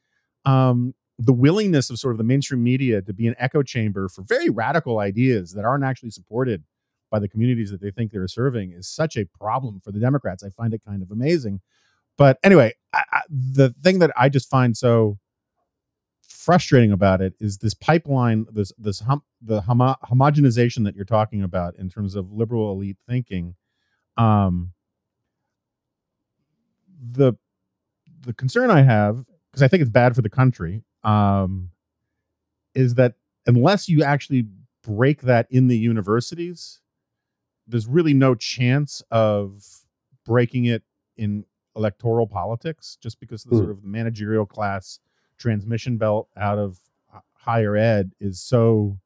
um, 0.46 0.94
the 1.20 1.34
willingness 1.34 1.90
of 1.90 2.00
sort 2.00 2.14
of 2.14 2.18
the 2.18 2.24
mainstream 2.24 2.64
media 2.64 3.02
to 3.02 3.14
be 3.14 3.28
an 3.28 3.36
echo 3.38 3.62
chamber 3.62 4.08
for 4.08 4.24
very 4.24 4.50
radical 4.50 5.00
ideas 5.00 5.54
that 5.54 5.66
aren't 5.66 5.84
actually 5.84 6.10
supported 6.10 6.64
by 7.12 7.20
the 7.20 7.28
communities 7.28 7.70
that 7.70 7.82
they 7.82 7.92
think 7.92 8.12
they're 8.12 8.28
serving 8.28 8.72
is 8.72 8.88
such 8.88 9.16
a 9.18 9.26
problem 9.26 9.80
for 9.80 9.92
the 9.92 10.00
Democrats. 10.00 10.44
I 10.44 10.50
find 10.50 10.74
it 10.74 10.82
kind 10.84 11.04
of 11.04 11.12
amazing. 11.12 11.62
But 12.18 12.40
anyway, 12.44 12.74
I, 12.94 13.04
I, 13.12 13.22
the 13.30 13.76
thing 13.84 14.00
that 14.00 14.12
I 14.18 14.30
just 14.30 14.50
find 14.50 14.76
so 14.76 15.20
frustrating 16.22 16.92
about 16.92 17.22
it 17.22 17.34
is 17.40 17.60
this 17.60 17.74
pipeline, 17.76 18.48
this 18.52 18.72
this 18.78 19.02
hum, 19.02 19.22
the 19.42 19.62
homo, 19.62 19.96
homogenization 20.04 20.86
that 20.86 20.96
you're 20.96 21.06
talking 21.06 21.44
about 21.44 21.76
in 21.76 21.90
terms 21.90 22.16
of 22.16 22.32
liberal 22.32 22.72
elite 22.72 22.98
thinking. 23.08 23.56
Um, 24.18 24.74
the 27.00 27.34
the 28.22 28.34
concern 28.34 28.70
I 28.70 28.82
have 28.82 29.26
because 29.52 29.62
I 29.62 29.68
think 29.68 29.82
it's 29.82 29.90
bad 29.90 30.16
for 30.16 30.22
the 30.22 30.30
country 30.30 30.84
um, 31.04 31.70
is 32.74 32.96
that 32.96 33.16
unless 33.46 33.90
you 33.90 34.04
actually 34.04 34.48
break 34.84 35.22
that 35.22 35.48
in 35.50 35.68
the 35.68 35.78
universities, 35.78 36.80
there's 37.68 37.88
really 37.88 38.14
no 38.14 38.36
chance 38.36 39.02
of 39.12 39.64
breaking 40.26 40.66
it 40.66 40.84
in 41.18 41.46
electoral 41.76 42.28
politics 42.28 42.98
just 43.02 43.20
because 43.20 43.44
the 43.44 43.56
mm. 43.56 43.60
sort 43.60 43.70
of 43.70 43.84
managerial 43.84 44.46
class 44.46 45.00
transmission 45.38 45.98
belt 45.98 46.28
out 46.38 46.58
of 46.58 46.80
higher 47.34 47.76
ed 47.76 48.12
is 48.20 48.40
so 48.40 49.00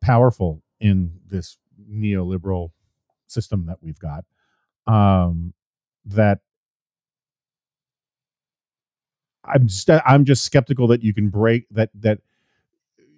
powerful 0.00 0.62
in 0.80 1.12
this 1.26 1.56
neoliberal 1.90 2.70
system 3.26 3.66
that 3.66 3.78
we've 3.80 3.98
got 3.98 4.24
um, 4.86 5.52
that 6.04 6.40
I'm 9.44 9.66
just 9.66 9.88
I'm 9.90 10.24
just 10.24 10.44
skeptical 10.44 10.86
that 10.88 11.02
you 11.02 11.14
can 11.14 11.28
break 11.28 11.66
that 11.70 11.90
that 11.94 12.18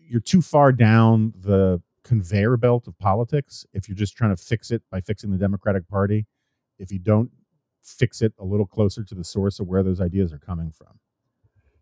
you're 0.08 0.20
too 0.20 0.42
far 0.42 0.72
down 0.72 1.32
the 1.36 1.80
conveyor 2.04 2.56
belt 2.56 2.86
of 2.86 2.98
politics 2.98 3.66
if 3.72 3.88
you're 3.88 3.96
just 3.96 4.16
trying 4.16 4.34
to 4.34 4.42
fix 4.42 4.70
it 4.70 4.82
by 4.90 5.00
fixing 5.00 5.30
the 5.30 5.38
Democratic 5.38 5.88
Party, 5.88 6.26
if 6.78 6.90
you 6.90 6.98
don't 6.98 7.30
fix 7.82 8.22
it 8.22 8.32
a 8.38 8.44
little 8.44 8.66
closer 8.66 9.02
to 9.04 9.14
the 9.14 9.24
source 9.24 9.60
of 9.60 9.66
where 9.66 9.82
those 9.82 10.00
ideas 10.00 10.32
are 10.32 10.38
coming 10.38 10.70
from. 10.70 10.98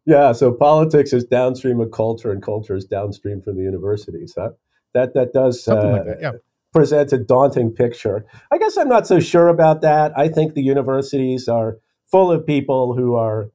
Yeah, 0.07 0.33
so 0.33 0.53
politics 0.53 1.13
is 1.13 1.25
downstream 1.25 1.81
of 1.81 1.91
culture, 1.91 2.33
and 2.33 2.43
culture 2.43 2.75
is 2.75 2.87
downstream 2.87 3.43
from 3.43 3.57
the 3.57 3.63
universities. 3.63 4.35
Huh? 4.39 4.51
That 4.95 5.13
that 5.15 5.33
does 5.35 5.67
uh, 5.69 5.75
like 5.75 6.05
that, 6.07 6.19
yeah. 6.21 6.33
present 6.73 7.13
a 7.13 7.19
daunting 7.19 7.73
picture. 7.73 8.25
I 8.51 8.57
guess 8.57 8.79
I'm 8.79 8.89
not 8.89 9.07
so 9.07 9.21
sure 9.21 9.49
about 9.49 9.83
that. 9.83 10.17
I 10.17 10.29
think 10.29 10.55
the 10.55 10.63
universities 10.63 11.47
are 11.47 11.77
full 12.07 12.33
of 12.33 12.47
people 12.47 12.95
who 12.95 13.17
are 13.17 13.51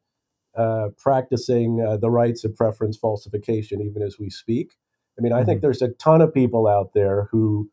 uh, 0.55 0.89
practicing 0.97 1.83
uh, 1.83 1.97
the 1.97 2.11
rights 2.11 2.43
of 2.43 2.55
preference 2.55 2.97
falsification, 2.97 3.81
even 3.81 4.03
as 4.03 4.19
we 4.19 4.29
speak. 4.29 4.75
I 5.17 5.21
mean, 5.21 5.33
I 5.33 5.37
mm-hmm. 5.37 5.45
think 5.45 5.61
there's 5.61 5.81
a 5.81 5.89
ton 5.89 6.21
of 6.21 6.33
people 6.33 6.67
out 6.67 6.91
there 6.93 7.27
who 7.31 7.69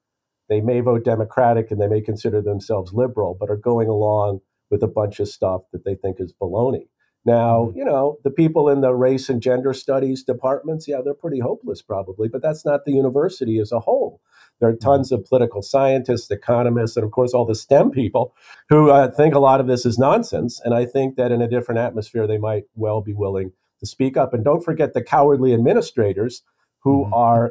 they 0.49 0.61
may 0.61 0.81
vote 0.81 1.05
Democratic 1.05 1.71
and 1.71 1.81
they 1.81 1.89
may 1.89 2.01
consider 2.01 2.43
themselves 2.43 2.93
liberal, 2.93 3.37
but 3.39 3.51
are 3.51 3.57
going 3.57 3.89
along 3.89 4.41
with 4.71 4.83
a 4.83 4.89
bunch 4.89 5.21
of 5.21 5.29
stuff 5.29 5.63
that 5.73 5.85
they 5.85 5.95
think 5.95 6.17
is 6.21 6.33
baloney. 6.41 6.89
Now, 7.25 7.71
you 7.77 7.85
know, 7.85 8.17
the 8.25 8.31
people 8.31 8.69
in 8.71 8.81
the 8.81 8.95
race 8.95 9.29
and 9.29 9.43
gender 9.43 9.75
studies 9.75 10.23
departments, 10.25 10.89
yeah, 10.89 11.01
they're 11.05 11.13
pretty 11.13 11.41
hopeless 11.41 11.83
probably, 11.83 12.29
but 12.29 12.41
that's 12.41 12.65
not 12.65 12.85
the 12.85 12.93
university 12.93 13.59
as 13.59 13.73
a 13.73 13.81
whole. 13.81 14.23
There 14.59 14.71
are 14.71 14.77
tons 14.77 15.13
of 15.13 15.27
political 15.27 15.63
scientists, 15.63 16.31
economists, 16.31 16.97
and 16.97 17.05
of 17.05 17.11
course, 17.11 17.35
all 17.35 17.45
the 17.45 17.55
STEM 17.55 17.91
people 17.91 18.35
who 18.71 18.91
uh, 18.91 19.11
think 19.11 19.35
a 19.35 19.39
lot 19.39 19.61
of 19.61 19.67
this 19.67 19.85
is 19.85 19.99
nonsense. 19.99 20.61
And 20.65 20.75
I 20.75 20.87
think 20.87 21.17
that 21.17 21.31
in 21.31 21.43
a 21.43 21.49
different 21.49 21.79
atmosphere, 21.79 22.27
they 22.27 22.39
might 22.39 22.65
well 22.75 23.03
be 23.03 23.15
willing 23.15 23.53
to 23.81 23.87
speak 23.87 24.17
up. 24.17 24.33
And 24.33 24.45
don't 24.45 24.65
forget 24.65 24.95
the 24.95 25.03
cowardly 25.03 25.53
administrators 25.53 26.43
who 26.83 27.05
Mhm. 27.07 27.11
are, 27.13 27.51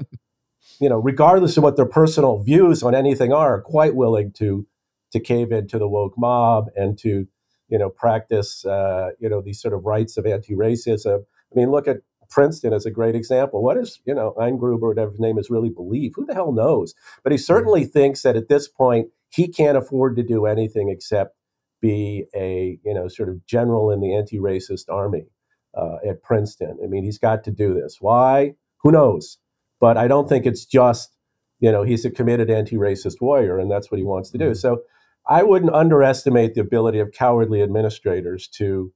you 0.80 0.90
know, 0.90 0.98
regardless 0.98 1.58
of 1.58 1.64
what 1.64 1.76
their 1.76 1.86
personal 1.86 2.40
views 2.40 2.84
on 2.84 2.96
anything 2.96 3.32
are, 3.34 3.62
quite 3.62 3.96
willing 3.96 4.32
to 4.34 4.66
to 5.12 5.20
cave 5.20 5.52
into 5.52 5.80
the 5.80 5.88
woke 5.88 6.14
mob 6.18 6.70
and 6.76 6.96
to, 7.00 7.28
you 7.68 7.78
know, 7.80 7.90
practice, 7.90 8.64
uh, 8.66 9.10
you 9.20 9.28
know, 9.28 9.42
these 9.42 9.60
sort 9.60 9.74
of 9.74 9.84
rights 9.86 10.18
of 10.18 10.26
anti-racism. 10.28 11.20
I 11.22 11.56
mean, 11.56 11.72
look 11.72 11.88
at 11.88 12.02
Princeton 12.30 12.74
as 12.74 12.86
a 12.86 12.92
great 12.92 13.16
example. 13.16 13.64
What 13.64 13.74
does, 13.78 14.00
you 14.06 14.14
know, 14.14 14.36
Eisgruber, 14.38 14.82
whatever 14.90 15.10
his 15.10 15.20
name 15.20 15.40
is, 15.40 15.50
really 15.50 15.70
believe? 15.72 16.12
Who 16.16 16.28
the 16.28 16.36
hell 16.36 16.52
knows? 16.52 16.94
But 17.24 17.32
he 17.32 17.40
certainly 17.40 17.86
thinks 17.86 18.22
that 18.22 18.36
at 18.36 18.50
this 18.50 18.68
point, 18.68 19.10
he 19.32 19.48
can't 19.48 19.78
afford 19.78 20.16
to 20.18 20.22
do 20.24 20.46
anything 20.46 20.90
except 20.90 21.36
be 21.82 22.26
a, 22.36 22.78
you 22.86 22.94
know, 22.94 23.08
sort 23.08 23.30
of 23.30 23.44
general 23.48 23.90
in 23.90 24.02
the 24.02 24.14
anti-racist 24.16 24.86
army 24.90 25.26
uh, 25.74 25.98
at 26.08 26.22
Princeton. 26.22 26.78
I 26.84 26.86
mean, 26.88 27.04
he's 27.04 27.18
got 27.18 27.44
to 27.46 27.52
do 27.52 27.74
this. 27.74 27.98
Why? 28.00 28.54
Who 28.82 28.92
knows? 28.92 29.38
But 29.80 29.98
I 29.98 30.08
don't 30.08 30.28
think 30.28 30.46
it's 30.46 30.66
just, 30.66 31.16
you 31.60 31.72
know, 31.72 31.84
he's 31.84 32.06
a 32.06 32.12
committed 32.12 32.50
anti-racist 32.50 33.22
warrior, 33.22 33.60
and 33.60 33.72
that's 33.72 33.90
what 33.92 33.98
he 33.98 34.04
wants 34.04 34.30
to 34.32 34.38
do. 34.38 34.54
So 34.56 34.82
I 35.28 35.44
wouldn't 35.44 35.74
underestimate 35.74 36.54
the 36.54 36.62
ability 36.62 37.00
of 37.00 37.12
cowardly 37.12 37.62
administrators 37.62 38.48
to, 38.50 38.92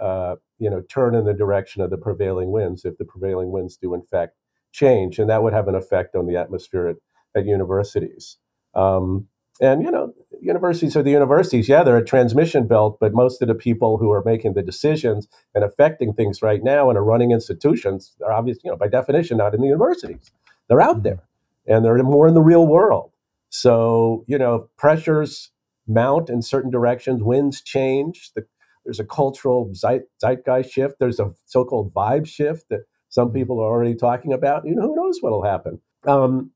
uh, 0.00 0.36
you 0.58 0.70
know, 0.70 0.82
turn 0.88 1.14
in 1.14 1.24
the 1.24 1.34
direction 1.34 1.82
of 1.82 1.90
the 1.90 1.96
prevailing 1.96 2.52
winds 2.52 2.84
if 2.84 2.96
the 2.98 3.04
prevailing 3.04 3.50
winds 3.50 3.76
do 3.76 3.94
in 3.94 4.02
fact 4.02 4.36
change, 4.72 5.18
and 5.18 5.28
that 5.28 5.42
would 5.42 5.52
have 5.52 5.68
an 5.68 5.74
effect 5.74 6.14
on 6.14 6.26
the 6.26 6.36
atmosphere 6.36 6.88
at, 6.88 6.96
at 7.36 7.46
universities. 7.46 8.38
Um, 8.74 9.28
and 9.60 9.82
you 9.82 9.90
know, 9.90 10.12
universities 10.40 10.96
are 10.96 11.02
the 11.02 11.10
universities. 11.10 11.68
Yeah, 11.68 11.82
they're 11.82 11.96
a 11.96 12.04
transmission 12.04 12.66
belt, 12.66 12.98
but 13.00 13.12
most 13.12 13.42
of 13.42 13.48
the 13.48 13.54
people 13.54 13.98
who 13.98 14.10
are 14.10 14.22
making 14.24 14.54
the 14.54 14.62
decisions 14.62 15.28
and 15.54 15.64
affecting 15.64 16.12
things 16.12 16.42
right 16.42 16.62
now 16.62 16.88
and 16.88 16.98
are 16.98 17.04
running 17.04 17.30
institutions 17.30 18.14
are 18.24 18.32
obviously, 18.32 18.62
you 18.64 18.70
know, 18.70 18.76
by 18.76 18.88
definition, 18.88 19.36
not 19.36 19.54
in 19.54 19.60
the 19.60 19.66
universities. 19.66 20.30
They're 20.68 20.80
out 20.80 21.02
there, 21.02 21.24
and 21.66 21.84
they're 21.84 22.02
more 22.02 22.26
in 22.26 22.34
the 22.34 22.40
real 22.40 22.66
world. 22.66 23.10
So 23.50 24.24
you 24.26 24.38
know, 24.38 24.68
pressures 24.78 25.50
mount 25.86 26.30
in 26.30 26.42
certain 26.42 26.70
directions, 26.70 27.22
winds 27.22 27.60
change. 27.60 28.32
The, 28.34 28.46
there's 28.84 29.00
a 29.00 29.04
cultural 29.04 29.72
zeit, 29.74 30.02
zeitgeist 30.20 30.72
shift. 30.72 30.96
There's 30.98 31.20
a 31.20 31.32
so-called 31.46 31.92
vibe 31.92 32.26
shift 32.26 32.68
that 32.70 32.80
some 33.10 33.32
people 33.32 33.60
are 33.60 33.70
already 33.70 33.94
talking 33.94 34.32
about. 34.32 34.66
You 34.66 34.74
know, 34.74 34.82
who 34.82 34.96
knows 34.96 35.18
what'll 35.20 35.44
happen? 35.44 35.80
Um, 36.06 36.51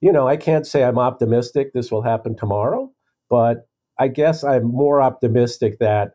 you 0.00 0.12
know, 0.12 0.26
I 0.28 0.36
can't 0.36 0.66
say 0.66 0.84
I'm 0.84 0.98
optimistic 0.98 1.72
this 1.72 1.90
will 1.90 2.02
happen 2.02 2.36
tomorrow, 2.36 2.92
but 3.30 3.68
I 3.98 4.08
guess 4.08 4.44
I'm 4.44 4.64
more 4.64 5.00
optimistic 5.00 5.78
that 5.80 6.12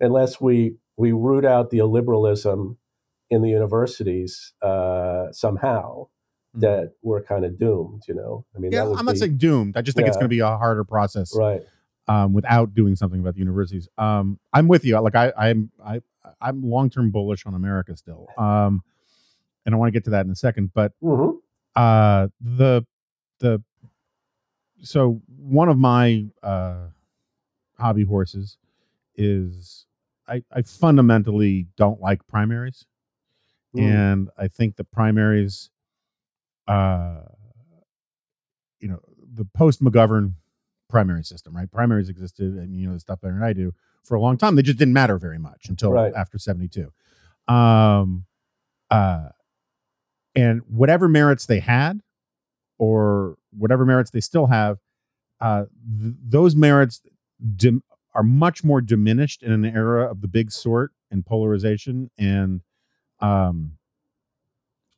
unless 0.00 0.40
we 0.40 0.76
we 0.96 1.12
root 1.12 1.44
out 1.44 1.70
the 1.70 1.78
illiberalism 1.78 2.76
in 3.30 3.42
the 3.42 3.48
universities 3.48 4.52
uh, 4.62 5.32
somehow, 5.32 6.06
Mhm. 6.54 6.60
that 6.60 6.92
we're 7.02 7.22
kind 7.22 7.44
of 7.44 7.58
doomed. 7.58 8.02
You 8.06 8.14
know, 8.14 8.44
I 8.54 8.58
mean, 8.60 8.70
Yeah, 8.72 8.84
I'm 8.96 9.04
not 9.06 9.12
be- 9.14 9.18
saying 9.18 9.38
doomed. 9.38 9.76
I 9.76 9.82
just 9.82 9.96
think 9.96 10.06
it's 10.06 10.16
going 10.16 10.26
to 10.26 10.28
be 10.36 10.38
a 10.40 10.56
harder 10.56 10.84
process 10.84 11.34
right. 11.36 11.62
um, 12.06 12.32
without 12.32 12.74
doing 12.74 12.94
something 12.94 13.18
about 13.20 13.34
the 13.34 13.40
universities. 13.40 13.88
Um, 13.98 14.38
I'm 14.52 14.68
with 14.68 14.84
you. 14.84 14.96
Like 15.00 15.16
I, 15.16 15.32
I'm, 15.36 15.72
I, 15.84 16.00
I'm 16.40 16.62
long 16.62 16.90
term 16.90 17.10
bullish 17.10 17.44
on 17.46 17.54
America 17.54 17.96
still, 17.96 18.28
um, 18.38 18.82
and 19.66 19.74
I 19.74 19.78
want 19.78 19.88
to 19.88 19.92
get 19.92 20.04
to 20.04 20.10
that 20.10 20.26
in 20.26 20.30
a 20.30 20.36
second. 20.36 20.72
But 20.74 20.92
hmm 21.00 21.30
uh, 21.74 22.28
the 22.40 22.86
the 23.40 23.62
so 24.82 25.22
one 25.36 25.68
of 25.68 25.78
my 25.78 26.26
uh, 26.42 26.88
hobby 27.78 28.04
horses 28.04 28.58
is 29.16 29.86
I, 30.28 30.42
I 30.52 30.62
fundamentally 30.62 31.66
don't 31.76 32.00
like 32.00 32.26
primaries, 32.26 32.86
Mm. 33.74 33.80
and 33.82 34.30
I 34.38 34.46
think 34.46 34.76
the 34.76 34.84
primaries, 34.84 35.70
uh, 36.68 37.22
you 38.78 38.86
know, 38.88 39.00
the 39.34 39.44
post 39.44 39.82
McGovern 39.82 40.34
primary 40.88 41.24
system, 41.24 41.56
right? 41.56 41.68
Primaries 41.70 42.08
existed, 42.08 42.54
and 42.54 42.76
you 42.76 42.86
know 42.86 42.94
the 42.94 43.00
stuff 43.00 43.20
better 43.20 43.34
than 43.34 43.42
I 43.42 43.52
do 43.52 43.72
for 44.04 44.14
a 44.14 44.20
long 44.20 44.36
time. 44.38 44.54
They 44.54 44.62
just 44.62 44.78
didn't 44.78 44.94
matter 44.94 45.18
very 45.18 45.38
much 45.38 45.68
until 45.68 45.90
Right. 45.92 46.12
after 46.14 46.38
seventy 46.38 46.68
two. 46.68 46.92
Um, 47.52 48.26
uh, 48.90 49.30
and 50.36 50.62
whatever 50.68 51.08
merits 51.08 51.46
they 51.46 51.58
had, 51.60 52.00
or 52.84 53.36
whatever 53.56 53.84
merits 53.86 54.10
they 54.10 54.20
still 54.20 54.46
have, 54.46 54.78
uh, 55.40 55.64
th- 56.00 56.14
those 56.22 56.54
merits 56.56 57.00
dim- 57.56 57.82
are 58.14 58.22
much 58.22 58.62
more 58.64 58.80
diminished 58.80 59.42
in 59.42 59.50
an 59.52 59.64
era 59.64 60.10
of 60.10 60.20
the 60.20 60.28
big 60.28 60.50
sort 60.52 60.92
and 61.10 61.24
polarization 61.26 62.10
and 62.18 62.60
um 63.20 63.72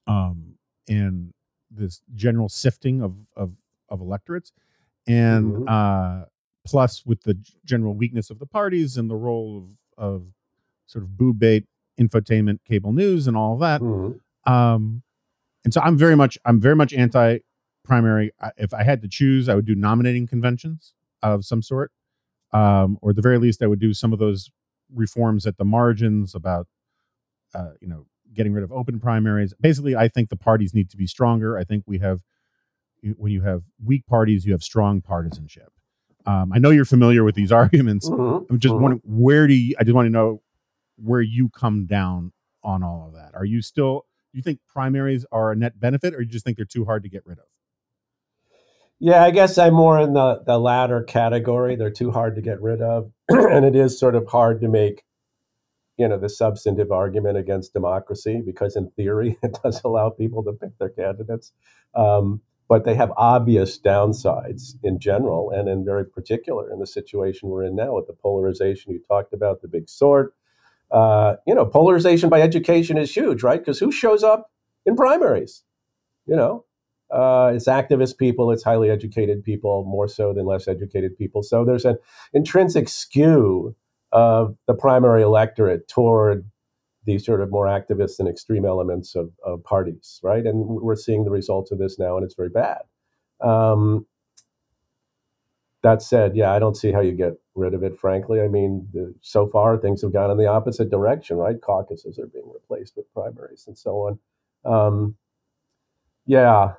um 0.07 0.55
and 0.89 1.33
this 1.71 2.01
general 2.15 2.49
sifting 2.49 3.03
of 3.03 3.15
of 3.37 3.53
of 3.89 4.01
electorates 4.01 4.53
and 5.07 5.53
Mhm. 5.53 5.65
uh 5.69 6.27
plus 6.65 7.05
with 7.07 7.23
the 7.23 7.35
general 7.65 7.95
weakness 7.95 8.31
of 8.31 8.39
the 8.39 8.47
parties 8.47 8.97
and 8.97 9.09
the 9.11 9.17
role 9.17 9.59
of 9.59 9.65
of 10.13 10.23
sort 10.87 11.03
of 11.05 11.17
boob 11.17 11.39
bait 11.39 11.65
infotainment 12.01 12.59
cable 12.65 12.93
news 12.93 13.27
and 13.27 13.37
all 13.37 13.55
of 13.55 13.61
that 13.61 13.81
Mhm. 13.81 14.21
um 14.47 15.03
and 15.65 15.73
so 15.75 15.81
i'm 15.83 15.97
very 15.99 16.17
much 16.17 16.39
i'm 16.45 16.61
very 16.61 16.77
much 16.77 16.93
anti 16.95 17.39
primary 17.87 18.31
if 18.57 18.75
i 18.75 18.83
had 18.83 19.01
to 19.03 19.09
choose 19.09 19.49
i 19.49 19.55
would 19.55 19.65
do 19.67 19.75
nominating 19.75 20.27
conventions 20.27 20.95
of 21.23 21.45
some 21.45 21.63
sort 21.63 21.91
um 22.53 22.99
or 23.03 23.11
at 23.11 23.17
the 23.17 23.23
very 23.23 23.39
least 23.39 23.63
i 23.63 23.67
would 23.67 23.81
do 23.81 23.93
some 23.95 24.13
of 24.13 24.19
those 24.19 24.51
reforms 24.95 25.47
at 25.47 25.57
the 25.57 25.65
margins 25.65 26.35
about 26.35 26.67
uh 27.55 27.71
you 27.81 27.89
know 27.89 28.07
getting 28.35 28.53
rid 28.53 28.63
of 28.65 28.71
open 28.71 29.01
primaries. 29.01 29.55
Basically 29.61 29.97
i 29.97 30.09
think 30.09 30.29
the 30.29 30.37
parties 30.37 30.75
need 30.75 30.91
to 30.91 30.97
be 30.97 31.07
stronger. 31.07 31.57
I 31.57 31.65
think 31.65 31.85
we 31.87 31.99
have 31.99 32.21
when 33.17 33.33
you 33.33 33.43
have 33.43 33.63
weak 33.85 34.05
parties 34.07 34.45
you 34.47 34.53
have 34.53 34.63
strong 34.63 35.01
partisanship. 35.01 35.71
Um 36.27 36.53
i 36.53 36.59
know 36.59 36.71
you're 36.71 36.85
familiar 36.85 37.25
with 37.25 37.35
these 37.35 37.53
arguments. 37.63 38.09
Mhm. 38.11 38.47
i'm 38.51 38.59
just 38.59 38.75
Mhm. 38.75 38.81
wondering 38.81 39.03
where 39.05 39.47
do 39.47 39.55
you 39.55 39.75
i 39.79 39.85
just 39.85 39.95
want 39.95 40.07
to 40.07 40.11
know 40.11 40.43
where 40.97 41.21
you 41.21 41.49
come 41.51 41.87
down 41.87 42.33
on 42.63 42.83
all 42.83 43.07
of 43.07 43.13
that. 43.15 43.31
Are 43.35 43.45
you 43.45 43.61
still 43.63 44.07
do 44.33 44.39
you 44.39 44.43
think 44.43 44.59
primaries 44.67 45.25
are 45.33 45.53
a 45.53 45.57
net 45.57 45.79
benefit 45.81 46.15
or 46.15 46.21
you 46.21 46.29
just 46.29 46.45
think 46.45 46.57
they're 46.59 46.67
too 46.67 46.85
hard 46.85 47.03
to 47.05 47.09
get 47.09 47.25
rid 47.27 47.39
of 47.39 47.45
Yeah, 48.99 49.23
I 49.23 49.31
guess 49.31 49.59
I'm 49.59 49.75
more 49.75 50.01
in 50.01 50.15
the, 50.15 50.43
the 50.47 50.59
latter 50.59 51.03
category. 51.03 51.77
They're 51.77 51.91
too 51.91 52.11
hard 52.11 52.35
to 52.37 52.43
get 52.43 52.61
rid 52.63 52.81
of. 52.81 53.13
and 53.29 53.65
it 53.65 53.77
is 53.77 53.99
sort 53.99 54.15
of 54.15 54.27
hard 54.29 54.61
to 54.63 54.69
make, 54.69 55.05
you 55.99 56.09
know, 56.09 56.19
the 56.19 56.31
substantive 56.31 56.91
argument 56.91 57.37
against 57.37 57.75
democracy 57.75 58.43
because 58.45 58.75
in 58.75 58.91
theory 58.93 59.39
it 59.43 59.59
does 59.63 59.83
allow 59.85 60.11
people 60.11 60.43
to 60.45 60.53
pick 60.53 60.79
their 60.79 60.89
candidates. 60.89 61.53
Um, 61.95 62.41
but 62.69 62.85
they 62.85 62.95
have 62.95 63.13
obvious 63.17 63.79
downsides 63.79 64.75
in 64.83 64.99
general 64.99 65.51
and 65.51 65.69
in 65.69 65.85
very 65.85 66.05
particular 66.05 66.73
in 66.73 66.81
the 66.81 66.87
situation 66.87 67.49
we're 67.49 67.63
in 67.63 67.77
now 67.77 67.95
with 67.95 68.09
the 68.09 68.13
polarization 68.13 68.93
you 68.93 69.01
talked 69.07 69.33
about, 69.33 69.63
the 69.63 69.69
big 69.69 69.89
sort. 69.89 70.35
Uh, 70.91 71.37
you 71.47 71.55
know, 71.55 71.67
polarization 71.67 72.29
by 72.29 72.41
education 72.41 72.97
is 72.97 73.15
huge, 73.15 73.43
right? 73.43 73.61
Because 73.61 73.79
who 73.79 73.93
shows 73.93 74.25
up 74.25 74.51
in 74.85 74.97
primaries? 74.97 75.63
You 76.27 76.37
know, 76.37 76.66
uh, 77.11 77.53
it's 77.55 77.69
activist 77.69 78.19
people, 78.19 78.51
it's 78.51 78.65
highly 78.65 78.91
educated 78.91 79.43
people, 79.43 79.85
more 79.85 80.09
so 80.09 80.33
than 80.33 80.47
less 80.47 80.69
educated 80.69 81.17
people. 81.17 81.43
So 81.43 81.65
there's 81.65 81.85
an 81.85 81.97
intrinsic 82.33 82.89
skew 82.89 83.75
of 84.13 84.57
the 84.67 84.75
primary 84.75 85.23
electorate 85.23 85.89
toward 85.89 86.49
these 87.05 87.25
sort 87.25 87.41
of 87.41 87.51
more 87.51 87.67
activist 87.67 88.19
and 88.19 88.29
extreme 88.29 88.65
elements 88.65 89.15
of, 89.15 89.31
of 89.45 89.63
parties, 89.63 90.21
right? 90.23 90.45
And 90.45 90.67
we're 90.67 90.97
seeing 90.97 91.25
the 91.25 91.31
results 91.31 91.71
of 91.71 91.79
this 91.79 91.99
now, 91.99 92.17
and 92.17 92.25
it's 92.25 92.35
very 92.35 92.49
bad. 92.49 92.81
Um, 93.41 94.07
that 95.83 96.03
said, 96.03 96.37
yeah, 96.37 96.53
I 96.53 96.59
don't 96.59 96.77
see 96.77 96.91
how 96.91 97.01
you 97.01 97.13
get 97.13 97.35
rid 97.55 97.75
of 97.75 97.85
it, 97.85 97.97
frankly. 97.97 98.41
I 98.41 98.49
mean, 98.49 98.89
the, 98.93 99.15
so 99.21 99.47
far 99.47 99.77
things 99.77 100.03
have 100.03 100.13
gone 100.13 100.33
in 100.33 100.37
the 100.37 100.49
opposite 100.49 100.91
direction, 100.91 101.37
right? 101.37 101.61
Caucuses 101.61 102.19
are 102.19 102.27
being 102.27 102.51
replaced 102.53 102.97
with 102.97 103.13
primaries 103.15 103.65
and 103.69 103.79
so 103.79 103.93
on. 104.09 104.19
Um, 104.65 105.17
yeah, 106.27 106.73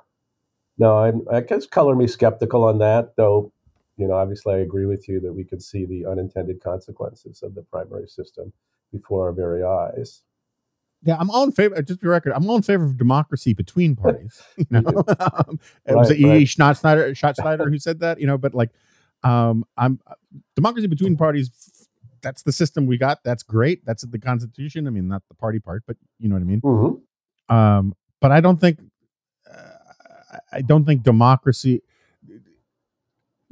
no, 0.78 0.98
I'm, 0.98 1.22
I 1.30 1.40
guess 1.40 1.66
color 1.66 1.94
me 1.94 2.06
skeptical 2.06 2.64
on 2.64 2.78
that, 2.78 3.16
though. 3.16 3.52
You 3.96 4.06
know, 4.06 4.14
obviously, 4.14 4.54
I 4.54 4.58
agree 4.58 4.86
with 4.86 5.08
you 5.08 5.20
that 5.20 5.32
we 5.32 5.44
could 5.44 5.62
see 5.62 5.84
the 5.84 6.06
unintended 6.06 6.62
consequences 6.62 7.42
of 7.42 7.54
the 7.54 7.62
primary 7.62 8.06
system 8.06 8.52
before 8.92 9.26
our 9.26 9.32
very 9.32 9.62
eyes. 9.62 10.22
yeah 11.02 11.16
i'm 11.20 11.30
all 11.30 11.44
in 11.44 11.52
favor 11.52 11.80
just 11.82 12.00
for 12.00 12.06
the 12.06 12.10
record 12.10 12.32
i'm 12.32 12.48
all 12.48 12.56
in 12.56 12.62
favor 12.62 12.84
of 12.84 12.96
democracy 12.96 13.52
between 13.52 13.94
parties 14.04 14.40
you 14.56 14.64
know 14.70 14.80
um, 15.20 15.60
it 15.86 15.94
was 15.94 16.10
Right, 16.10 16.20
it 16.20 16.26
right. 16.26 16.40
E. 16.42 16.44
Schnatzsnyder, 16.44 17.10
Schattschneider 17.10 17.68
who 17.68 17.78
said 17.78 18.00
that 18.00 18.18
you 18.18 18.26
know 18.26 18.38
but 18.38 18.54
like 18.54 18.70
um 19.24 19.64
i'm 19.76 20.00
democracy 20.56 20.86
between 20.86 21.16
parties 21.18 21.50
that's 22.22 22.42
the 22.42 22.52
system 22.52 22.86
we 22.86 22.98
got. 22.98 23.22
That's 23.24 23.42
great. 23.42 23.84
That's 23.84 24.02
the 24.04 24.18
Constitution. 24.18 24.86
I 24.86 24.90
mean, 24.90 25.08
not 25.08 25.22
the 25.28 25.34
party 25.34 25.60
part, 25.60 25.84
but 25.86 25.96
you 26.18 26.28
know 26.28 26.34
what 26.34 26.42
I 26.42 26.44
mean. 26.46 26.60
Mm-hmm. 26.60 27.54
Um, 27.54 27.94
but 28.20 28.32
I 28.32 28.40
don't 28.40 28.60
think 28.60 28.80
uh, 28.80 28.82
I 30.52 30.62
don't 30.62 30.84
think 30.84 31.02
democracy. 31.02 31.82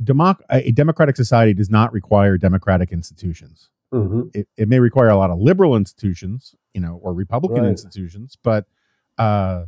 Democ- 0.03 0.43
a 0.51 0.70
democratic 0.72 1.16
society 1.16 1.55
does 1.55 1.70
not 1.70 1.93
require 1.93 2.37
democratic 2.37 2.93
institutions. 2.93 3.70
Mhm. 3.95 4.35
It, 4.35 4.49
it 4.57 4.68
may 4.68 4.79
require 4.81 5.09
a 5.09 5.16
lot 5.16 5.31
of 5.31 5.39
liberal 5.39 5.74
institutions, 5.74 6.55
you 6.74 6.81
know, 6.83 6.97
or 7.03 7.14
Republican 7.14 7.62
Right. 7.62 7.70
institutions, 7.70 8.37
but 8.43 8.66
uh, 9.16 9.66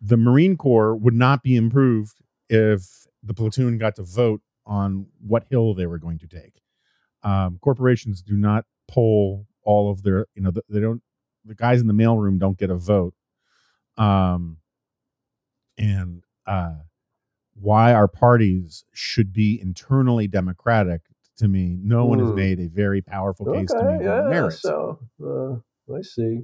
the 0.00 0.16
Marine 0.16 0.56
Corps 0.56 0.96
would 0.96 1.12
not 1.14 1.42
be 1.42 1.56
improved 1.56 2.22
if 2.48 3.06
the 3.22 3.34
platoon 3.34 3.76
got 3.76 3.96
to 3.96 4.02
vote 4.02 4.40
on 4.64 5.06
what 5.20 5.44
hill 5.50 5.74
they 5.74 5.86
were 5.86 5.98
going 5.98 6.18
to 6.20 6.26
take. 6.26 6.62
Um, 7.22 7.58
corporations 7.60 8.22
do 8.22 8.36
not 8.38 8.64
poll 8.88 9.46
all 9.62 9.90
of 9.90 10.02
their, 10.02 10.26
you 10.34 10.40
know, 10.42 10.52
they 10.70 10.80
don't. 10.80 11.02
The 11.44 11.54
guys 11.54 11.80
in 11.82 11.86
the 11.86 11.92
mailroom 11.92 12.38
don't 12.38 12.56
get 12.56 12.70
a 12.70 12.76
vote. 12.76 13.14
Um, 13.98 14.58
and 15.76 16.22
uh, 16.50 16.74
why 17.54 17.92
our 17.94 18.08
parties 18.08 18.84
should 18.92 19.32
be 19.32 19.60
internally 19.60 20.26
democratic 20.26 21.02
to 21.38 21.48
me, 21.48 21.78
no 21.82 22.04
one 22.04 22.18
has 22.18 22.30
Hmm. 22.30 22.36
made 22.36 22.60
a 22.60 22.68
very 22.68 23.00
powerful 23.00 23.46
case 23.46 23.70
to 23.70 23.84
me 23.84 23.94
Okay, 23.94 24.04
yeah, 24.04 24.28
merits. 24.28 24.60
so 24.62 24.98
uh, 25.24 25.94
I 25.96 26.02
see. 26.02 26.40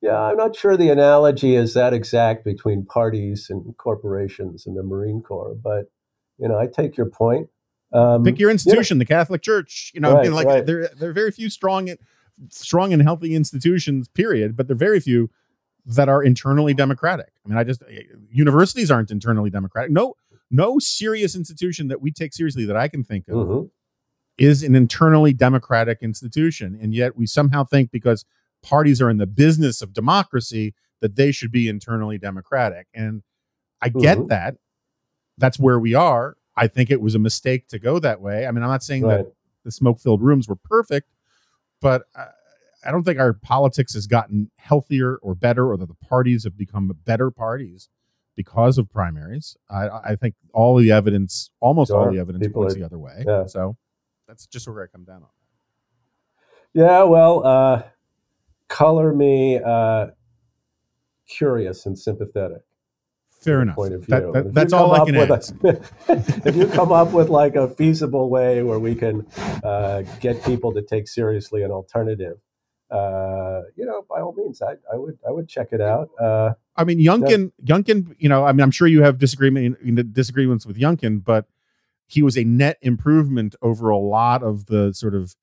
Yeah, 0.00 0.20
I'm 0.20 0.36
not 0.36 0.56
sure 0.56 0.76
the 0.76 0.90
analogy 0.90 1.54
is 1.56 1.74
that 1.74 1.92
exact 1.92 2.44
between 2.44 2.84
parties 2.86 3.48
and 3.50 3.76
corporations 3.76 4.66
and 4.66 4.76
the 4.76 4.82
Marine 4.82 5.22
Corps, 5.22 5.54
but 5.54 5.90
you 6.38 6.48
know, 6.48 6.58
I 6.58 6.66
take 6.66 6.96
your 6.96 7.10
point. 7.10 7.48
Um, 7.92 8.22
Pick 8.24 8.38
your 8.38 8.50
institution, 8.50 8.98
the 8.98 9.04
Catholic 9.04 9.42
Church. 9.42 9.90
You 9.94 10.00
know, 10.00 10.16
I 10.16 10.22
mean, 10.22 10.34
like 10.34 10.46
right. 10.46 10.64
there 10.66 10.88
there 10.98 11.10
are 11.10 11.14
very 11.14 11.32
few 11.32 11.50
strong, 11.50 11.90
strong 12.48 12.92
and 12.92 13.02
healthy 13.02 13.34
institutions. 13.34 14.08
Period. 14.08 14.56
But 14.56 14.68
there 14.68 14.74
are 14.74 14.78
very 14.78 15.00
few 15.00 15.30
that 15.88 16.08
are 16.08 16.22
internally 16.22 16.74
democratic. 16.74 17.30
I 17.44 17.48
mean, 17.48 17.58
I 17.58 17.64
just 17.64 17.82
universities 18.30 18.90
aren't 18.90 19.10
internally 19.10 19.50
democratic. 19.50 19.90
No, 19.90 20.14
no 20.50 20.78
serious 20.78 21.34
institution 21.34 21.88
that 21.88 22.00
we 22.00 22.10
take 22.10 22.34
seriously 22.34 22.66
that 22.66 22.76
I 22.76 22.88
can 22.88 23.02
think 23.02 23.26
of 23.28 23.34
mhm. 23.34 23.70
is 24.36 24.62
an 24.62 24.74
internally 24.74 25.32
democratic 25.32 25.98
institution, 26.02 26.78
and 26.80 26.94
yet 26.94 27.16
we 27.16 27.26
somehow 27.26 27.64
think 27.64 27.90
because 27.90 28.24
parties 28.62 29.00
are 29.00 29.08
in 29.08 29.16
the 29.16 29.26
business 29.26 29.80
of 29.80 29.92
democracy 29.92 30.74
that 31.00 31.16
they 31.16 31.32
should 31.32 31.52
be 31.52 31.68
internally 31.68 32.18
democratic. 32.18 32.86
And 32.92 33.22
I 33.80 33.88
get 33.88 34.18
Mhm. 34.18 34.28
that. 34.28 34.56
That's 35.38 35.58
where 35.58 35.78
we 35.78 35.94
are. 35.94 36.36
I 36.56 36.66
think 36.66 36.90
it 36.90 37.00
was 37.00 37.14
a 37.14 37.20
mistake 37.20 37.68
to 37.68 37.78
go 37.78 37.98
that 38.00 38.20
way. 38.20 38.46
I 38.46 38.50
mean, 38.50 38.62
I'm 38.62 38.68
not 38.68 38.82
saying 38.82 39.06
that 39.08 39.32
the 39.64 39.70
smoke 39.70 40.00
filled 40.00 40.22
rooms 40.22 40.48
were 40.48 40.56
perfect, 40.56 41.08
but 41.80 42.02
I, 42.16 42.26
I 42.84 42.90
don't 42.92 43.02
think 43.02 43.18
our 43.18 43.32
politics 43.32 43.94
has 43.94 44.06
gotten 44.06 44.50
healthier 44.56 45.16
or 45.16 45.34
better, 45.34 45.70
or 45.70 45.76
that 45.76 45.86
the 45.88 45.94
parties 45.94 46.44
have 46.44 46.56
become 46.56 46.92
better 47.04 47.30
parties 47.30 47.88
because 48.36 48.78
of 48.78 48.88
primaries. 48.88 49.56
I, 49.68 49.88
I 50.10 50.16
think 50.16 50.34
all 50.54 50.76
the 50.76 50.92
evidence, 50.92 51.50
almost 51.60 51.90
all 51.90 52.10
the 52.10 52.18
evidence, 52.20 52.46
People 52.46 52.62
points 52.62 52.74
are- 52.76 52.78
the 52.78 52.84
other 52.86 52.98
way. 52.98 53.24
yeah. 53.26 53.46
So 53.46 53.76
that's 54.28 54.46
just 54.46 54.68
where 54.68 54.82
I 54.82 54.86
come 54.86 55.04
down 55.04 55.22
on. 55.22 55.28
Yeah, 56.74 57.02
well, 57.04 57.44
uh, 57.44 57.82
color 58.68 59.12
me 59.12 59.58
uh, 59.58 60.08
curious 61.28 61.86
and 61.86 61.98
sympathetic. 61.98 62.62
Fair 63.40 63.62
enough. 63.62 63.76
Point 63.76 63.94
of 63.94 64.04
view. 64.04 64.14
That- 64.14 64.32
that- 64.32 64.54
that's 64.54 64.72
all 64.72 64.92
I 64.92 65.04
can 65.04 65.16
ask. 65.16 65.54
A, 65.64 65.80
if 66.48 66.54
you 66.56 66.66
come 66.66 66.92
up 66.92 67.12
with 67.12 67.28
like 67.28 67.56
a 67.56 67.68
feasible 67.68 68.28
way 68.30 68.62
where 68.62 68.78
we 68.78 68.94
can 68.94 69.26
uh, 69.64 70.02
get 70.20 70.44
people 70.44 70.72
to 70.74 70.82
take 70.82 71.08
seriously 71.08 71.62
an 71.62 71.70
alternative, 71.70 72.38
uh, 72.90 73.62
you 73.76 73.84
know, 73.84 74.04
by 74.08 74.20
all 74.20 74.32
means, 74.34 74.62
I, 74.62 74.72
I 74.92 74.96
would 74.96 75.18
I 75.26 75.30
would 75.30 75.48
check 75.48 75.68
it 75.72 75.80
out. 75.80 76.10
Uh, 76.20 76.54
I 76.76 76.84
mean, 76.84 76.98
Youngkin, 76.98 77.52
Youngkin, 77.64 78.14
you 78.18 78.28
know, 78.28 78.44
I 78.44 78.52
mean, 78.52 78.62
I'm 78.62 78.70
sure 78.70 78.86
you 78.88 79.02
have 79.02 79.18
disagreement 79.18 79.76
you 79.84 79.92
know, 79.92 80.02
disagreements 80.02 80.64
with 80.66 80.78
Youngkin, 80.78 81.24
but 81.24 81.46
he 82.06 82.22
was 82.22 82.38
a 82.38 82.44
net 82.44 82.78
improvement 82.80 83.54
over 83.60 83.90
a 83.90 83.98
lot 83.98 84.42
of 84.42 84.66
the 84.66 84.92
sort 84.94 85.14
of 85.14 85.34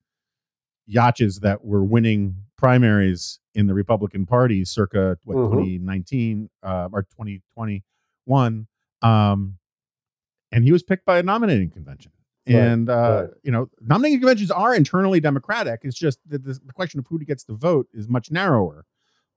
yachts 0.88 1.40
that 1.40 1.64
were 1.64 1.84
winning 1.84 2.38
primaries 2.58 3.40
in 3.54 3.68
the 3.68 3.74
Republican 3.74 4.26
Party 4.26 4.64
circa 4.66 5.18
what 5.24 5.38
Mhm. 5.38 5.52
2019 5.52 6.50
uh, 6.64 6.90
or 6.92 7.04
2021. 7.04 8.68
Um, 9.02 9.58
and 10.52 10.64
he 10.64 10.72
was 10.72 10.84
picked 10.84 11.06
by 11.06 11.20
a 11.20 11.24
nominating 11.24 11.70
convention. 11.70 12.12
Right, 12.48 12.56
And 12.56 12.90
uh, 12.90 12.94
right. 12.94 13.30
you 13.44 13.52
know, 13.52 13.70
nominating 13.82 14.20
conventions 14.20 14.52
are 14.52 14.76
internally 14.76 15.20
democratic. 15.20 15.82
It's 15.84 15.98
just 15.98 16.20
that 16.28 16.44
the, 16.44 16.60
question 16.74 17.00
of 17.00 17.08
who 17.08 17.18
gets 17.20 17.44
to 17.46 17.54
vote 17.54 17.88
is 17.94 18.08
much 18.08 18.30
narrower 18.30 18.86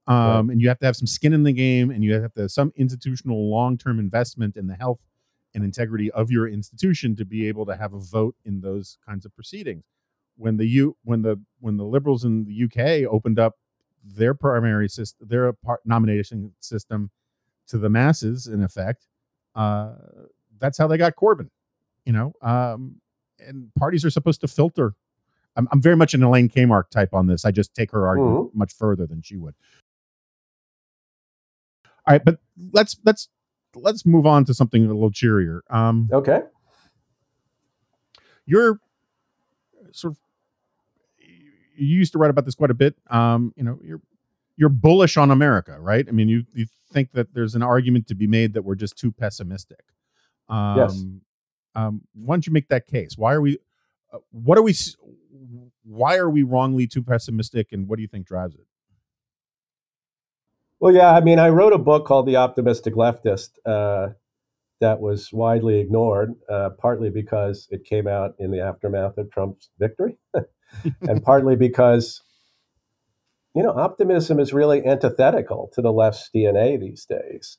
um, 0.09 0.49
and 0.49 0.59
you 0.59 0.67
have 0.67 0.79
to 0.79 0.85
have 0.85 0.95
some 0.95 1.07
skin 1.07 1.33
in 1.33 1.43
the 1.43 1.53
game 1.53 1.91
and 1.91 2.03
you 2.03 2.13
have 2.13 2.33
to 2.33 2.41
have 2.41 2.51
some 2.51 2.73
institutional 2.75 3.49
long-term 3.49 3.99
investment 3.99 4.57
in 4.57 4.67
the 4.67 4.75
health 4.75 4.99
and 5.53 5.63
integrity 5.63 6.09
of 6.11 6.31
your 6.31 6.47
institution 6.47 7.15
to 7.15 7.25
be 7.25 7.47
able 7.47 7.65
to 7.65 7.75
have 7.75 7.93
a 7.93 7.99
vote 7.99 8.35
in 8.43 8.59
those 8.59 8.97
kinds 9.07 9.25
of 9.25 9.33
proceedings 9.35 9.83
when 10.35 10.57
the 10.57 10.65
U 10.65 10.97
when 11.03 11.21
the 11.21 11.39
when 11.59 11.77
the 11.77 11.83
liberals 11.83 12.25
in 12.25 12.45
the 12.45 12.63
UK 12.63 13.11
opened 13.11 13.39
up 13.39 13.55
their 14.03 14.33
primary 14.33 14.89
system 14.89 15.27
their 15.27 15.53
nomination 15.85 16.53
system 16.59 17.11
to 17.67 17.77
the 17.77 17.89
masses 17.89 18.47
in 18.47 18.63
effect 18.63 19.05
uh, 19.55 19.93
that's 20.59 20.77
how 20.77 20.87
they 20.87 20.97
got 20.97 21.15
Corbyn 21.15 21.49
you 22.05 22.13
know 22.13 22.33
um, 22.41 22.95
and 23.39 23.71
parties 23.77 24.03
are 24.05 24.09
supposed 24.09 24.41
to 24.41 24.47
filter 24.47 24.93
I'm, 25.55 25.67
I'm 25.71 25.81
very 25.81 25.95
much 25.95 26.13
an 26.13 26.23
Elaine 26.23 26.49
Kamarck 26.49 26.89
type 26.89 27.13
on 27.13 27.27
this 27.27 27.45
I 27.45 27.51
just 27.51 27.73
take 27.73 27.91
her 27.91 28.07
argument 28.07 28.55
much 28.55 28.73
further 28.73 29.05
than 29.05 29.21
she 29.21 29.37
would 29.37 29.55
all 32.09 32.13
right, 32.13 32.25
but 32.25 32.39
let's 32.73 32.97
let's 33.05 33.29
let's 33.75 34.03
move 34.03 34.25
on 34.25 34.43
to 34.45 34.53
something 34.53 34.83
a 34.83 34.87
little 34.87 35.11
cheerier. 35.11 35.61
Um, 35.69 36.09
okay. 36.11 36.41
you're 38.47 38.79
sort 39.91 40.13
of 40.13 40.17
you 41.19 41.97
used 41.97 42.11
to 42.13 42.17
write 42.17 42.31
about 42.31 42.45
this 42.45 42.55
quite 42.55 42.71
a 42.71 42.75
bit. 42.75 42.95
Um, 43.11 43.53
you 43.55 43.63
know, 43.63 43.79
you're 43.83 44.01
you're 44.57 44.69
bullish 44.69 45.17
on 45.17 45.29
America, 45.29 45.79
right? 45.79 46.03
I 46.07 46.11
mean, 46.11 46.29
you 46.29 46.45
you 46.51 46.65
think 46.91 47.11
that 47.11 47.35
there's 47.35 47.53
an 47.53 47.61
argument 47.61 48.07
to 48.07 48.15
be 48.15 48.25
made 48.25 48.53
that 48.53 48.63
we're 48.63 48.73
just 48.73 48.97
too 48.97 49.11
pessimistic. 49.11 49.83
Um, 50.49 50.77
Yes. 50.77 51.05
Um, 51.75 52.01
why 52.13 52.35
don't 52.35 52.47
you 52.47 52.53
make 52.53 52.69
that 52.69 52.87
case? 52.87 53.17
Why 53.17 53.33
are 53.33 53.41
we? 53.41 53.57
Uh, 54.11 54.19
what 54.31 54.57
are 54.57 54.63
we? 54.63 54.73
Why 55.83 56.17
are 56.17 56.29
we 56.29 56.43
wrongly 56.43 56.87
too 56.87 57.03
pessimistic, 57.03 57.71
and 57.71 57.87
what 57.87 57.97
do 57.97 58.01
you 58.01 58.07
think 58.07 58.25
drives 58.25 58.55
it? 58.55 58.65
Well, 60.79 60.93
yeah, 60.93 61.11
I 61.11 61.19
mean, 61.19 61.39
I 61.39 61.49
wrote 61.49 61.73
a 61.73 61.77
book 61.77 62.05
called 62.05 62.25
The 62.25 62.37
Optimistic 62.37 62.93
Leftist 62.93 63.49
uh, 63.65 64.13
that 64.79 65.01
was 65.01 65.33
widely 65.33 65.79
ignored, 65.79 66.35
uh, 66.49 66.69
partly 66.77 67.09
because 67.09 67.67
it 67.69 67.83
came 67.83 68.07
out 68.07 68.35
in 68.39 68.51
the 68.51 68.61
aftermath 68.61 69.17
of 69.17 69.29
Trump's 69.29 69.69
victory, 69.77 70.17
and 71.01 71.21
partly 71.21 71.57
because, 71.57 72.21
you 73.53 73.61
know, 73.61 73.71
optimism 73.71 74.39
is 74.39 74.53
really 74.53 74.85
antithetical 74.85 75.69
to 75.73 75.81
the 75.81 75.91
left's 75.91 76.29
DNA 76.33 76.79
these 76.79 77.05
days. 77.05 77.57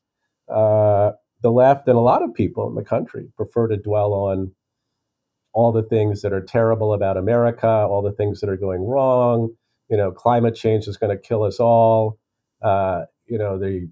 Uh, 0.48 1.12
the 1.42 1.50
left 1.50 1.88
and 1.88 1.96
a 1.96 2.00
lot 2.00 2.22
of 2.22 2.34
people 2.34 2.68
in 2.68 2.74
the 2.74 2.84
country 2.84 3.28
prefer 3.36 3.68
to 3.68 3.76
dwell 3.76 4.12
on 4.12 4.52
all 5.52 5.72
the 5.72 5.82
things 5.82 6.22
that 6.22 6.32
are 6.32 6.40
terrible 6.40 6.92
about 6.92 7.16
America, 7.16 7.66
all 7.66 8.02
the 8.02 8.12
things 8.12 8.40
that 8.40 8.50
are 8.50 8.56
going 8.56 8.82
wrong. 8.82 9.50
You 9.88 9.96
know, 9.96 10.12
climate 10.12 10.54
change 10.54 10.86
is 10.86 10.96
going 10.96 11.16
to 11.16 11.20
kill 11.20 11.42
us 11.42 11.58
all. 11.58 12.18
Uh, 12.62 13.02
you 13.26 13.38
know 13.38 13.58
the 13.58 13.88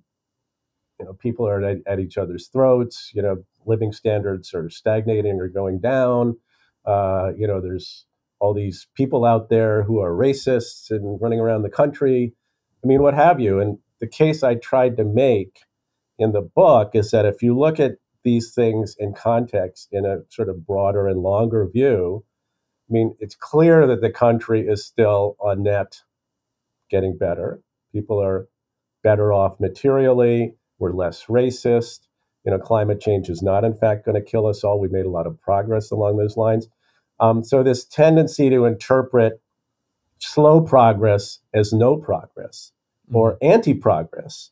you 0.99 1.07
know 1.07 1.15
people 1.15 1.49
are 1.49 1.63
at, 1.65 1.79
at 1.87 2.01
each 2.01 2.19
other's 2.19 2.49
throats. 2.49 3.11
You 3.15 3.23
know 3.23 3.45
living 3.67 3.93
standards 3.93 4.55
are 4.55 4.69
stagnating 4.71 5.41
or 5.41 5.49
going 5.49 5.81
down. 5.81 6.37
Uh, 6.85 7.31
you 7.37 7.47
know 7.47 7.61
there's 7.61 8.05
all 8.41 8.55
these 8.55 8.87
people 8.95 9.25
out 9.25 9.49
there 9.49 9.83
who 9.83 10.01
are 10.01 10.13
racists 10.13 10.91
and 10.91 11.21
running 11.21 11.41
around 11.41 11.63
the 11.63 11.71
country. 11.71 12.35
I 12.85 12.87
mean 12.87 13.03
what 13.03 13.15
have 13.15 13.41
you? 13.41 13.59
And 13.61 13.79
the 14.01 14.07
case 14.07 14.45
i 14.45 14.55
tried 14.55 14.97
to 14.97 15.05
make 15.05 15.63
in 16.19 16.33
the 16.33 16.43
book 16.43 16.91
is 16.95 17.11
that 17.11 17.27
if 17.27 17.43
you 17.43 17.59
look 17.59 17.79
at 17.81 17.93
these 18.25 18.53
things 18.53 18.97
in 18.99 19.15
context 19.15 19.89
in 19.93 20.05
a 20.05 20.19
sort 20.29 20.49
of 20.49 20.67
broader 20.67 21.07
and 21.07 21.21
longer 21.21 21.67
view 21.67 22.25
i 22.89 22.93
mean 22.93 23.15
it's 23.21 23.35
clear 23.35 23.87
that 23.87 24.01
the 24.01 24.11
country 24.11 24.67
is 24.67 24.85
still 24.85 25.37
on 25.41 25.63
net 25.63 26.03
getting 26.91 27.17
better 27.17 27.61
people 27.93 28.23
are 28.23 28.49
better 29.03 29.33
off 29.33 29.59
materially. 29.61 30.55
We're 30.79 30.93
less 30.93 31.25
racist. 31.27 32.01
You 32.45 32.53
know, 32.53 32.59
climate 32.59 33.01
change 33.01 33.29
is 33.29 33.43
not, 33.43 33.65
in 33.65 33.75
fact, 33.75 34.05
going 34.05 34.15
to 34.15 34.31
kill 34.31 34.47
us 34.47 34.65
all. 34.65 34.81
We 34.81 34.89
made 34.89 35.07
a 35.07 35.11
lot 35.11 35.27
of 35.27 35.41
progress 35.41 35.91
along 35.91 36.17
those 36.17 36.37
lines. 36.37 36.69
Um, 37.21 37.43
so, 37.43 37.63
this 37.63 37.85
tendency 37.85 38.49
to 38.49 38.65
interpret 38.65 39.41
slow 40.19 40.61
progress 40.61 41.41
as 41.53 41.73
no 41.73 41.97
progress 41.97 42.73
or 43.13 43.39
anti 43.43 43.75
progress, 43.75 44.51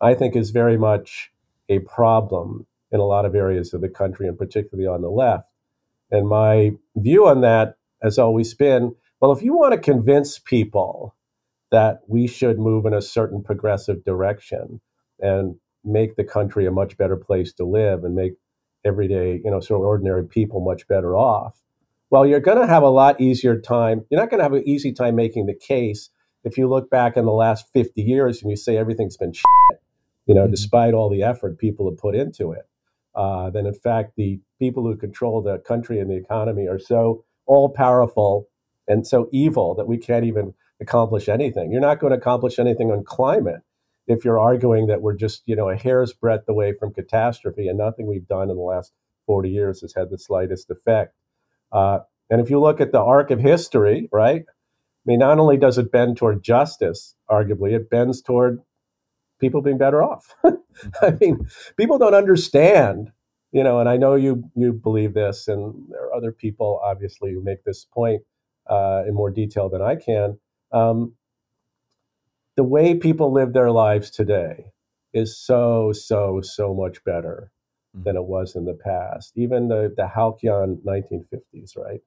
I 0.00 0.14
think, 0.14 0.36
is 0.36 0.50
very 0.50 0.76
much 0.76 1.30
a 1.68 1.80
problem 1.80 2.66
in 2.92 3.00
a 3.00 3.04
lot 3.04 3.24
of 3.24 3.34
areas 3.34 3.74
of 3.74 3.80
the 3.80 3.88
country, 3.88 4.28
and 4.28 4.38
particularly 4.38 4.86
on 4.86 5.02
the 5.02 5.10
left. 5.10 5.50
And 6.10 6.28
my 6.28 6.72
view 6.96 7.26
on 7.26 7.40
that 7.40 7.76
has 8.02 8.18
always 8.18 8.54
been 8.54 8.94
Well, 9.20 9.32
if 9.32 9.42
you 9.42 9.56
want 9.56 9.72
to 9.72 9.80
convince 9.80 10.38
people 10.38 11.16
that 11.70 12.02
we 12.06 12.26
should 12.26 12.58
move 12.58 12.86
in 12.86 12.92
a 12.92 13.02
certain 13.02 13.42
progressive 13.42 14.04
direction 14.04 14.80
and 15.18 15.56
make 15.82 16.16
the 16.16 16.24
country 16.24 16.66
a 16.66 16.70
much 16.70 16.96
better 16.96 17.16
place 17.16 17.52
to 17.54 17.64
live 17.64 18.04
and 18.04 18.14
make 18.14 18.34
everyday, 18.84 19.40
you 19.44 19.50
know, 19.50 19.60
sort 19.60 19.80
of 19.80 19.86
ordinary 19.86 20.24
people 20.24 20.60
much 20.60 20.86
better 20.86 21.16
off, 21.16 21.56
well, 22.10 22.26
you're 22.26 22.40
going 22.40 22.60
to 22.60 22.66
have 22.66 22.82
a 22.82 22.88
lot 22.88 23.20
easier 23.20 23.60
time. 23.60 24.04
You're 24.10 24.20
not 24.20 24.30
going 24.30 24.38
to 24.38 24.44
have 24.44 24.52
an 24.52 24.68
easy 24.68 24.92
time 24.92 25.16
making 25.16 25.46
the 25.46 25.54
case 25.54 26.10
if 26.44 26.58
you 26.58 26.68
look 26.68 26.90
back 26.90 27.16
in 27.16 27.24
the 27.24 27.32
last 27.32 27.66
50 27.72 28.02
years 28.02 28.42
and 28.42 28.50
you 28.50 28.56
say 28.56 28.76
everything's 28.76 29.16
been 29.16 29.32
shit, 29.32 29.80
you 30.26 30.34
know, 30.34 30.42
mm-hmm. 30.42 30.50
despite 30.50 30.94
all 30.94 31.08
the 31.08 31.22
effort 31.22 31.58
people 31.58 31.88
have 31.88 31.98
put 31.98 32.14
into 32.14 32.52
it. 32.52 32.68
Uh, 33.14 33.50
then, 33.50 33.66
in 33.66 33.74
fact, 33.74 34.12
the 34.16 34.40
people 34.58 34.82
who 34.84 34.96
control 34.96 35.40
the 35.40 35.58
country 35.58 36.00
and 36.00 36.10
the 36.10 36.16
economy 36.16 36.66
are 36.66 36.78
so 36.78 37.24
all 37.46 37.68
powerful 37.68 38.48
and 38.88 39.06
so 39.06 39.28
evil 39.32 39.74
that 39.74 39.86
we 39.86 39.96
can't 39.96 40.24
even 40.24 40.54
accomplish 40.80 41.28
anything. 41.28 41.70
You're 41.70 41.80
not 41.80 42.00
going 42.00 42.12
to 42.12 42.18
accomplish 42.18 42.58
anything 42.58 42.90
on 42.90 43.04
climate 43.04 43.60
if 44.06 44.24
you're 44.24 44.40
arguing 44.40 44.86
that 44.88 45.00
we're 45.00 45.16
just, 45.16 45.42
you 45.46 45.56
know, 45.56 45.70
a 45.70 45.76
hair's 45.76 46.12
breadth 46.12 46.48
away 46.48 46.72
from 46.72 46.92
catastrophe 46.92 47.68
and 47.68 47.78
nothing 47.78 48.06
we've 48.06 48.28
done 48.28 48.50
in 48.50 48.56
the 48.56 48.62
last 48.62 48.92
40 49.26 49.48
years 49.48 49.80
has 49.80 49.94
had 49.94 50.10
the 50.10 50.18
slightest 50.18 50.70
effect. 50.70 51.14
Uh, 51.72 52.00
and 52.30 52.40
if 52.40 52.50
you 52.50 52.60
look 52.60 52.80
at 52.80 52.92
the 52.92 53.00
arc 53.00 53.30
of 53.30 53.40
history, 53.40 54.08
right? 54.12 54.42
I 54.48 55.04
mean, 55.06 55.18
not 55.20 55.38
only 55.38 55.56
does 55.56 55.78
it 55.78 55.92
bend 55.92 56.16
toward 56.16 56.42
justice, 56.42 57.14
arguably, 57.30 57.72
it 57.72 57.90
bends 57.90 58.22
toward 58.22 58.60
people 59.40 59.62
being 59.62 59.78
better 59.78 60.02
off. 60.02 60.34
I 61.02 61.16
mean, 61.20 61.46
people 61.76 61.98
don't 61.98 62.14
understand, 62.14 63.10
you 63.52 63.62
know, 63.62 63.80
and 63.80 63.88
I 63.88 63.96
know 63.96 64.14
you 64.14 64.44
you 64.54 64.72
believe 64.72 65.14
this, 65.14 65.48
and 65.48 65.74
there 65.90 66.06
are 66.06 66.14
other 66.14 66.32
people 66.32 66.80
obviously 66.84 67.32
who 67.32 67.42
make 67.42 67.64
this 67.64 67.84
point 67.84 68.22
uh, 68.68 69.02
in 69.06 69.14
more 69.14 69.30
detail 69.30 69.68
than 69.68 69.82
I 69.82 69.96
can. 69.96 70.38
Um, 70.72 71.14
the 72.56 72.64
way 72.64 72.94
people 72.94 73.32
live 73.32 73.52
their 73.52 73.70
lives 73.70 74.10
today 74.10 74.66
is 75.12 75.38
so 75.38 75.92
so 75.92 76.40
so 76.42 76.74
much 76.74 77.02
better 77.04 77.50
mm-hmm. 77.96 78.04
than 78.04 78.16
it 78.16 78.24
was 78.24 78.56
in 78.56 78.64
the 78.64 78.78
past. 78.84 79.32
Even 79.36 79.68
the 79.68 79.92
the 79.96 80.08
halcyon 80.08 80.80
1950s, 80.86 81.76
right? 81.76 82.00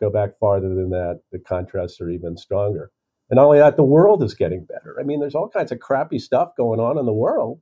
Go 0.00 0.10
back 0.10 0.36
farther 0.38 0.68
than 0.68 0.90
that, 0.90 1.20
the 1.30 1.38
contrasts 1.38 2.00
are 2.00 2.10
even 2.10 2.36
stronger. 2.36 2.90
And 3.30 3.36
not 3.36 3.46
only 3.46 3.58
that, 3.58 3.76
the 3.76 3.84
world 3.84 4.22
is 4.22 4.34
getting 4.34 4.64
better. 4.64 4.96
I 5.00 5.02
mean, 5.02 5.20
there's 5.20 5.34
all 5.34 5.48
kinds 5.48 5.72
of 5.72 5.80
crappy 5.80 6.18
stuff 6.18 6.54
going 6.56 6.80
on 6.80 6.98
in 6.98 7.06
the 7.06 7.12
world. 7.12 7.60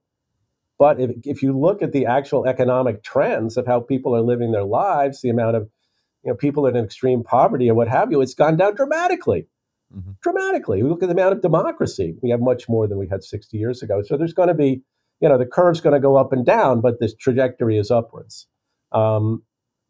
But 0.78 1.00
if, 1.00 1.10
if 1.24 1.42
you 1.42 1.56
look 1.56 1.82
at 1.82 1.92
the 1.92 2.06
actual 2.06 2.46
economic 2.46 3.04
trends 3.04 3.56
of 3.56 3.66
how 3.66 3.80
people 3.80 4.16
are 4.16 4.22
living 4.22 4.50
their 4.50 4.64
lives, 4.64 5.20
the 5.20 5.28
amount 5.28 5.56
of 5.56 5.68
you 6.24 6.30
know 6.30 6.36
people 6.36 6.66
in 6.66 6.76
extreme 6.76 7.22
poverty 7.22 7.68
and 7.68 7.76
what 7.76 7.88
have 7.88 8.10
you, 8.10 8.20
it's 8.20 8.34
gone 8.34 8.56
down 8.56 8.74
dramatically. 8.74 9.46
Mm-hmm. 9.94 10.12
Dramatically. 10.22 10.82
We 10.82 10.88
look 10.88 11.02
at 11.02 11.06
the 11.06 11.14
amount 11.14 11.34
of 11.34 11.42
democracy. 11.42 12.16
We 12.22 12.30
have 12.30 12.40
much 12.40 12.68
more 12.68 12.88
than 12.88 12.98
we 12.98 13.08
had 13.08 13.22
60 13.22 13.56
years 13.56 13.82
ago. 13.82 14.02
So 14.02 14.16
there's 14.16 14.32
going 14.32 14.48
to 14.48 14.54
be, 14.54 14.82
you 15.20 15.28
know, 15.28 15.38
the 15.38 15.46
curve's 15.46 15.80
going 15.80 15.94
to 15.94 16.00
go 16.00 16.16
up 16.16 16.32
and 16.32 16.44
down, 16.44 16.80
but 16.80 16.98
this 16.98 17.14
trajectory 17.14 17.78
is 17.78 17.90
upwards. 17.90 18.46
Um, 18.90 19.42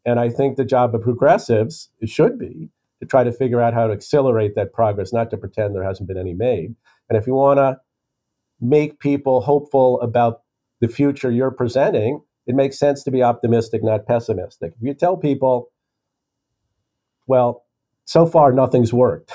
and 0.05 0.19
I 0.19 0.29
think 0.29 0.57
the 0.57 0.65
job 0.65 0.93
of 0.93 1.01
progressives 1.01 1.89
should 2.05 2.37
be 2.37 2.69
to 3.03 3.09
try 3.09 3.23
to 3.23 3.31
figure 3.33 3.61
out 3.61 3.73
how 3.73 3.87
to 3.87 3.93
accelerate 3.93 4.55
that 4.55 4.71
progress, 4.71 5.11
not 5.11 5.29
to 5.29 5.37
pretend 5.37 5.75
there 5.75 5.83
hasn't 5.83 6.07
been 6.07 6.17
any 6.17 6.33
made. 6.33 6.73
And 7.09 7.17
if 7.17 7.27
you 7.27 7.33
want 7.33 7.57
to 7.57 7.77
make 8.61 8.99
people 8.99 9.41
hopeful 9.41 9.99
about 10.01 10.41
the 10.79 10.87
future 10.87 11.29
you're 11.29 11.51
presenting, 11.51 12.21
it 12.47 12.55
makes 12.55 12.79
sense 12.79 13.03
to 13.03 13.11
be 13.11 13.21
optimistic, 13.21 13.83
not 13.83 14.05
pessimistic. 14.05 14.73
If 14.77 14.81
you 14.81 14.93
tell 14.93 15.17
people, 15.17 15.71
well, 17.27 17.65
so 18.05 18.25
far 18.25 18.51
nothing's 18.53 18.93
worked, 18.93 19.33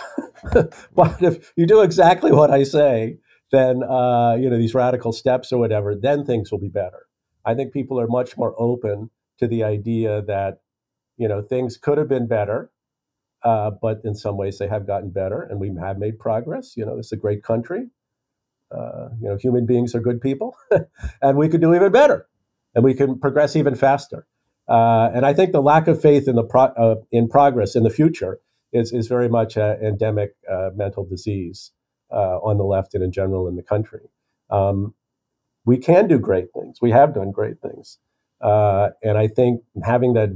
but 0.53 1.23
if 1.23 1.53
you 1.57 1.66
do 1.66 1.83
exactly 1.83 2.33
what 2.33 2.51
I 2.51 2.64
say, 2.64 3.19
then 3.51 3.83
uh, 3.83 4.37
you 4.39 4.51
know 4.51 4.59
these 4.59 4.75
radical 4.75 5.12
steps 5.12 5.53
or 5.53 5.59
whatever, 5.59 5.95
then 5.95 6.25
things 6.25 6.51
will 6.51 6.59
be 6.59 6.69
better. 6.69 7.07
I 7.45 7.55
think 7.55 7.73
people 7.73 7.99
are 7.99 8.07
much 8.07 8.37
more 8.37 8.55
open 8.59 9.11
to 9.39 9.47
the 9.47 9.64
idea 9.64 10.21
that 10.23 10.61
you 11.16 11.29
know 11.29 11.41
things 11.41 11.79
could 11.79 11.97
have 11.97 12.09
been 12.09 12.27
better 12.27 12.71
uh, 13.43 13.70
but 13.70 14.01
in 14.05 14.14
some 14.14 14.36
ways, 14.36 14.59
they 14.59 14.68
have 14.68 14.86
gotten 14.86 15.11
better, 15.11 15.43
and 15.43 15.61
we 15.61 15.72
have 15.80 15.99
made 15.99 16.18
progress. 16.18 16.76
You 16.76 16.84
know, 16.84 16.97
this 16.97 17.07
is 17.07 17.12
a 17.12 17.16
great 17.16 17.43
country. 17.43 17.89
Uh, 18.70 19.09
you 19.20 19.28
know, 19.28 19.36
human 19.36 19.64
beings 19.64 19.95
are 19.95 20.01
good 20.01 20.20
people, 20.20 20.57
and 21.22 21.39
we 21.39 21.49
could 21.49 21.61
do 21.61 21.74
even 21.74 21.93
better, 21.93 22.28
and 22.74 22.84
we 22.84 22.95
can 22.95 23.18
progress 23.18 23.57
even 23.57 23.74
faster. 23.74 24.26
Uh, 24.68 25.11
and 25.14 25.24
I 25.24 25.32
think 25.32 25.53
the 25.53 25.62
lack 25.62 25.89
of 25.89 26.01
faith 26.01 26.28
in 26.28 26.36
the 26.36 26.45
pro- 26.45 26.74
uh, 26.76 26.97
in 27.11 27.28
progress 27.28 27.74
in 27.74 27.84
the 27.84 27.91
future 27.91 28.41
is 28.72 28.93
is 28.93 29.07
very 29.07 29.28
much 29.28 29.57
an 29.57 29.78
endemic 29.82 30.34
uh, 30.51 30.70
mental 30.74 31.07
disease 31.07 31.72
uh, 32.12 32.39
on 32.39 32.59
the 32.59 32.64
left 32.64 32.95
and 32.95 33.03
in 33.03 33.12
general 33.12 33.49
in 33.49 33.57
the 33.57 33.62
country. 33.62 34.11
Um, 34.51 34.95
we 35.64 35.78
can 35.78 36.09
do 36.09 36.18
great 36.18 36.53
things. 36.53 36.78
We 36.82 36.91
have 36.91 37.14
done 37.14 37.30
great 37.30 37.61
things, 37.62 37.99
and 38.41 39.16
I 39.16 39.28
think 39.28 39.62
having 39.84 40.12
that 40.14 40.30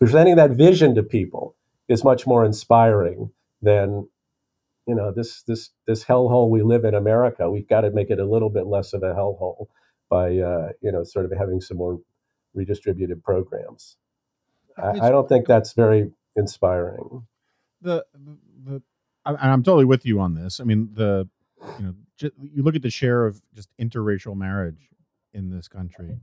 presenting 0.00 0.36
that 0.36 0.52
vision 0.52 0.94
to 0.94 1.02
people 1.02 1.54
is 1.88 2.04
much 2.04 2.26
more 2.26 2.44
inspiring 2.44 3.30
than 3.62 4.08
you 4.86 4.94
know 4.94 5.12
this 5.12 5.42
this 5.42 5.70
this 5.86 6.04
hellhole 6.04 6.50
we 6.50 6.62
live 6.62 6.84
in 6.84 6.94
America. 6.94 7.50
We've 7.50 7.68
got 7.68 7.82
to 7.82 7.90
make 7.90 8.10
it 8.10 8.18
a 8.18 8.24
little 8.24 8.50
bit 8.50 8.66
less 8.66 8.92
of 8.92 9.02
a 9.02 9.14
hellhole 9.14 9.66
by 10.08 10.38
uh, 10.38 10.70
you 10.80 10.92
know 10.92 11.04
sort 11.04 11.24
of 11.24 11.32
having 11.36 11.60
some 11.60 11.76
more 11.76 11.98
redistributed 12.54 13.22
programs. 13.22 13.96
I, 14.76 15.08
I, 15.08 15.10
don't 15.10 15.28
think 15.28 15.46
that's 15.46 15.72
very 15.72 16.10
inspiring. 16.36 17.26
The 17.82 18.04
the 18.64 18.82
I, 19.24 19.34
I'm 19.34 19.62
totally 19.62 19.84
with 19.84 20.06
you 20.06 20.20
on 20.20 20.34
this. 20.34 20.60
I 20.60 20.64
mean 20.64 20.90
the 20.94 21.28
you 21.78 21.84
know 21.84 22.30
you 22.40 22.62
look 22.62 22.74
at 22.74 22.82
the 22.82 22.90
share 22.90 23.26
of 23.26 23.40
just 23.54 23.68
interracial 23.78 24.36
marriage 24.36 24.88
in 25.32 25.50
this 25.50 25.68
country 25.68 26.18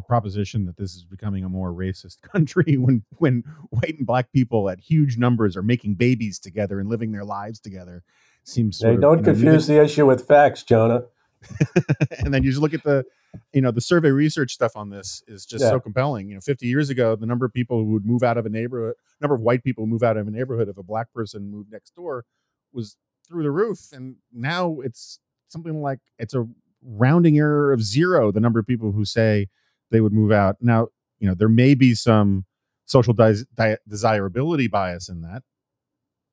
the 0.00 0.06
proposition 0.06 0.64
that 0.66 0.76
this 0.76 0.94
is 0.94 1.04
becoming 1.04 1.44
a 1.44 1.48
more 1.48 1.72
racist 1.72 2.20
country 2.32 2.76
when 2.76 3.04
when 3.18 3.44
white 3.70 3.98
and 3.98 4.06
black 4.06 4.32
people 4.32 4.70
at 4.70 4.80
huge 4.80 5.18
numbers 5.18 5.56
are 5.56 5.62
making 5.62 5.94
babies 5.94 6.38
together 6.38 6.80
and 6.80 6.88
living 6.88 7.12
their 7.12 7.24
lives 7.24 7.60
together 7.60 8.02
seems 8.44 8.80
hey, 8.80 8.96
don't 8.96 9.22
confuse 9.22 9.66
the 9.66 9.80
issue 9.80 10.06
with 10.06 10.26
facts 10.26 10.62
jonah. 10.62 11.04
And 12.18 12.34
then 12.34 12.42
you 12.42 12.50
just 12.50 12.60
look 12.60 12.74
at 12.74 12.82
the 12.82 13.04
you 13.52 13.60
know 13.60 13.70
the 13.70 13.80
survey 13.80 14.10
research 14.10 14.52
stuff 14.52 14.76
on 14.76 14.90
this 14.90 15.22
is 15.26 15.46
just 15.46 15.62
yeah. 15.62 15.70
so 15.70 15.80
compelling. 15.80 16.28
You 16.28 16.34
know 16.34 16.40
50 16.40 16.66
years 16.66 16.90
ago 16.90 17.16
the 17.16 17.26
number 17.26 17.46
of 17.46 17.52
people 17.52 17.78
who 17.78 17.92
would 17.92 18.04
move 18.04 18.22
out 18.22 18.36
of 18.36 18.46
a 18.46 18.50
neighborhood 18.50 18.94
number 19.20 19.34
of 19.34 19.40
white 19.40 19.62
people 19.62 19.86
move 19.86 20.02
out 20.02 20.16
of 20.16 20.26
a 20.26 20.30
neighborhood 20.30 20.68
if 20.68 20.76
a 20.76 20.82
black 20.82 21.12
person 21.12 21.50
moved 21.50 21.70
next 21.72 21.94
door 21.94 22.24
was 22.72 22.96
through 23.26 23.42
the 23.42 23.50
roof. 23.50 23.92
And 23.92 24.16
now 24.32 24.80
it's 24.80 25.20
something 25.48 25.80
like 25.80 26.00
it's 26.18 26.34
a 26.34 26.46
rounding 26.82 27.38
error 27.38 27.72
of 27.72 27.82
zero 27.82 28.32
the 28.32 28.40
number 28.40 28.58
of 28.58 28.66
people 28.66 28.92
who 28.92 29.04
say 29.04 29.48
they 29.90 30.00
would 30.00 30.12
move 30.12 30.32
out. 30.32 30.56
Now, 30.60 30.88
you 31.18 31.28
know, 31.28 31.34
there 31.34 31.48
may 31.48 31.74
be 31.74 31.94
some 31.94 32.44
social 32.86 33.14
desirability 33.14 34.66
bias 34.66 35.08
in 35.08 35.22
that, 35.22 35.42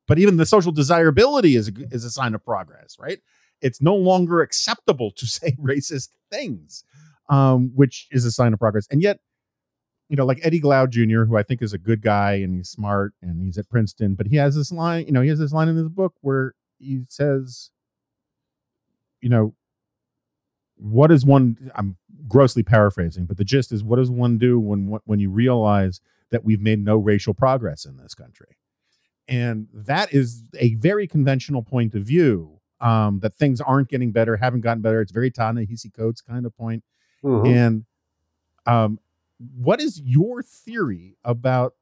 but 0.08 0.18
even 0.18 0.38
the 0.38 0.46
social 0.46 0.72
desirability 0.72 1.56
is 1.56 1.68
a, 1.68 1.72
is 1.92 2.04
a 2.04 2.10
sign 2.10 2.34
of 2.34 2.44
progress, 2.44 2.98
right? 3.00 3.20
It's 3.62 3.82
no 3.82 3.96
longer 3.96 4.42
acceptable 4.42 5.12
to 5.12 5.26
say 5.28 5.56
racist 5.62 6.10
things, 6.32 6.84
um, 7.30 7.72
which 7.76 8.08
is 8.12 8.26
a 8.26 8.32
sign 8.32 8.54
of 8.54 8.60
progress. 8.60 8.88
And 8.90 9.02
yet, 9.02 9.20
you 10.10 10.16
know, 10.16 10.26
like 10.26 10.40
Eddie 10.42 10.62
Glaude 10.62 10.92
Jr., 10.92 11.26
who 11.26 11.38
I 11.38 11.44
think 11.44 11.62
is 11.62 11.74
a 11.74 11.78
good 11.78 12.02
guy 12.02 12.34
and 12.36 12.56
he's 12.56 12.70
smart 12.70 13.14
and 13.22 13.44
he's 13.44 13.58
at 13.58 13.70
Princeton, 13.70 14.16
but 14.16 14.28
he 14.28 14.38
has 14.38 14.56
this 14.56 14.72
line, 14.72 15.06
you 15.06 15.12
know, 15.12 15.22
he 15.22 15.30
has 15.30 15.40
this 15.40 15.52
line 15.52 15.68
in 15.68 15.76
his 15.76 15.90
book 15.90 16.14
where 16.22 16.54
he 16.80 17.02
says, 17.10 17.72
you 19.20 19.28
know, 19.28 19.54
what 20.78 21.12
is 21.12 21.26
one 21.26 21.72
i'm 21.76 21.98
grossly 22.28 22.64
paraphrasing 22.64 23.26
but 23.26 23.38
the 23.38 23.44
gist 23.44 23.72
is 23.72 23.84
what 23.84 23.98
does 23.98 24.10
one 24.10 24.38
do 24.38 24.60
when 24.60 25.00
when 25.06 25.20
you 25.20 25.30
realize 25.30 26.02
that 26.30 26.44
we've 26.44 26.62
made 26.62 26.84
no 26.84 26.98
racial 26.98 27.34
progress 27.34 27.86
in 27.86 27.98
this 27.98 28.14
country? 28.14 28.58
And 29.28 29.68
that 29.74 30.14
is 30.14 30.44
a 30.58 30.76
very 30.76 31.08
conventional 31.08 31.62
point 31.62 31.96
of 31.96 32.04
view 32.04 32.60
um, 32.80 33.20
that 33.20 33.34
things 33.34 33.60
aren't 33.60 33.90
getting 33.90 34.12
better 34.12 34.38
haven't 34.38 34.62
gotten 34.62 34.82
better. 34.82 35.02
It's 35.02 35.12
very 35.12 35.32
ta-nehisi 35.32 35.94
coates 35.94 36.22
kind 36.22 36.46
of 36.46 36.56
point. 36.56 36.84
Mm-hmm. 37.24 37.48
and 37.48 37.86
um, 38.68 39.00
what 39.56 39.82
is 39.82 40.00
your 40.02 40.44
theory 40.44 41.18
about 41.24 41.74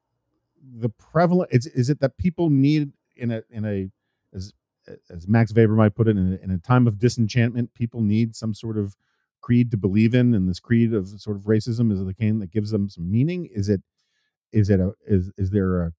the 0.78 0.88
prevalent 0.88 1.50
is, 1.52 1.66
is 1.66 1.90
it 1.90 2.00
that 2.00 2.16
people 2.16 2.48
need 2.48 2.92
in 3.16 3.30
a 3.30 3.42
in 3.50 3.64
a 3.64 3.90
as 4.34 4.54
as 5.10 5.28
Max 5.28 5.52
Weber 5.52 5.74
might 5.74 5.94
put 5.94 6.08
it, 6.08 6.16
in 6.16 6.38
a, 6.40 6.44
in 6.44 6.50
a 6.50 6.58
time 6.58 6.86
of 6.86 6.98
disenchantment, 6.98 7.74
people 7.74 8.00
need 8.00 8.36
some 8.36 8.54
sort 8.54 8.78
of 8.78 8.96
creed 9.40 9.70
to 9.70 9.76
believe 9.76 10.14
in, 10.14 10.34
and 10.34 10.48
this 10.48 10.60
creed 10.60 10.92
of 10.92 11.08
sort 11.20 11.36
of 11.36 11.44
racism 11.44 11.92
is 11.92 12.04
the 12.04 12.14
cane 12.14 12.38
that 12.40 12.50
gives 12.50 12.70
them 12.70 12.88
some 12.88 13.10
meaning. 13.10 13.48
Is 13.52 13.68
it? 13.68 13.82
Is 14.52 14.70
it 14.70 14.80
a? 14.80 14.92
Is 15.06 15.30
is 15.36 15.50
there 15.50 15.82
a, 15.82 15.92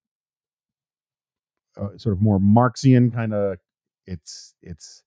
a 1.77 1.99
sort 1.99 2.13
of 2.13 2.21
more 2.21 2.39
Marxian 2.39 3.11
kind 3.13 3.33
of? 3.33 3.57
It's 4.05 4.55
it's 4.61 5.03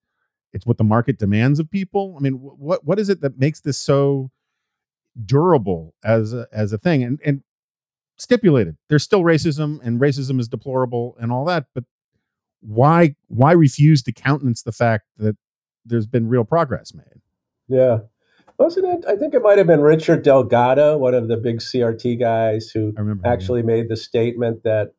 it's 0.52 0.66
what 0.66 0.78
the 0.78 0.84
market 0.84 1.18
demands 1.18 1.58
of 1.58 1.70
people. 1.70 2.16
I 2.18 2.22
mean, 2.22 2.34
what 2.34 2.84
what 2.84 2.98
is 2.98 3.08
it 3.08 3.20
that 3.20 3.38
makes 3.38 3.60
this 3.60 3.78
so 3.78 4.30
durable 5.24 5.94
as 6.04 6.32
a, 6.32 6.46
as 6.52 6.72
a 6.72 6.78
thing? 6.78 7.02
And 7.02 7.20
and 7.24 7.42
stipulated, 8.18 8.76
there's 8.88 9.02
still 9.02 9.22
racism, 9.22 9.80
and 9.82 10.00
racism 10.00 10.38
is 10.40 10.48
deplorable, 10.48 11.16
and 11.18 11.32
all 11.32 11.44
that, 11.46 11.66
but 11.74 11.84
why 12.60 13.14
why 13.28 13.52
refuse 13.52 14.02
to 14.02 14.12
countenance 14.12 14.62
the 14.62 14.72
fact 14.72 15.04
that 15.16 15.36
there's 15.84 16.06
been 16.06 16.28
real 16.28 16.44
progress 16.44 16.94
made? 16.94 17.22
Yeah. 17.68 18.00
Wasn't 18.60 18.84
it? 18.84 19.06
I 19.08 19.16
think 19.16 19.32
it 19.32 19.40
might 19.40 19.56
have 19.56 19.66
been 19.66 19.80
Richard 19.80 20.22
Delgado, 20.22 20.98
one 20.98 21.14
of 21.14 21.28
the 21.28 21.38
big 21.38 21.60
CRT 21.60 22.20
guys, 22.20 22.68
who 22.68 22.92
him, 22.94 23.22
actually 23.24 23.62
made 23.62 23.88
the 23.88 23.96
statement 23.96 24.64
that, 24.64 24.92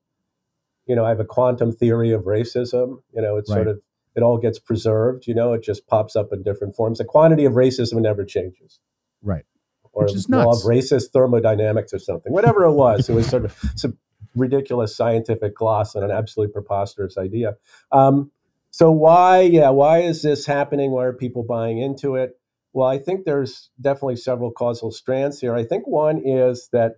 you 0.88 0.96
know, 0.96 1.06
I 1.06 1.10
have 1.10 1.20
a 1.20 1.26
quantum 1.26 1.72
theory 1.72 2.12
of 2.12 2.24
racism. 2.24 3.04
You 3.14 3.22
know, 3.22 3.38
it's 3.38 3.52
sort 3.52 3.68
of, 3.68 3.80
it 4.16 4.24
all 4.24 4.40
gets 4.40 4.58
preserved, 4.58 5.28
you 5.28 5.36
know, 5.36 5.54
it 5.54 5.62
just 5.62 5.86
pops 5.86 6.16
up 6.16 6.30
in 6.34 6.42
different 6.42 6.76
forms. 6.76 6.98
The 6.98 7.06
quantity 7.06 7.46
of 7.46 7.54
racism 7.54 8.02
never 8.02 8.26
changes. 8.26 8.80
Right. 9.22 9.46
Or 9.94 10.06
Which 10.06 10.16
is 10.16 10.28
law 10.28 10.46
nuts. 10.46 10.64
of 10.64 10.68
racist 10.68 11.12
thermodynamics 11.14 11.94
or 11.94 12.00
something. 12.00 12.34
Whatever 12.34 12.64
it 12.64 12.74
was, 12.74 13.10
it 13.10 13.14
was 13.14 13.28
sort 13.28 13.46
of 13.46 13.56
some 13.76 13.96
ridiculous 14.36 14.96
scientific 14.96 15.56
gloss 15.56 15.96
on 15.96 16.04
an 16.04 16.10
absolutely 16.10 16.52
preposterous 16.52 17.16
idea. 17.16 17.58
Um, 17.92 18.32
so 18.72 18.92
why, 18.92 19.42
yeah, 19.42 19.70
why 19.70 20.00
is 20.00 20.24
this 20.24 20.48
happening? 20.48 20.90
Why 20.90 21.04
are 21.04 21.14
people 21.14 21.44
buying 21.44 21.78
into 21.78 22.16
it? 22.16 22.41
Well, 22.74 22.88
I 22.88 22.98
think 22.98 23.26
there's 23.26 23.70
definitely 23.80 24.16
several 24.16 24.52
causal 24.52 24.92
strands 24.92 25.42
here. 25.42 25.56
I 25.56 25.64
think 25.64 25.88
one 25.88 26.22
is 26.24 26.70
that 26.72 26.94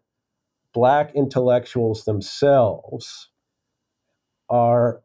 black 0.74 1.14
intellectuals 1.16 2.06
themselves 2.06 3.30
are 4.50 5.02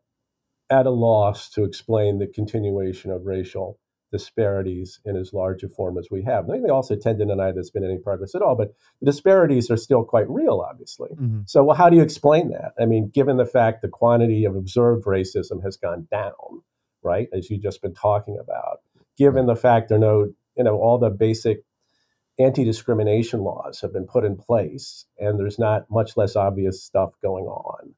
at 0.70 0.86
a 0.86 0.90
loss 0.90 1.48
to 1.50 1.64
explain 1.64 2.18
the 2.18 2.26
continuation 2.26 3.10
of 3.10 3.24
racial 3.24 3.78
disparities 4.10 5.00
in 5.04 5.16
as 5.16 5.32
large 5.34 5.62
a 5.62 5.68
form 5.68 5.98
as 5.98 6.08
we 6.10 6.22
have. 6.22 6.48
I 6.48 6.52
think 6.52 6.64
they 6.64 6.70
also 6.70 6.96
tend 6.96 7.18
to 7.18 7.26
deny 7.26 7.46
that 7.46 7.54
there's 7.54 7.70
been 7.70 7.84
any 7.84 7.98
progress 7.98 8.34
at 8.34 8.40
all, 8.40 8.54
but 8.54 8.72
the 9.00 9.06
disparities 9.06 9.70
are 9.70 9.76
still 9.76 10.02
quite 10.02 10.28
real, 10.30 10.64
obviously. 10.66 11.10
Mhm. 11.10 11.48
So, 11.48 11.62
well, 11.62 11.76
how 11.76 11.90
do 11.90 11.96
you 11.96 12.02
explain 12.02 12.48
that? 12.50 12.72
I 12.80 12.86
mean, 12.86 13.10
given 13.12 13.36
the 13.36 13.46
fact 13.46 13.82
the 13.82 13.88
quantity 13.88 14.44
of 14.46 14.56
observed 14.56 15.04
racism 15.04 15.62
has 15.62 15.76
gone 15.76 16.08
down, 16.10 16.62
right, 17.02 17.28
as 17.34 17.50
you've 17.50 17.62
just 17.62 17.82
been 17.82 17.94
talking 17.94 18.38
about, 18.38 18.80
given 19.18 19.46
the 19.46 19.56
fact 19.56 19.88
there 19.90 19.98
are 19.98 20.00
no, 20.00 20.32
you 20.58 20.64
know, 20.64 20.76
all 20.76 20.98
the 20.98 21.08
basic 21.10 21.60
anti-discrimination 22.38 23.40
laws 23.40 23.80
have 23.80 23.92
been 23.92 24.06
put 24.06 24.24
in 24.24 24.36
place, 24.36 25.06
and 25.18 25.38
there's 25.38 25.58
not 25.58 25.90
much 25.90 26.16
less 26.16 26.36
obvious 26.36 26.82
stuff 26.82 27.14
going 27.22 27.44
on. 27.46 27.94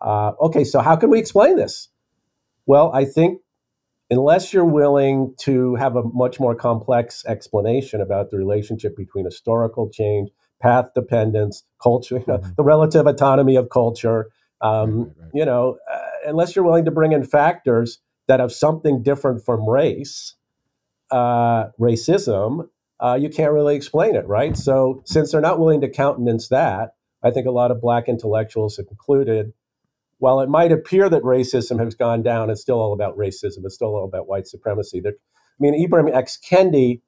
Uh, 0.00 0.32
okay, 0.40 0.64
so 0.64 0.80
how 0.80 0.96
can 0.96 1.10
we 1.10 1.18
explain 1.18 1.56
this? 1.56 1.88
Well, 2.66 2.90
I 2.92 3.04
think 3.04 3.40
unless 4.10 4.52
you're 4.52 4.64
willing 4.64 5.34
to 5.38 5.74
have 5.76 5.96
a 5.96 6.02
much 6.02 6.40
more 6.40 6.54
complex 6.54 7.24
explanation 7.26 8.00
about 8.00 8.30
the 8.30 8.38
relationship 8.38 8.96
between 8.96 9.24
historical 9.24 9.90
change, 9.90 10.30
path 10.60 10.90
dependence, 10.94 11.62
culture, 11.82 12.16
you 12.18 12.24
know, 12.26 12.38
Mhm. 12.38 12.56
the 12.56 12.64
relative 12.64 13.06
autonomy 13.06 13.56
of 13.56 13.68
culture, 13.68 14.30
um, 14.60 14.90
Right, 14.90 14.98
right, 14.98 15.16
right. 15.20 15.30
you 15.34 15.44
know, 15.44 15.78
uh, 15.92 15.98
unless 16.26 16.56
you're 16.56 16.64
willing 16.64 16.84
to 16.84 16.90
bring 16.90 17.12
in 17.12 17.22
factors 17.22 18.00
that 18.26 18.40
have 18.40 18.52
something 18.52 19.02
different 19.02 19.44
from 19.44 19.68
race, 19.68 20.34
uh, 21.10 21.68
racism, 21.80 22.68
uh, 23.00 23.18
you 23.20 23.28
can't 23.28 23.52
really 23.52 23.76
explain 23.76 24.16
it, 24.16 24.26
right? 24.26 24.56
So, 24.56 25.02
since 25.04 25.32
they're 25.32 25.40
not 25.40 25.58
willing 25.58 25.80
to 25.82 25.88
countenance 25.88 26.48
that, 26.48 26.90
I 27.22 27.30
think 27.30 27.46
a 27.46 27.50
lot 27.50 27.70
of 27.70 27.80
black 27.80 28.08
intellectuals 28.08 28.76
have 28.76 28.86
concluded 28.86 29.52
while 30.18 30.40
it 30.40 30.48
might 30.48 30.72
appear 30.72 31.08
that 31.08 31.22
racism 31.22 31.82
has 31.82 31.94
gone 31.94 32.22
down, 32.22 32.50
it's 32.50 32.60
still 32.60 32.80
all 32.80 32.92
about 32.92 33.16
racism. 33.16 33.64
It's 33.64 33.76
still 33.76 33.94
all 33.94 34.04
about 34.04 34.28
white 34.28 34.46
supremacy. 34.46 35.00
There, 35.00 35.12
I 35.12 35.60
mean, 35.60 35.88
Ibram 35.88 36.12
X. 36.14 36.38
Kendi, 36.38 37.00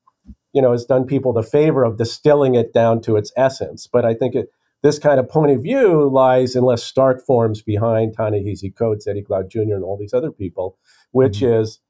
you 0.52 0.62
know, 0.62 0.72
has 0.72 0.84
done 0.84 1.04
people 1.04 1.32
the 1.32 1.42
favor 1.42 1.84
of 1.84 1.98
distilling 1.98 2.54
it 2.54 2.72
down 2.72 3.00
to 3.02 3.16
its 3.16 3.32
essence. 3.36 3.86
But 3.86 4.04
I 4.04 4.14
think 4.14 4.34
it, 4.34 4.48
this 4.82 4.98
kind 4.98 5.20
of 5.20 5.28
point 5.28 5.50
of 5.52 5.62
view 5.62 6.08
lies 6.08 6.56
in 6.56 6.64
less 6.64 6.82
stark 6.82 7.24
forms 7.26 7.62
behind 7.62 8.14
Ta-Nehisi 8.16 8.74
Coates, 8.74 9.06
Eddie 9.06 9.22
Glaude 9.22 9.50
Jr., 9.50 9.74
and 9.74 9.84
all 9.84 9.98
these 9.98 10.14
other 10.14 10.30
people, 10.30 10.78
which 11.10 11.42
is 11.42 11.80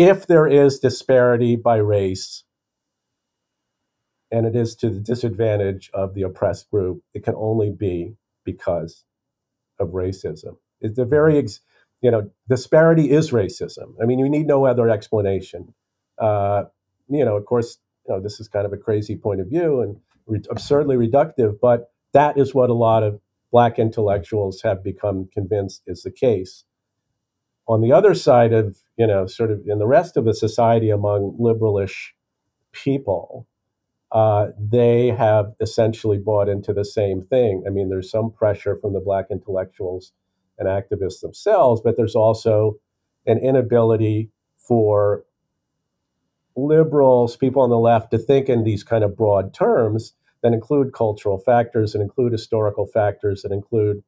if 0.00 0.26
there 0.26 0.46
is 0.46 0.78
disparity 0.78 1.56
by 1.56 1.76
race, 1.76 2.44
and 4.30 4.46
it 4.46 4.56
is 4.56 4.74
to 4.76 4.88
the 4.88 5.00
disadvantage 5.00 5.90
of 5.92 6.14
the 6.14 6.22
oppressed 6.22 6.70
group, 6.70 7.02
it 7.12 7.22
can 7.22 7.34
only 7.36 7.70
be 7.70 8.14
because 8.44 9.04
of 9.78 9.88
racism. 9.90 10.56
It's 10.80 10.98
a 10.98 11.04
very, 11.04 11.36
ex- 11.38 11.60
you 12.00 12.10
know, 12.10 12.30
disparity 12.48 13.10
is 13.10 13.30
racism. 13.30 13.94
I 14.02 14.06
mean, 14.06 14.18
you 14.18 14.28
need 14.30 14.46
no 14.46 14.64
other 14.64 14.88
explanation. 14.88 15.74
Uh, 16.18 16.64
you 17.08 17.24
know, 17.24 17.36
of 17.36 17.44
course, 17.44 17.76
you 18.08 18.14
know, 18.14 18.22
this 18.22 18.40
is 18.40 18.48
kind 18.48 18.64
of 18.64 18.72
a 18.72 18.78
crazy 18.78 19.16
point 19.16 19.40
of 19.42 19.48
view 19.48 19.82
and 19.82 19.96
re- 20.26 20.40
absurdly 20.50 20.96
reductive, 20.96 21.58
but 21.60 21.92
that 22.14 22.38
is 22.38 22.54
what 22.54 22.70
a 22.70 22.74
lot 22.74 23.02
of 23.02 23.20
black 23.52 23.78
intellectuals 23.78 24.62
have 24.62 24.82
become 24.82 25.28
convinced 25.30 25.82
is 25.86 26.04
the 26.04 26.10
case. 26.10 26.64
On 27.68 27.82
the 27.82 27.92
other 27.92 28.14
side 28.14 28.54
of, 28.54 28.78
you 29.00 29.06
know, 29.06 29.26
sort 29.26 29.50
of 29.50 29.62
in 29.66 29.78
the 29.78 29.86
rest 29.86 30.18
of 30.18 30.26
the 30.26 30.34
society 30.34 30.90
among 30.90 31.34
liberalish 31.40 32.10
people, 32.72 33.48
uh, 34.12 34.48
they 34.58 35.06
have 35.06 35.54
essentially 35.58 36.18
bought 36.18 36.50
into 36.50 36.74
the 36.74 36.84
same 36.84 37.22
thing. 37.22 37.64
I 37.66 37.70
mean, 37.70 37.88
there's 37.88 38.10
some 38.10 38.30
pressure 38.30 38.76
from 38.76 38.92
the 38.92 39.00
black 39.00 39.28
intellectuals 39.30 40.12
and 40.58 40.68
activists 40.68 41.20
themselves, 41.22 41.80
but 41.82 41.96
there's 41.96 42.14
also 42.14 42.78
an 43.26 43.38
inability 43.38 44.28
for 44.58 45.24
liberals, 46.54 47.38
people 47.38 47.62
on 47.62 47.70
the 47.70 47.78
left, 47.78 48.10
to 48.10 48.18
think 48.18 48.50
in 48.50 48.64
these 48.64 48.84
kind 48.84 49.02
of 49.02 49.16
broad 49.16 49.54
terms 49.54 50.12
that 50.42 50.52
include 50.52 50.92
cultural 50.92 51.38
factors 51.38 51.94
and 51.94 52.02
include 52.02 52.32
historical 52.32 52.84
factors 52.84 53.40
that 53.40 53.52
include, 53.52 54.02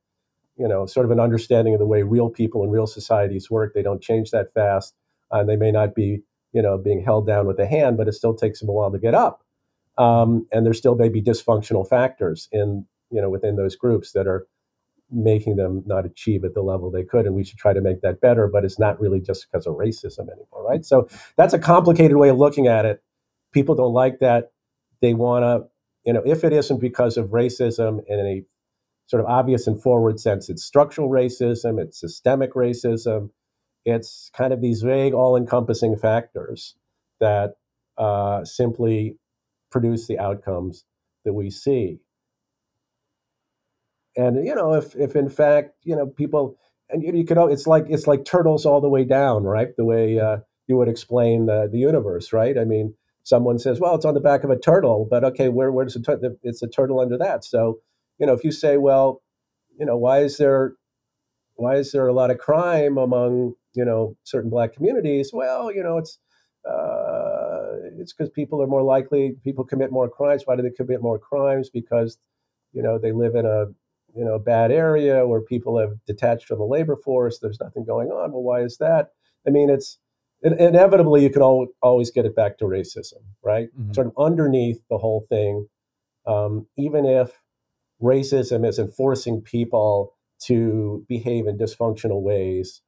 you 0.62 0.68
know, 0.68 0.86
sort 0.86 1.04
of 1.04 1.10
an 1.10 1.18
understanding 1.18 1.74
of 1.74 1.80
the 1.80 1.86
way 1.86 2.04
real 2.04 2.30
people 2.30 2.62
and 2.62 2.72
real 2.72 2.86
societies 2.86 3.50
work. 3.50 3.74
They 3.74 3.82
don't 3.82 4.00
change 4.00 4.30
that 4.30 4.52
fast, 4.52 4.94
and 5.32 5.48
they 5.48 5.56
may 5.56 5.72
not 5.72 5.92
be, 5.92 6.22
you 6.52 6.62
know, 6.62 6.78
being 6.78 7.02
held 7.02 7.26
down 7.26 7.48
with 7.48 7.58
a 7.58 7.66
hand, 7.66 7.96
but 7.96 8.06
it 8.06 8.12
still 8.12 8.32
takes 8.32 8.60
them 8.60 8.68
a 8.68 8.72
while 8.72 8.92
to 8.92 8.98
get 9.00 9.12
up. 9.12 9.42
Um, 9.98 10.46
and 10.52 10.64
there 10.64 10.72
still 10.72 10.94
may 10.94 11.08
be 11.08 11.20
dysfunctional 11.20 11.86
factors 11.88 12.48
in, 12.52 12.86
you 13.10 13.20
know, 13.20 13.28
within 13.28 13.56
those 13.56 13.74
groups 13.74 14.12
that 14.12 14.28
are 14.28 14.46
making 15.10 15.56
them 15.56 15.82
not 15.84 16.06
achieve 16.06 16.44
at 16.44 16.54
the 16.54 16.62
level 16.62 16.90
they 16.90 17.04
could 17.04 17.26
and 17.26 17.34
we 17.34 17.44
should 17.44 17.58
try 17.58 17.74
to 17.74 17.82
make 17.82 18.00
that 18.00 18.22
better 18.22 18.48
but 18.48 18.64
it's 18.64 18.78
not 18.78 18.98
really 18.98 19.20
just 19.20 19.46
because 19.50 19.66
of 19.66 19.74
racism 19.74 20.20
anymore 20.20 20.66
right 20.66 20.86
so 20.86 21.06
that's 21.36 21.52
a 21.52 21.58
complicated 21.58 22.16
way 22.16 22.30
of 22.30 22.38
looking 22.38 22.66
at 22.66 22.86
it 22.86 23.02
people 23.52 23.74
don't 23.74 23.92
like 23.92 24.20
that 24.20 24.52
they 25.02 25.12
want 25.12 25.42
to 25.42 25.68
you 26.06 26.14
know 26.14 26.22
if 26.24 26.44
it 26.44 26.52
isn't 26.54 26.80
because 26.80 27.18
of 27.18 27.28
racism 27.28 28.00
in 28.08 28.20
a 28.20 28.42
sort 29.06 29.22
of 29.22 29.28
obvious 29.30 29.66
and 29.66 29.80
forward 29.82 30.20
sense. 30.20 30.48
It's 30.48 30.64
structural 30.64 31.10
racism 31.10 31.80
it's 31.80 32.00
systemic 32.00 32.54
racism. 32.54 33.30
It's 33.84 34.30
kind 34.36 34.52
of 34.52 34.60
these 34.60 34.82
vague 34.82 35.12
all-encompassing 35.14 35.96
factors 35.96 36.76
that 37.20 37.54
uh, 37.98 38.44
simply 38.44 39.16
produce 39.70 40.06
the 40.06 40.18
outcomes 40.18 40.84
that 41.24 41.32
we 41.32 41.50
see. 41.50 41.98
And 44.16 44.46
you 44.46 44.54
know 44.54 44.74
if 44.74 44.94
if 44.96 45.16
in 45.16 45.28
fact 45.30 45.70
you 45.84 45.96
know 45.96 46.06
people 46.06 46.56
and 46.90 47.02
you, 47.02 47.12
you 47.14 47.24
could 47.24 47.38
al- 47.38 47.48
it's 47.52 47.66
like 47.66 47.86
it's 47.88 48.06
like 48.06 48.24
turtles 48.24 48.66
all 48.66 48.80
the 48.80 48.88
way 48.88 49.04
down 49.04 49.44
right? 49.44 49.68
The 49.76 49.84
way 49.86 50.18
uh, 50.20 50.38
you 50.66 50.76
would 50.76 50.88
explain 50.88 51.46
the, 51.46 51.68
the 51.70 51.78
universe 51.78 52.32
right? 52.32 52.58
I 52.58 52.64
mean 52.64 52.94
someone 53.24 53.58
says 53.58 53.80
well 53.80 53.94
it's 53.94 54.04
on 54.04 54.14
the 54.14 54.20
back 54.20 54.44
of 54.44 54.50
a 54.50 54.58
turtle 54.58 55.06
but 55.10 55.24
okay 55.24 55.48
where 55.48 55.72
where 55.72 55.84
does 55.86 55.94
the 55.94 56.00
tur- 56.02 56.36
it's 56.42 56.62
a 56.62 56.68
turtle 56.68 57.00
under 57.00 57.16
that? 57.18 57.44
So 57.44 57.80
you 58.22 58.26
know 58.26 58.32
if 58.32 58.44
you 58.44 58.52
say 58.52 58.76
well 58.76 59.20
you 59.78 59.84
know 59.84 59.96
why 59.96 60.20
is 60.20 60.38
there 60.38 60.74
why 61.56 61.74
is 61.74 61.90
there 61.90 62.06
a 62.06 62.12
lot 62.12 62.30
of 62.30 62.38
crime 62.38 62.96
among 62.96 63.54
you 63.74 63.84
know 63.84 64.16
certain 64.22 64.48
black 64.48 64.72
communities? 64.72 65.30
Well 65.32 65.72
you 65.74 65.82
know 65.82 65.98
it's 65.98 66.18
uh, 66.64 67.90
it's 67.98 68.12
because 68.12 68.30
people 68.30 68.62
are 68.62 68.68
more 68.68 68.84
likely 68.84 69.34
people 69.42 69.64
commit 69.64 69.90
more 69.90 70.08
crimes. 70.08 70.42
Why 70.44 70.54
do 70.54 70.62
they 70.62 70.70
commit 70.70 71.02
more 71.02 71.18
crimes? 71.18 71.68
Because 71.68 72.16
you 72.72 72.82
know 72.82 72.96
they 72.96 73.10
live 73.10 73.34
in 73.34 73.44
a 73.44 73.66
you 74.16 74.24
know 74.24 74.38
bad 74.38 74.70
area 74.70 75.26
where 75.26 75.40
people 75.40 75.76
have 75.78 75.94
detached 76.06 76.46
from 76.46 76.58
the 76.60 76.64
labor 76.64 76.94
force. 76.94 77.40
There's 77.40 77.60
nothing 77.60 77.84
going 77.84 78.10
on. 78.10 78.30
Well 78.30 78.44
why 78.44 78.60
is 78.60 78.78
that? 78.78 79.08
I 79.48 79.50
mean 79.50 79.68
it's 79.68 79.98
in- 80.42 80.60
inevitably 80.60 81.24
you 81.24 81.30
can 81.30 81.42
al- 81.42 81.74
always 81.82 82.12
get 82.12 82.24
it 82.24 82.36
back 82.36 82.58
to 82.58 82.66
racism 82.66 83.22
right? 83.42 83.68
Mhm. 83.76 83.94
sort 83.96 84.06
of 84.06 84.12
underneath 84.16 84.80
the 84.88 84.98
whole 84.98 85.26
thing 85.28 85.66
um, 86.26 86.66
even 86.76 87.04
if 87.04 87.41
racism 88.02 88.66
is 88.66 88.78
enforcing 88.78 89.40
people 89.40 90.14
to 90.40 91.04
behave 91.08 91.46
in 91.46 91.56
dysfunctional 91.56 92.20
ways 92.22 92.82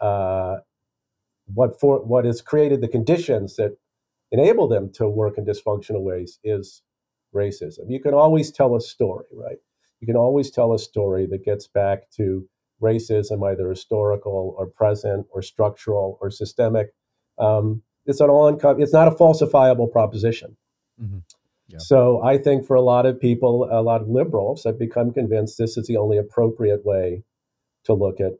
uh, 0.00 0.58
what 1.52 1.80
for 1.80 2.00
what 2.04 2.24
has 2.24 2.42
created 2.42 2.80
the 2.80 2.88
conditions 2.88 3.56
that 3.56 3.76
enable 4.30 4.68
them 4.68 4.90
to 4.92 5.08
work 5.08 5.36
in 5.38 5.44
dysfunctional 5.44 6.02
ways 6.02 6.38
is 6.44 6.82
racism 7.34 7.88
you 7.88 8.00
can 8.00 8.14
always 8.14 8.50
tell 8.50 8.76
a 8.76 8.80
story 8.80 9.26
right 9.32 9.58
you 10.00 10.06
can 10.06 10.16
always 10.16 10.50
tell 10.50 10.72
a 10.72 10.78
story 10.78 11.26
that 11.26 11.44
gets 11.44 11.66
back 11.66 12.10
to 12.16 12.48
racism, 12.80 13.46
either 13.48 13.68
historical 13.68 14.54
or 14.58 14.66
present 14.66 15.26
or 15.30 15.42
structural 15.42 16.18
or 16.20 16.30
systemic. 16.30 16.94
Um, 17.38 17.82
it's 18.06 18.20
an 18.20 18.30
all 18.30 18.48
it's 18.48 18.92
not 18.92 19.08
a 19.08 19.12
falsifiable 19.12 19.90
proposition. 19.90 20.56
Mhm. 21.00 21.22
Yeah. 21.70 21.78
So 21.78 22.22
I 22.22 22.36
think 22.36 22.66
for 22.66 22.74
a 22.74 22.82
lot 22.82 23.06
of 23.06 23.20
people, 23.20 23.68
a 23.70 23.82
lot 23.82 24.02
of 24.02 24.08
liberals 24.08 24.64
have 24.64 24.78
become 24.78 25.12
convinced 25.12 25.56
this 25.56 25.76
is 25.76 25.86
the 25.86 25.96
only 25.96 26.18
appropriate 26.18 26.84
way 26.84 27.22
to 27.84 27.94
look 27.94 28.20
at 28.20 28.32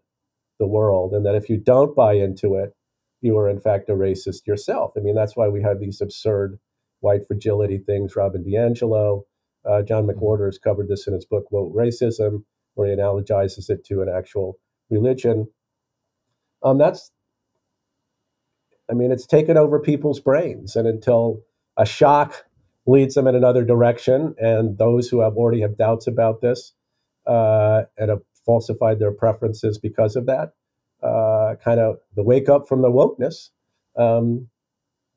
the 0.59 0.67
world, 0.67 1.15
and 1.15 1.25
that 1.25 1.35
if 1.35 1.49
you 1.49 1.57
don't 1.57 1.95
buy 1.97 2.15
into 2.15 2.57
it, 2.57 2.75
you 3.23 3.39
are 3.39 3.49
in 3.49 3.61
fact 3.61 3.89
a 3.89 3.93
racist 3.93 4.47
yourself. 4.47 4.93
I 4.97 5.01
mean, 5.01 5.15
that's 5.15 5.37
why 5.37 5.49
we 5.49 5.63
have 5.63 5.79
these 5.81 6.01
absurd 6.01 6.59
white 7.01 7.27
fragility 7.27 7.79
things. 7.79 8.17
Robin 8.17 8.45
DiAngelo, 8.45 9.23
uh, 9.69 9.83
John 9.83 10.07
Mm-hmm. 10.07 10.19
McWhorter 10.19 10.47
has 10.47 10.59
covered 10.59 10.89
this 10.89 11.07
in 11.07 11.15
his 11.15 11.25
book 11.25 11.47
"Woke 11.51 11.75
Racism," 11.75 12.45
where 12.75 12.89
he 12.89 12.97
analogizes 12.97 13.71
it 13.71 13.85
to 13.87 14.03
an 14.03 14.09
actual 14.09 14.59
religion. 14.91 15.49
Um, 16.63 16.79
that's, 16.79 17.11
I 18.91 18.95
mean, 18.95 19.13
it's 19.13 19.27
taken 19.27 19.57
over 19.57 19.79
people's 19.81 20.21
brains, 20.21 20.77
and 20.77 20.87
until 20.87 21.43
a 21.77 21.87
shock 21.87 22.45
leads 22.91 23.15
them 23.15 23.27
in 23.27 23.35
another 23.35 23.65
direction, 23.65 24.35
and 24.39 24.79
those 24.79 25.09
who 25.09 25.21
have 25.21 25.37
already 25.37 25.61
have 25.61 25.77
doubts 25.77 26.07
about 26.07 26.41
this 26.41 26.73
uh, 27.27 27.83
and 27.97 28.11
have 28.11 28.23
falsified 28.45 28.99
their 28.99 29.13
preferences 29.13 29.79
because 29.79 30.17
of 30.17 30.27
that, 30.27 30.55
uh, 31.03 31.55
kind 31.63 31.79
of 31.79 31.99
the 32.17 32.23
wake 32.23 32.49
up 32.49 32.67
from 32.69 32.83
the 32.83 32.91
wokeness. 32.91 33.51
Um, 33.97 34.49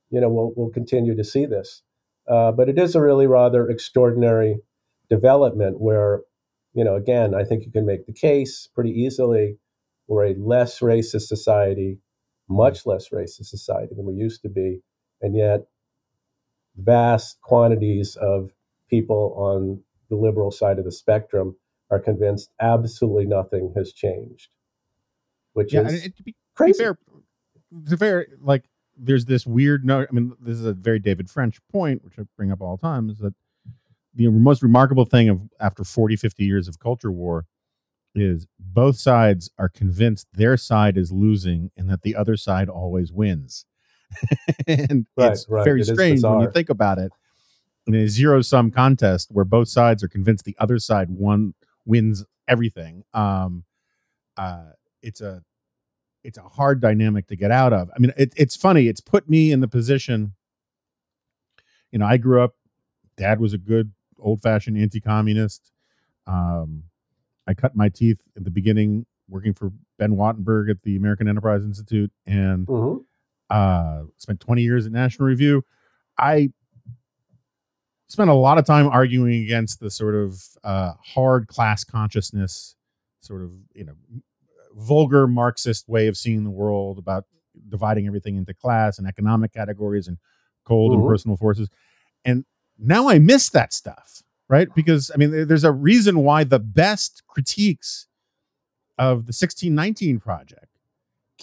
you 0.10 0.22
know, 0.22 0.30
we'll 0.30 0.54
we'll 0.56 0.70
continue 0.70 1.16
to 1.16 1.24
see 1.24 1.46
this, 1.46 1.82
uh, 2.28 2.52
but 2.52 2.70
it 2.70 2.78
is 2.78 2.96
a 2.96 3.02
really 3.02 3.28
rather 3.28 3.68
extraordinary 3.68 4.58
development 5.10 5.80
where, 5.80 6.22
you 6.74 6.84
know, 6.84 6.96
again, 6.96 7.34
I 7.34 7.44
think 7.44 7.66
you 7.66 7.72
can 7.72 7.86
make 7.86 8.06
the 8.06 8.14
case 8.14 8.70
pretty 8.76 8.92
easily. 8.92 9.58
We're 10.08 10.28
a 10.28 10.36
less 10.36 10.80
racist 10.80 11.28
society, 11.28 12.00
much 12.48 12.86
less 12.86 13.10
racist 13.10 13.46
society 13.46 13.96
than 13.96 14.06
we 14.06 14.14
used 14.14 14.42
to 14.44 14.50
be, 14.50 14.82
and 15.22 15.36
yet 15.36 15.62
vast 16.78 17.42
quantities 17.42 18.16
of 18.18 18.52
people 18.90 19.34
on 19.38 19.82
the 20.10 20.16
liberal 20.16 20.52
side 20.52 20.80
of 20.80 20.86
the 20.86 20.92
spectrum 20.92 21.56
are 21.92 22.00
convinced 22.00 22.52
absolutely 22.60 23.26
nothing 23.26 23.74
has 23.76 23.94
changed, 23.94 24.50
which 25.54 25.74
Yeah, 25.74 25.82
is 25.82 26.06
and 26.06 26.16
to 26.16 26.24
be, 26.24 26.32
to 26.32 26.36
be 26.36 26.36
crazy. 26.56 26.84
fair, 26.84 26.98
to 27.90 27.98
fair, 27.98 28.28
like 28.42 28.66
there's 28.98 29.26
this 29.26 29.46
weird 29.46 29.86
no. 29.86 30.02
I 30.02 30.12
mean, 30.12 30.34
this 30.40 30.58
is 30.60 30.66
a 30.66 30.74
very 30.74 31.00
David 31.00 31.30
French 31.30 31.60
point, 31.72 32.04
which 32.04 32.20
I 32.20 32.24
bring 32.38 32.52
up 32.52 32.62
all 32.62 32.78
the 32.78 32.82
time, 32.82 33.10
is 33.10 33.20
that 33.20 33.34
the 34.14 34.30
most 34.30 34.62
remarkable 34.62 35.06
thing 35.06 35.30
of 35.30 35.42
after 35.60 35.84
40, 35.84 36.16
50 36.16 36.44
years 36.44 36.68
of 36.68 36.80
culture 36.80 37.12
war 37.12 37.46
is 38.16 38.46
both 38.60 38.98
sides 38.98 39.50
are 39.58 39.70
convinced 39.70 40.28
their 40.34 40.56
side 40.56 40.98
is 40.98 41.12
losing 41.12 41.72
and 41.76 41.90
that 41.90 42.04
the 42.04 42.16
other 42.16 42.38
side 42.38 42.70
always 42.70 43.12
wins. 43.12 43.66
and 44.68 45.06
Right, 45.18 45.32
it's 45.32 45.48
right. 45.50 45.64
very 45.66 45.82
It 45.82 45.86
strange 45.86 46.24
when 46.24 46.42
you 46.42 46.52
think 46.52 46.70
about 46.70 46.98
it. 47.00 47.12
In 47.86 47.96
a 47.96 48.08
zero 48.08 48.42
sum 48.42 48.72
contest 48.72 49.30
where 49.32 49.44
both 49.46 49.68
sides 49.68 50.04
are 50.04 50.08
convinced 50.08 50.46
the 50.46 50.56
other 50.58 50.80
side 50.80 51.10
won 51.10 51.54
wins 51.86 52.24
everything. 52.48 53.04
Um, 53.14 53.66
uh, 54.38 54.72
it's 55.02 55.20
a 55.22 55.44
it's 56.24 56.38
a 56.38 56.44
hard 56.44 56.80
dynamic 56.80 57.28
to 57.28 57.36
get 57.36 57.52
out 57.52 57.74
of. 57.74 57.90
I 57.94 58.00
mean, 58.00 58.14
it, 58.18 58.32
it's 58.38 58.56
funny. 58.56 58.88
It's 58.88 59.02
put 59.02 59.30
me 59.30 59.52
in 59.52 59.60
the 59.60 59.68
position. 59.68 60.34
You 61.92 62.00
know, 62.00 62.06
I 62.06 62.16
grew 62.18 62.42
up. 62.42 62.56
Dad 63.18 63.40
was 63.42 63.54
a 63.54 63.58
good 63.58 63.92
old 64.18 64.42
fashioned 64.42 64.78
anti 64.78 65.02
communist. 65.02 65.72
Um, 66.26 66.84
I 67.46 67.54
cut 67.54 67.76
my 67.76 67.90
teeth 67.90 68.22
at 68.38 68.46
the 68.46 68.50
beginning 68.52 69.06
working 69.28 69.54
for 69.54 69.72
Ben 70.00 70.12
Wattenberg 70.16 70.70
at 70.70 70.82
the 70.84 70.96
American 70.96 71.28
Enterprise 71.28 71.64
Institute 71.66 72.12
and 72.26 72.66
Mhm. 72.66 73.04
Uh, 73.50 74.04
spent 74.18 74.40
20 74.40 74.62
years 74.62 74.86
at 74.86 74.92
National 74.92 75.28
Review. 75.28 75.64
I 76.18 76.50
spent 78.08 78.30
a 78.30 78.34
lot 78.34 78.58
of 78.58 78.66
time 78.66 78.88
arguing 78.88 79.44
against 79.44 79.80
the 79.80 79.90
sort 79.90 80.16
of 80.16 80.42
uh, 80.64 80.94
hard 81.04 81.48
class 81.48 81.84
consciousness, 81.84 82.76
sort 83.22 83.42
of, 83.42 83.52
you 83.74 83.84
know, 83.86 83.94
vulgar 84.76 85.28
Marxist 85.28 85.88
way 85.88 86.08
of 86.08 86.18
seeing 86.18 86.44
the 86.44 86.50
world 86.50 86.98
about 86.98 87.26
dividing 87.70 88.08
everything 88.08 88.36
into 88.36 88.54
class 88.54 88.98
and 88.98 89.08
economic 89.08 89.54
categories 89.54 90.08
and 90.08 90.18
cold 90.66 90.94
and 90.94 91.02
Mhm. 91.02 91.08
personal 91.10 91.38
forces. 91.38 91.70
And 92.26 92.46
now 92.80 93.10
I 93.10 93.20
miss 93.20 93.50
that 93.50 93.74
stuff, 93.74 94.24
right? 94.48 94.74
Because 94.74 95.12
I 95.14 95.18
mean, 95.18 95.48
there's 95.48 95.64
a 95.64 95.72
reason 95.72 96.20
why 96.20 96.44
the 96.44 96.60
best 96.60 97.24
critiques 97.28 98.08
of 98.98 99.26
the 99.26 99.34
1619 99.34 100.20
project 100.20 100.73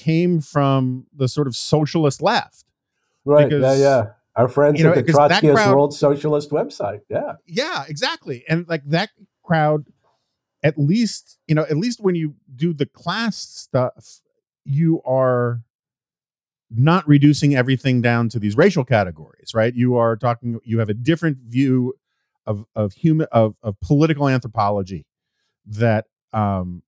came 0.01 0.41
from 0.41 1.07
the 1.15 1.29
sort 1.29 1.47
of 1.47 1.55
socialist 1.55 2.23
left. 2.23 2.65
Right. 3.25 3.49
Because, 3.49 3.79
yeah, 3.79 3.85
yeah. 3.85 4.07
Our 4.37 4.49
friends 4.49 4.79
you 4.79 4.85
know, 4.85 4.93
at 4.93 5.07
the 5.07 5.13
Trotskyist 5.13 5.55
crowd- 5.55 5.75
World 5.75 5.95
Socialist 5.95 6.51
website. 6.51 7.01
Yeah. 7.09 7.35
Yeah, 7.47 7.85
exactly. 7.89 8.45
And 8.49 8.67
like 8.69 8.83
that 8.87 9.11
crowd, 9.43 9.87
at 10.63 10.79
least, 10.79 11.39
you 11.47 11.55
know, 11.55 11.63
at 11.63 11.77
least 11.77 12.01
when 12.01 12.15
you 12.15 12.35
do 12.55 12.73
the 12.73 12.87
class 12.87 13.37
stuff, 13.37 14.21
you 14.65 15.03
are 15.05 15.63
not 16.71 17.07
reducing 17.09 17.55
everything 17.57 18.01
down 18.01 18.29
to 18.29 18.39
these 18.39 18.57
racial 18.57 18.85
categories, 18.85 19.53
right? 19.55 19.75
You 19.75 19.97
are 19.97 20.17
talking, 20.17 20.61
you 20.65 20.79
have 20.79 20.89
a 20.89 20.95
different 20.95 21.39
view 21.49 21.95
of 22.47 22.65
of 22.75 22.93
human 22.95 23.27
of 23.33 23.55
of 23.63 23.79
political 23.81 24.27
anthropology 24.29 25.05
that 25.67 26.07
um 26.33 26.83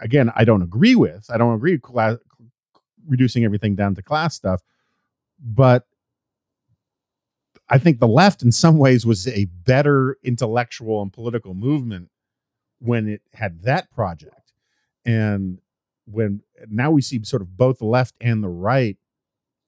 again 0.00 0.30
I 0.36 0.44
don't 0.44 0.62
agree 0.62 0.94
with. 0.94 1.26
I 1.30 1.38
don't 1.38 1.54
agree 1.54 1.72
with 1.72 1.82
class, 1.82 2.16
reducing 3.06 3.44
everything 3.44 3.74
down 3.74 3.94
to 3.94 4.02
class 4.02 4.34
stuff, 4.34 4.62
but 5.38 5.86
I 7.68 7.78
think 7.78 7.98
the 7.98 8.06
left, 8.08 8.42
in 8.42 8.52
some 8.52 8.78
ways, 8.78 9.04
was 9.04 9.26
a 9.26 9.46
better 9.46 10.16
intellectual 10.22 11.02
and 11.02 11.12
political 11.12 11.52
movement 11.54 12.10
when 12.78 13.08
it 13.08 13.22
had 13.34 13.62
that 13.62 13.90
project. 13.90 14.52
And 15.04 15.58
when 16.04 16.42
now 16.68 16.90
we 16.92 17.02
see 17.02 17.22
sort 17.24 17.42
of 17.42 17.56
both 17.56 17.78
the 17.78 17.86
left 17.86 18.14
and 18.20 18.42
the 18.42 18.48
right 18.48 18.96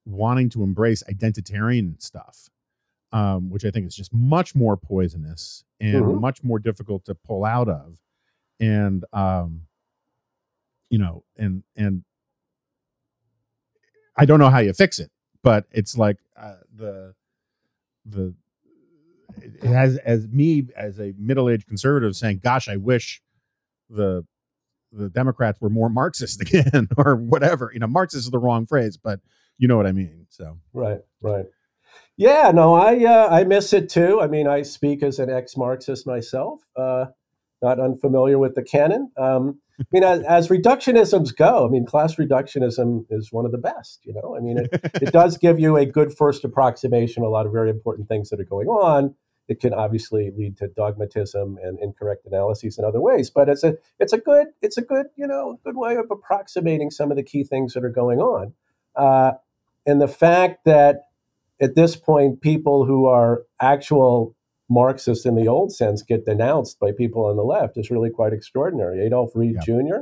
wanting 0.04 0.48
to 0.50 0.62
embrace 0.62 1.02
identitarian 1.10 2.00
stuff, 2.00 2.48
um, 3.12 3.50
which 3.50 3.64
I 3.64 3.70
think 3.70 3.86
is 3.86 3.96
just 3.96 4.12
much 4.12 4.54
more 4.54 4.76
poisonous 4.76 5.64
and 5.80 6.04
Mhm. 6.04 6.20
much 6.20 6.44
more 6.44 6.58
difficult 6.58 7.04
to 7.06 7.14
pull 7.14 7.44
out 7.44 7.68
of. 7.68 8.00
And, 8.60 9.04
um, 9.12 9.66
you 10.90 10.98
know, 10.98 11.24
and, 11.36 11.64
and 11.76 12.04
I 14.18 14.24
don't 14.24 14.38
know 14.38 14.50
how 14.50 14.58
you 14.58 14.72
fix 14.72 14.98
it, 14.98 15.10
but 15.42 15.66
it's 15.70 15.96
like 15.96 16.18
uh, 16.36 16.56
the, 16.74 17.14
the 18.04 18.34
it 19.40 19.64
has 19.64 19.96
as 19.98 20.26
me 20.28 20.66
as 20.76 20.98
a 20.98 21.14
middle-aged 21.18 21.66
conservative 21.66 22.16
saying 22.16 22.40
gosh 22.42 22.68
i 22.68 22.76
wish 22.76 23.22
the 23.88 24.24
the 24.90 25.08
democrats 25.10 25.60
were 25.60 25.68
more 25.68 25.88
marxist 25.88 26.40
again 26.42 26.88
or 26.96 27.14
whatever 27.14 27.70
you 27.72 27.78
know 27.78 27.86
marxist 27.86 28.24
is 28.24 28.30
the 28.30 28.38
wrong 28.38 28.66
phrase 28.66 28.96
but 28.96 29.20
you 29.58 29.68
know 29.68 29.76
what 29.76 29.86
i 29.86 29.92
mean 29.92 30.26
so 30.30 30.56
Right, 30.72 31.00
right. 31.20 31.46
Yeah, 32.16 32.50
no, 32.52 32.74
I 32.74 33.04
uh, 33.04 33.28
I 33.30 33.44
miss 33.44 33.72
it 33.72 33.88
too. 33.88 34.20
I 34.20 34.26
mean, 34.26 34.48
I 34.48 34.62
speak 34.62 35.04
as 35.04 35.20
an 35.20 35.30
ex-Marxist 35.30 36.04
myself, 36.04 36.60
uh, 36.76 37.06
not 37.62 37.78
unfamiliar 37.78 38.38
with 38.38 38.56
the 38.56 38.62
canon. 38.62 39.12
Um, 39.16 39.60
I 39.80 39.84
mean, 39.92 40.02
as, 40.02 40.22
as 40.22 40.48
reductionisms 40.48 41.34
go, 41.36 41.66
I 41.66 41.68
mean, 41.70 41.86
class 41.86 42.16
reductionism 42.16 43.06
is 43.10 43.32
one 43.32 43.46
of 43.46 43.52
the 43.52 43.58
best. 43.58 44.00
You 44.04 44.14
know, 44.14 44.36
I 44.36 44.40
mean, 44.40 44.58
it, 44.58 44.68
it 45.02 45.12
does 45.12 45.38
give 45.38 45.60
you 45.60 45.76
a 45.76 45.86
good 45.86 46.12
first 46.12 46.44
approximation. 46.44 47.22
A 47.22 47.28
lot 47.28 47.46
of 47.46 47.52
very 47.52 47.70
important 47.70 48.08
things 48.08 48.30
that 48.30 48.40
are 48.40 48.44
going 48.44 48.68
on. 48.68 49.14
It 49.46 49.60
can 49.60 49.72
obviously 49.72 50.30
lead 50.36 50.58
to 50.58 50.68
dogmatism 50.68 51.58
and 51.62 51.78
incorrect 51.80 52.26
analyses 52.26 52.78
in 52.78 52.84
other 52.84 53.00
ways, 53.00 53.30
but 53.30 53.48
it's 53.48 53.64
a 53.64 53.78
it's 53.98 54.12
a 54.12 54.18
good 54.18 54.48
it's 54.60 54.76
a 54.76 54.82
good 54.82 55.06
you 55.16 55.26
know 55.26 55.58
good 55.64 55.76
way 55.76 55.96
of 55.96 56.10
approximating 56.10 56.90
some 56.90 57.10
of 57.10 57.16
the 57.16 57.22
key 57.22 57.44
things 57.44 57.72
that 57.72 57.82
are 57.82 57.88
going 57.88 58.18
on. 58.18 58.52
Uh, 58.94 59.32
and 59.86 60.02
the 60.02 60.08
fact 60.08 60.66
that 60.66 61.04
at 61.60 61.74
this 61.74 61.96
point, 61.96 62.40
people 62.40 62.84
who 62.84 63.06
are 63.06 63.44
actual 63.60 64.36
Marxists 64.68 65.24
in 65.24 65.34
the 65.34 65.48
old 65.48 65.72
sense 65.72 66.02
get 66.02 66.26
denounced 66.26 66.78
by 66.78 66.92
people 66.92 67.24
on 67.24 67.36
the 67.36 67.44
left 67.44 67.76
is 67.78 67.90
really 67.90 68.10
quite 68.10 68.32
extraordinary. 68.32 69.04
Adolf 69.04 69.32
Reed 69.34 69.56
Yeah. 69.56 69.60
Jr., 69.80 69.96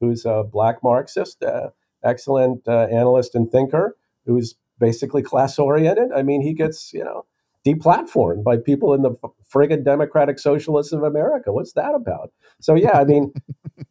who's 0.00 0.24
a 0.24 0.44
black 0.44 0.82
Marxist, 0.82 1.42
uh, 1.42 1.70
excellent 2.04 2.66
uh, 2.68 2.86
analyst 2.90 3.34
and 3.34 3.50
thinker, 3.50 3.96
who's 4.26 4.54
basically 4.78 5.22
class 5.22 5.58
oriented. 5.58 6.10
I 6.12 6.22
mean, 6.22 6.42
he 6.42 6.54
gets, 6.54 6.92
you 6.92 7.04
know, 7.04 7.26
deplatformed 7.66 8.42
by 8.42 8.56
people 8.56 8.94
in 8.94 9.02
the 9.02 9.12
friggin' 9.52 9.84
Democratic 9.84 10.38
Socialists 10.38 10.92
of 10.92 11.02
America. 11.02 11.52
What's 11.52 11.74
that 11.74 11.94
about? 11.94 12.32
So, 12.60 12.74
yeah, 12.74 12.98
I 12.98 13.04
mean, 13.04 13.32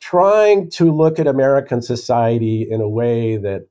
trying 0.00 0.70
to 0.70 0.92
look 0.92 1.18
at 1.18 1.26
American 1.26 1.80
society 1.82 2.66
in 2.68 2.80
a 2.80 2.88
way 2.88 3.36
that 3.36 3.66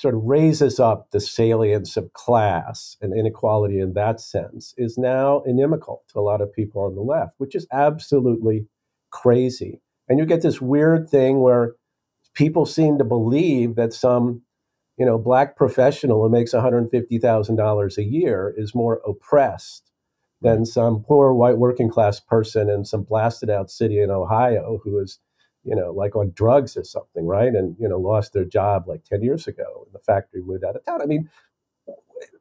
sort 0.00 0.14
of 0.14 0.22
raises 0.24 0.78
up 0.78 1.10
the 1.10 1.20
salience 1.20 1.96
of 1.96 2.12
class 2.12 2.96
and 3.00 3.16
inequality 3.16 3.80
in 3.80 3.94
that 3.94 4.20
sense 4.20 4.74
is 4.76 4.96
now 4.98 5.42
inimical 5.46 6.02
to 6.08 6.18
a 6.18 6.22
lot 6.22 6.40
of 6.40 6.52
people 6.52 6.82
on 6.82 6.94
the 6.94 7.00
left, 7.00 7.34
which 7.38 7.54
is 7.54 7.66
absolutely 7.72 8.66
crazy. 9.10 9.80
And 10.08 10.18
you 10.18 10.26
get 10.26 10.42
this 10.42 10.60
weird 10.60 11.08
thing 11.08 11.40
where 11.40 11.74
people 12.34 12.66
seem 12.66 12.98
to 12.98 13.04
believe 13.04 13.74
that 13.76 13.92
some, 13.92 14.42
you 14.96 15.06
know, 15.06 15.18
black 15.18 15.56
professional 15.56 16.22
who 16.22 16.30
makes 16.30 16.52
$150,000 16.52 17.98
a 17.98 18.04
year 18.04 18.54
is 18.56 18.74
more 18.74 19.00
oppressed 19.06 19.90
than 20.42 20.66
some 20.66 21.02
poor 21.02 21.32
white 21.32 21.58
working 21.58 21.88
class 21.88 22.20
person 22.20 22.68
in 22.68 22.84
some 22.84 23.02
blasted 23.02 23.50
out 23.50 23.70
city 23.70 24.00
in 24.00 24.10
Ohio 24.10 24.80
who 24.84 24.98
is, 24.98 25.18
you 25.66 25.76
know, 25.76 25.92
like 25.92 26.16
on 26.16 26.32
drugs 26.34 26.76
or 26.76 26.84
something, 26.84 27.26
right? 27.26 27.54
And 27.54 27.76
you 27.80 27.88
know, 27.88 27.98
lost 27.98 28.32
their 28.34 28.46
job 28.46 28.88
like 28.88 29.04
ten 29.04 29.22
years 29.22 29.48
ago, 29.48 29.84
and 29.86 29.94
the 29.94 30.00
factory 30.00 30.42
moved 30.42 30.64
out 30.64 30.76
of 30.76 30.86
town. 30.86 31.02
I 31.02 31.06
mean, 31.06 31.30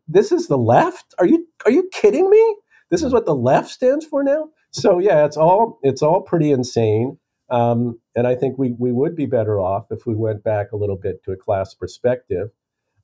this 0.08 0.32
is 0.32 0.48
the 0.48 0.58
left. 0.58 1.14
Are 1.20 1.26
you 1.28 1.48
are 1.66 1.72
you 1.72 1.90
kidding 1.94 2.30
me? 2.30 2.56
This 2.92 3.04
is 3.04 3.14
what 3.14 3.26
the 3.26 3.36
left 3.36 3.70
stands 3.70 4.06
for 4.06 4.24
now. 4.24 4.50
So 4.72 5.00
yeah, 5.00 5.26
it's 5.26 5.38
all 5.38 5.80
it's 5.84 6.02
all 6.04 6.22
pretty 6.22 6.52
insane. 6.52 7.18
Um, 7.50 8.00
and 8.16 8.28
I 8.28 8.36
think 8.36 8.58
we 8.58 8.74
we 8.78 8.92
would 8.92 9.16
be 9.16 9.26
better 9.26 9.60
off 9.60 9.88
if 9.92 10.06
we 10.06 10.16
went 10.16 10.44
back 10.44 10.72
a 10.72 10.78
little 10.78 10.98
bit 10.98 11.24
to 11.26 11.32
a 11.32 11.38
class 11.38 11.74
perspective. 11.74 12.50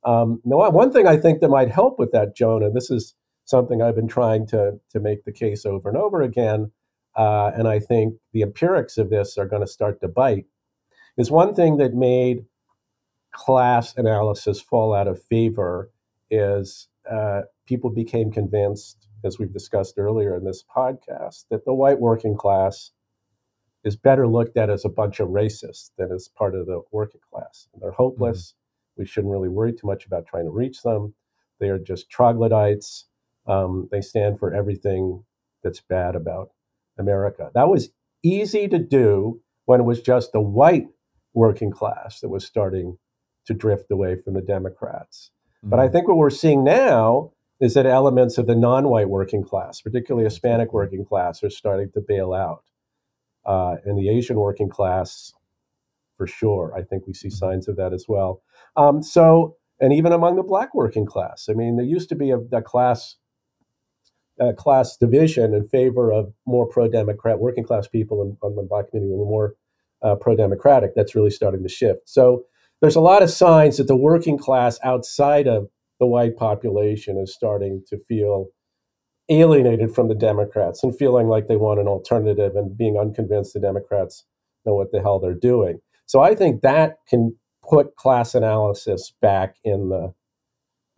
Um, 0.04 0.40
now, 0.44 0.68
one 0.70 0.92
thing 0.92 1.06
I 1.06 1.16
think 1.16 1.40
that 1.40 1.48
might 1.48 1.70
help 1.70 1.98
with 1.98 2.12
that, 2.12 2.36
Jonah, 2.36 2.70
this 2.70 2.90
is 2.90 3.14
something 3.44 3.82
I've 3.82 3.96
been 3.96 4.08
trying 4.08 4.46
to 4.48 4.80
to 4.90 5.00
make 5.00 5.24
the 5.24 5.32
case 5.32 5.66
over 5.66 5.88
and 5.88 5.98
over 5.98 6.22
again, 6.22 6.72
uh, 7.16 7.50
and 7.54 7.68
I 7.68 7.78
think 7.78 8.14
the 8.32 8.42
empirics 8.42 8.98
of 8.98 9.10
this 9.10 9.36
are 9.38 9.46
going 9.46 9.62
to 9.62 9.68
start 9.68 10.00
to 10.00 10.08
bite. 10.08 10.46
Is 11.16 11.30
one 11.30 11.54
thing 11.54 11.76
that 11.76 11.94
made 11.94 12.46
class 13.32 13.94
analysis 13.96 14.60
fall 14.60 14.94
out 14.94 15.08
of 15.08 15.22
favor 15.22 15.90
is 16.30 16.88
uh, 17.10 17.42
people 17.66 17.90
became 17.90 18.30
convinced, 18.30 19.08
as 19.24 19.38
we've 19.38 19.52
discussed 19.52 19.98
earlier 19.98 20.36
in 20.36 20.44
this 20.44 20.64
podcast, 20.74 21.44
that 21.50 21.64
the 21.64 21.74
white 21.74 22.00
working 22.00 22.36
class 22.36 22.92
is 23.84 23.96
better 23.96 24.26
looked 24.26 24.56
at 24.56 24.70
as 24.70 24.84
a 24.84 24.88
bunch 24.90 25.20
of 25.20 25.28
racists 25.28 25.90
than 25.98 26.12
as 26.12 26.28
part 26.28 26.54
of 26.54 26.66
the 26.66 26.80
working 26.92 27.20
class. 27.30 27.68
And 27.72 27.82
they're 27.82 27.90
hopeless. 27.90 28.54
Mm-hmm. 28.54 29.02
We 29.02 29.06
shouldn't 29.06 29.32
really 29.32 29.48
worry 29.48 29.72
too 29.72 29.86
much 29.86 30.06
about 30.06 30.26
trying 30.26 30.44
to 30.44 30.50
reach 30.50 30.82
them. 30.82 31.14
They 31.58 31.68
are 31.68 31.78
just 31.78 32.10
troglodytes. 32.10 33.06
Um, 33.46 33.88
they 33.90 34.00
stand 34.00 34.38
for 34.38 34.54
everything 34.54 35.24
that's 35.62 35.80
bad 35.80 36.14
about 36.14 36.50
America. 36.98 37.50
That 37.54 37.68
was 37.68 37.90
easy 38.22 38.68
to 38.68 38.78
do 38.78 39.40
when 39.64 39.80
it 39.80 39.84
was 39.84 40.00
just 40.00 40.32
the 40.32 40.40
white 40.40 40.88
working 41.34 41.70
class 41.70 42.20
that 42.20 42.28
was 42.28 42.44
starting 42.44 42.98
to 43.46 43.54
drift 43.54 43.90
away 43.90 44.16
from 44.16 44.34
the 44.34 44.40
Democrats. 44.40 45.30
Mm-hmm. 45.58 45.70
But 45.70 45.80
I 45.80 45.84
mm-hmm. 45.84 45.92
think 45.92 46.08
what 46.08 46.16
we're 46.16 46.30
seeing 46.30 46.64
now 46.64 47.32
is 47.60 47.74
that 47.74 47.86
elements 47.86 48.38
of 48.38 48.46
the 48.46 48.56
non 48.56 48.88
white 48.88 49.08
working 49.08 49.44
class, 49.44 49.80
particularly 49.80 50.24
Hispanic 50.24 50.72
working 50.72 51.04
class, 51.04 51.42
are 51.42 51.50
starting 51.50 51.90
to 51.92 52.00
bail 52.00 52.32
out. 52.32 52.64
Uh, 53.44 53.76
and 53.84 53.98
the 53.98 54.08
Asian 54.08 54.36
working 54.36 54.68
class, 54.68 55.32
for 56.16 56.26
sure, 56.26 56.72
I 56.76 56.82
think 56.82 57.06
we 57.06 57.14
see 57.14 57.28
mm-hmm. 57.28 57.36
signs 57.36 57.68
of 57.68 57.76
that 57.76 57.92
as 57.92 58.06
well. 58.08 58.42
Um, 58.76 59.02
so, 59.02 59.56
and 59.80 59.92
even 59.92 60.12
among 60.12 60.36
the 60.36 60.42
black 60.42 60.74
working 60.74 61.06
class, 61.06 61.48
I 61.48 61.54
mean, 61.54 61.76
there 61.76 61.86
used 61.86 62.08
to 62.10 62.14
be 62.14 62.30
a, 62.30 62.38
a 62.38 62.62
class 62.62 63.16
a 64.48 64.52
class 64.52 64.96
division 64.96 65.54
in 65.54 65.66
favor 65.68 66.12
of 66.12 66.32
more 66.46 66.66
pro-democrat 66.66 67.38
working 67.38 67.64
class 67.64 67.86
people 67.88 68.22
in, 68.22 68.36
in 68.48 68.56
the 68.56 68.62
black 68.62 68.88
community 68.90 69.14
were 69.14 69.24
more 69.24 69.54
uh, 70.02 70.14
pro-democratic. 70.16 70.94
That's 70.94 71.14
really 71.14 71.30
starting 71.30 71.62
to 71.62 71.68
shift. 71.68 72.08
So 72.08 72.44
there's 72.80 72.96
a 72.96 73.00
lot 73.00 73.22
of 73.22 73.30
signs 73.30 73.76
that 73.76 73.86
the 73.86 73.96
working 73.96 74.38
class 74.38 74.78
outside 74.82 75.46
of 75.46 75.68
the 76.00 76.06
white 76.06 76.36
population 76.36 77.16
is 77.18 77.32
starting 77.32 77.84
to 77.86 77.98
feel 77.98 78.48
alienated 79.28 79.94
from 79.94 80.08
the 80.08 80.14
Democrats 80.14 80.82
and 80.82 80.96
feeling 80.96 81.28
like 81.28 81.46
they 81.46 81.56
want 81.56 81.80
an 81.80 81.86
alternative 81.86 82.56
and 82.56 82.76
being 82.76 82.98
unconvinced 82.98 83.54
the 83.54 83.60
Democrats 83.60 84.24
know 84.66 84.74
what 84.74 84.90
the 84.92 85.00
hell 85.00 85.20
they're 85.20 85.34
doing. 85.34 85.80
So 86.06 86.20
I 86.20 86.34
think 86.34 86.62
that 86.62 86.96
can 87.08 87.36
put 87.62 87.94
class 87.96 88.34
analysis 88.34 89.12
back 89.22 89.56
in 89.62 89.88
the 89.88 90.12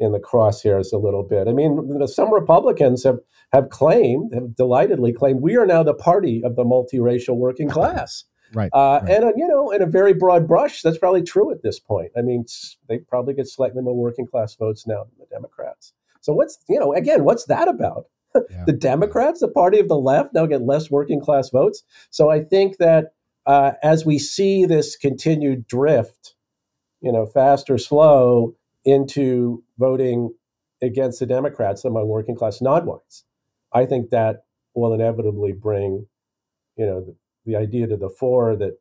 in 0.05 0.12
the 0.12 0.20
crosshairs 0.20 0.92
a 0.92 0.98
little 0.98 1.22
bit. 1.22 1.48
I 1.48 1.52
mean, 1.52 2.07
some 2.07 2.32
Republicans 2.32 3.02
have 3.05 3.18
have 3.52 3.70
claimed, 3.70 4.34
have 4.34 4.57
delightedly 4.57 5.12
claimed, 5.12 5.40
we 5.40 5.57
are 5.57 5.66
now 5.66 5.82
the 5.82 5.94
party 5.94 6.42
of 6.44 6.57
the 6.57 6.64
multiracial 6.64 7.36
working 7.36 7.68
class. 7.68 8.24
Right. 8.52 8.70
Uh, 8.72 9.00
right. 9.02 9.11
And, 9.11 9.24
uh, 9.24 9.32
you 9.36 9.46
know, 9.46 9.70
in 9.70 9.80
a 9.82 9.86
very 9.86 10.12
broad 10.12 10.46
brush, 10.46 10.82
that's 10.82 10.98
probably 10.98 11.22
true 11.22 11.52
at 11.52 11.62
this 11.62 11.78
point. 11.78 12.11
I 12.16 12.22
mean, 12.22 12.44
they 12.88 12.98
probably 12.98 13.34
get 13.34 13.48
slightly 13.48 13.82
more 13.82 13.96
working 13.96 14.26
class 14.26 14.55
votes 14.55 14.86
now 14.86 15.05
than 15.05 15.18
the 15.18 15.26
Democrats. 15.34 15.92
So 16.20 16.32
what's, 16.32 16.59
you 16.68 16.80
know, 16.80 16.92
again, 16.92 17.24
what's 17.24 17.46
that 17.46 17.68
about? 17.68 18.07
Yeah. 18.50 18.64
the 18.66 18.72
Democrats, 18.72 19.38
the 19.38 19.46
party 19.46 19.78
of 19.78 19.86
the 19.86 19.96
left, 19.96 20.34
now 20.34 20.44
get 20.46 20.62
less 20.62 20.90
working 20.90 21.20
class 21.20 21.50
votes. 21.50 21.84
So 22.11 22.30
I 22.30 22.42
think 22.42 22.78
that 22.78 23.12
uh, 23.46 23.74
as 23.80 24.05
we 24.05 24.18
see 24.18 24.66
this 24.66 24.96
continued 24.96 25.68
drift, 25.68 26.34
you 27.00 27.12
know, 27.12 27.26
fast 27.26 27.70
or 27.70 27.78
slow 27.78 28.57
into 28.84 29.62
voting 29.79 30.35
against 30.83 31.20
the 31.20 31.27
Democrats 31.27 31.85
among 31.85 32.09
working 32.09 32.37
class 32.37 32.61
non-whites, 32.61 33.25
I 33.72 33.87
think 33.87 34.11
that 34.11 34.45
will 34.75 34.93
inevitably 34.93 35.53
bring, 35.53 36.07
you 36.77 36.87
know, 36.87 37.01
the, 37.01 37.16
the 37.47 37.57
idea 37.57 37.87
to 37.87 37.97
the 37.97 38.09
fore 38.09 38.57
that 38.57 38.79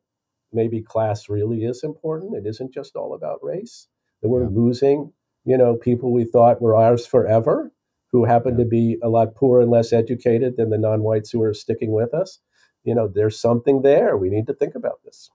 maybe 0.52 0.82
class 0.82 1.28
really 1.28 1.64
is 1.64 1.82
important. 1.82 2.36
It 2.36 2.46
isn't 2.46 2.72
just 2.72 2.96
all 2.96 3.14
about 3.14 3.42
race. 3.42 3.88
That 4.22 4.28
we're 4.28 4.44
yeah. 4.44 4.50
losing, 4.52 5.12
you 5.44 5.58
know, 5.58 5.76
people 5.76 6.12
we 6.12 6.24
thought 6.24 6.62
were 6.62 6.76
ours 6.76 7.06
forever, 7.06 7.72
who 8.12 8.24
happen 8.24 8.56
yeah. 8.56 8.64
to 8.64 8.68
be 8.68 8.96
a 9.02 9.08
lot 9.08 9.34
poorer 9.34 9.62
and 9.62 9.70
less 9.70 9.92
educated 9.92 10.56
than 10.56 10.70
the 10.70 10.78
non-whites 10.78 11.30
who 11.30 11.42
are 11.42 11.52
sticking 11.52 11.92
with 11.92 12.14
us. 12.14 12.38
You 12.84 12.94
know, 12.94 13.08
there's 13.08 13.40
something 13.40 13.82
there. 13.82 14.16
We 14.16 14.30
need 14.30 14.46
to 14.46 14.54
think 14.54 14.74
about 14.74 15.00
this. 15.04 15.30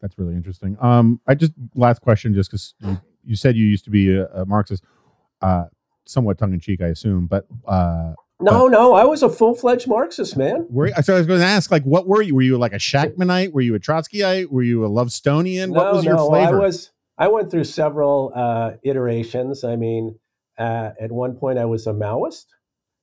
That's 0.00 0.16
really 0.16 0.34
interesting. 0.34 0.76
Um, 0.80 1.20
I 1.26 1.34
just 1.34 1.52
last 1.74 2.00
question, 2.02 2.32
just 2.34 2.50
because 2.50 2.74
you, 2.80 3.00
you, 3.28 3.36
said 3.36 3.56
you 3.56 3.66
used 3.66 3.84
to 3.84 3.90
be 3.90 4.14
a, 4.14 4.26
a 4.28 4.46
Marxist, 4.46 4.82
uh, 5.42 5.64
somewhat 6.06 6.38
tongue 6.38 6.52
in 6.52 6.60
cheek, 6.60 6.80
I 6.80 6.88
assume, 6.88 7.26
but 7.26 7.46
uh, 7.66 8.14
no, 8.40 8.64
but, 8.64 8.72
no, 8.72 8.94
I 8.94 9.04
was 9.04 9.22
a 9.22 9.28
full 9.28 9.54
fledged 9.54 9.88
Marxist, 9.88 10.36
man. 10.36 10.66
Were, 10.70 10.90
so 11.02 11.14
I 11.14 11.18
was 11.18 11.26
going 11.26 11.40
to 11.40 11.46
ask, 11.46 11.70
like, 11.70 11.82
what 11.82 12.06
were 12.06 12.22
you? 12.22 12.36
Were 12.36 12.42
you 12.42 12.56
like 12.56 12.72
a 12.72 12.76
Shachtmanite? 12.76 13.52
Were 13.52 13.60
you 13.60 13.74
a 13.74 13.80
Trotskyite? 13.80 14.50
Were 14.50 14.62
you 14.62 14.84
a 14.84 14.88
Lovestonian? 14.88 15.70
No, 15.70 15.82
what 15.82 15.94
was 15.94 16.04
no, 16.04 16.10
your 16.10 16.28
flavor? 16.28 16.56
I 16.56 16.66
was. 16.66 16.92
I 17.20 17.26
went 17.26 17.50
through 17.50 17.64
several 17.64 18.30
uh, 18.34 18.72
iterations. 18.84 19.64
I 19.64 19.74
mean, 19.74 20.20
uh, 20.56 20.90
at 21.00 21.10
one 21.10 21.34
point, 21.34 21.58
I 21.58 21.64
was 21.64 21.88
a 21.88 21.92
Maoist 21.92 22.46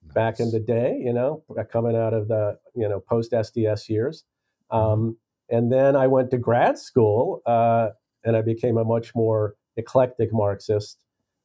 nice. 0.06 0.14
back 0.14 0.40
in 0.40 0.52
the 0.52 0.60
day. 0.60 1.02
You 1.04 1.12
know, 1.12 1.44
coming 1.70 1.98
out 1.98 2.14
of 2.14 2.30
the 2.30 2.58
you 2.74 2.88
know 2.88 3.02
post 3.02 3.34
SDS 3.34 3.90
years, 3.90 4.24
mm-hmm. 4.72 4.86
um, 4.86 5.18
and 5.50 5.70
then 5.70 5.98
I 5.98 6.08
went 6.08 6.32
to 6.32 6.38
grad 6.38 6.80
school, 6.80 7.42
uh, 7.46 7.90
and 8.24 8.38
I 8.38 8.42
became 8.42 8.78
a 8.78 8.86
much 8.86 9.14
more 9.16 9.56
eclectic 9.78 10.30
Marxist. 10.32 10.98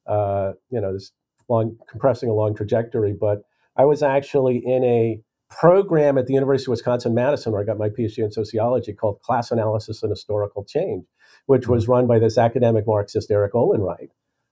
Uh, 0.07 0.53
you 0.69 0.81
know, 0.81 0.93
this 0.93 1.11
long 1.47 1.77
compressing 1.89 2.29
a 2.29 2.33
long 2.33 2.55
trajectory, 2.55 3.13
but 3.13 3.43
I 3.75 3.85
was 3.85 4.01
actually 4.01 4.57
in 4.57 4.83
a 4.83 5.21
program 5.49 6.17
at 6.17 6.25
the 6.27 6.33
University 6.33 6.69
of 6.69 6.71
Wisconsin 6.71 7.13
Madison 7.13 7.51
where 7.51 7.61
I 7.61 7.65
got 7.65 7.77
my 7.77 7.89
PhD 7.89 8.19
in 8.19 8.31
sociology 8.31 8.93
called 8.93 9.21
Class 9.21 9.51
Analysis 9.51 10.01
and 10.01 10.09
Historical 10.09 10.63
Change, 10.63 11.05
which 11.45 11.67
was 11.67 11.87
run 11.87 12.07
by 12.07 12.19
this 12.19 12.37
academic 12.37 12.87
Marxist 12.87 13.29
Erik 13.29 13.53
Olin-Wright. 13.53 14.09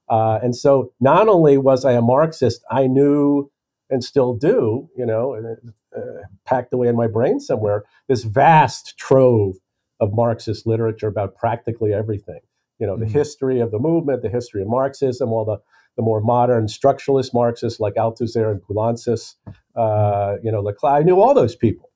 Uh, 0.08 0.38
and 0.42 0.54
so 0.54 0.92
not 1.00 1.28
only 1.28 1.56
was 1.56 1.84
I 1.84 1.92
a 1.92 2.02
Marxist, 2.02 2.62
I 2.70 2.86
knew 2.86 3.50
and 3.88 4.04
still 4.04 4.34
do, 4.34 4.88
you 4.96 5.06
know, 5.06 5.56
uh, 5.96 6.00
packed 6.44 6.72
away 6.72 6.88
in 6.88 6.96
my 6.96 7.06
brain 7.06 7.40
somewhere, 7.40 7.84
this 8.08 8.22
vast 8.24 8.96
trove 8.96 9.56
of 9.98 10.14
Marxist 10.14 10.66
literature 10.66 11.08
about 11.08 11.34
practically 11.34 11.92
everything. 11.92 12.40
You 12.80 12.86
know, 12.86 12.94
mm-hmm. 12.94 13.04
the 13.04 13.10
history 13.10 13.60
of 13.60 13.70
the 13.70 13.78
movement, 13.78 14.22
the 14.22 14.28
history 14.28 14.62
of 14.62 14.68
Marxism, 14.68 15.32
all 15.32 15.44
the 15.44 15.58
the 15.96 16.02
more 16.02 16.20
modern 16.20 16.66
structuralist 16.66 17.34
Marxists 17.34 17.80
like 17.80 17.94
Althusser 17.94 18.50
and 18.50 18.62
Poulantzas, 18.62 19.34
uh, 19.76 20.36
you 20.42 20.50
know, 20.50 20.62
Laclau. 20.62 20.92
I 20.92 21.02
knew 21.02 21.20
all 21.20 21.34
those 21.34 21.56
people. 21.56 21.90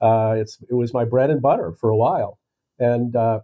Uh, 0.00 0.34
it's, 0.36 0.58
it 0.68 0.74
was 0.74 0.92
my 0.92 1.04
bread 1.04 1.30
and 1.30 1.40
butter 1.40 1.72
for 1.72 1.90
a 1.90 1.96
while. 1.96 2.38
And 2.78 3.14
uh, 3.14 3.40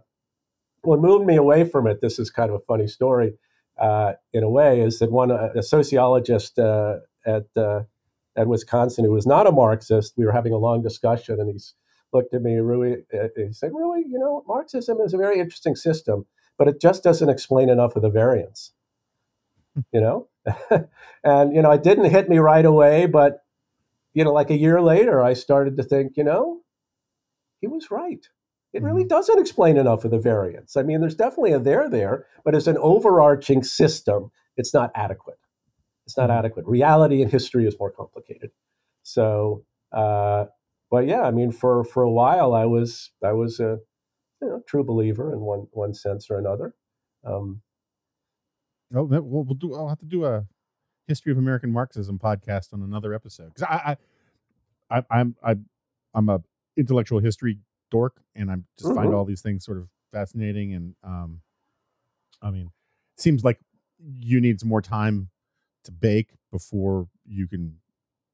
what 0.81 0.99
moved 0.99 1.25
me 1.25 1.35
away 1.35 1.63
from 1.63 1.87
it, 1.87 2.01
this 2.01 2.19
is 2.19 2.29
kind 2.29 2.49
of 2.49 2.55
a 2.55 2.65
funny 2.65 2.87
story 2.87 3.35
uh, 3.79 4.13
in 4.33 4.43
a 4.43 4.49
way, 4.49 4.81
is 4.81 4.99
that 4.99 5.11
one 5.11 5.31
a 5.31 5.63
sociologist 5.63 6.59
uh, 6.59 6.97
at 7.25 7.45
uh, 7.55 7.83
at 8.35 8.47
Wisconsin 8.47 9.05
who 9.05 9.11
was 9.11 9.27
not 9.27 9.47
a 9.47 9.51
Marxist, 9.51 10.13
we 10.17 10.25
were 10.25 10.31
having 10.31 10.53
a 10.53 10.57
long 10.57 10.81
discussion, 10.81 11.39
and 11.39 11.49
he's 11.49 11.73
looked 12.13 12.33
at 12.33 12.41
me, 12.41 12.55
Ruy, 12.55 13.03
he 13.35 13.53
said, 13.53 13.71
Ruy, 13.71 14.01
you 14.07 14.19
know, 14.19 14.43
Marxism 14.47 14.99
is 15.01 15.13
a 15.13 15.17
very 15.17 15.39
interesting 15.39 15.75
system, 15.75 16.25
but 16.61 16.67
it 16.67 16.79
just 16.79 17.01
doesn't 17.01 17.29
explain 17.29 17.69
enough 17.69 17.95
of 17.95 18.03
the 18.03 18.09
variance 18.09 18.73
you 19.91 20.01
know? 20.01 20.27
and, 21.23 21.55
you 21.55 21.61
know, 21.61 21.71
it 21.71 21.83
didn't 21.83 22.09
hit 22.09 22.29
me 22.29 22.37
right 22.39 22.65
away, 22.65 23.05
but, 23.05 23.43
you 24.13 24.23
know, 24.23 24.33
like 24.33 24.49
a 24.49 24.57
year 24.57 24.81
later, 24.81 25.23
I 25.23 25.33
started 25.33 25.77
to 25.77 25.83
think, 25.83 26.13
you 26.17 26.23
know, 26.23 26.61
he 27.59 27.67
was 27.67 27.91
right. 27.91 28.27
It 28.73 28.83
really 28.83 29.01
mm-hmm. 29.01 29.09
doesn't 29.09 29.39
explain 29.39 29.77
enough 29.77 30.05
of 30.05 30.11
the 30.11 30.19
variance. 30.19 30.77
I 30.77 30.83
mean, 30.83 31.01
there's 31.01 31.15
definitely 31.15 31.51
a 31.51 31.59
there 31.59 31.89
there, 31.89 32.25
but 32.45 32.55
as 32.55 32.67
an 32.67 32.77
overarching 32.77 33.63
system, 33.63 34.31
it's 34.55 34.73
not 34.73 34.91
adequate. 34.95 35.39
It's 36.05 36.17
not 36.17 36.29
mm-hmm. 36.29 36.39
adequate. 36.39 36.65
Reality 36.65 37.21
and 37.21 37.31
history 37.31 37.67
is 37.67 37.77
more 37.79 37.91
complicated. 37.91 38.51
So, 39.03 39.65
uh, 39.91 40.45
but 40.89 41.05
yeah, 41.05 41.21
I 41.21 41.31
mean, 41.31 41.51
for 41.51 41.83
for 41.83 42.03
a 42.03 42.11
while, 42.11 42.53
I 42.53 42.65
was 42.65 43.11
I 43.23 43.31
was 43.33 43.59
a 43.59 43.79
you 44.41 44.47
know, 44.49 44.61
true 44.67 44.83
believer 44.83 45.33
in 45.33 45.39
one 45.41 45.67
one 45.71 45.93
sense 45.93 46.29
or 46.29 46.37
another. 46.39 46.75
Um, 47.25 47.61
Oh, 48.93 49.03
we'll, 49.03 49.21
we'll 49.43 49.55
do. 49.55 49.73
I'll 49.73 49.87
have 49.87 49.99
to 49.99 50.05
do 50.05 50.25
a 50.25 50.45
history 51.07 51.31
of 51.31 51.37
American 51.37 51.71
Marxism 51.71 52.19
podcast 52.19 52.73
on 52.73 52.81
another 52.83 53.13
episode 53.13 53.53
because 53.53 53.63
I, 53.63 53.97
I, 54.89 54.97
I, 54.97 55.03
I'm, 55.19 55.35
I, 55.43 55.55
I'm 56.13 56.29
a 56.29 56.41
intellectual 56.77 57.19
history 57.19 57.59
dork, 57.89 58.21
and 58.35 58.51
I 58.51 58.55
just 58.77 58.93
find 58.93 59.11
Mhm. 59.11 59.15
all 59.15 59.25
these 59.25 59.41
things 59.41 59.63
sort 59.63 59.77
of 59.77 59.87
fascinating. 60.11 60.73
And 60.73 60.95
um, 61.03 61.41
I 62.41 62.51
mean, 62.51 62.67
it 63.15 63.21
seems 63.21 63.43
like 63.43 63.59
you 64.19 64.41
need 64.41 64.59
some 64.59 64.69
more 64.69 64.81
time 64.81 65.29
to 65.85 65.91
bake 65.91 66.33
before 66.51 67.07
you 67.25 67.47
can 67.47 67.77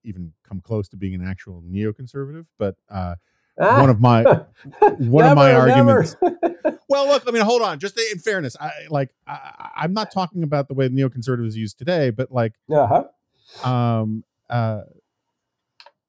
even 0.03 0.33
come 0.47 0.59
close 0.61 0.87
to 0.89 0.97
being 0.97 1.13
an 1.13 1.27
actual 1.27 1.61
neoconservative. 1.61 2.47
But 2.57 2.77
uh, 2.89 3.15
one 3.57 3.89
of 3.89 3.99
my 3.99 4.23
one 4.97 5.25
of 5.25 5.35
my 5.35 5.51
never, 5.51 5.67
never. 5.67 5.91
arguments. 5.99 6.15
well, 6.89 7.07
look, 7.07 7.23
I 7.27 7.31
mean, 7.31 7.43
hold 7.43 7.61
on. 7.61 7.79
Just 7.79 7.99
in 8.11 8.19
fairness, 8.19 8.55
I 8.59 8.71
like 8.89 9.09
I, 9.27 9.71
I'm 9.77 9.93
not 9.93 10.11
talking 10.11 10.43
about 10.43 10.67
the 10.67 10.73
way 10.73 10.87
neoconservatives 10.89 11.55
use 11.55 11.73
today, 11.73 12.11
but 12.11 12.31
like 12.31 12.53
uh-huh. 12.71 13.03
um 13.69 14.23
uh 14.49 14.81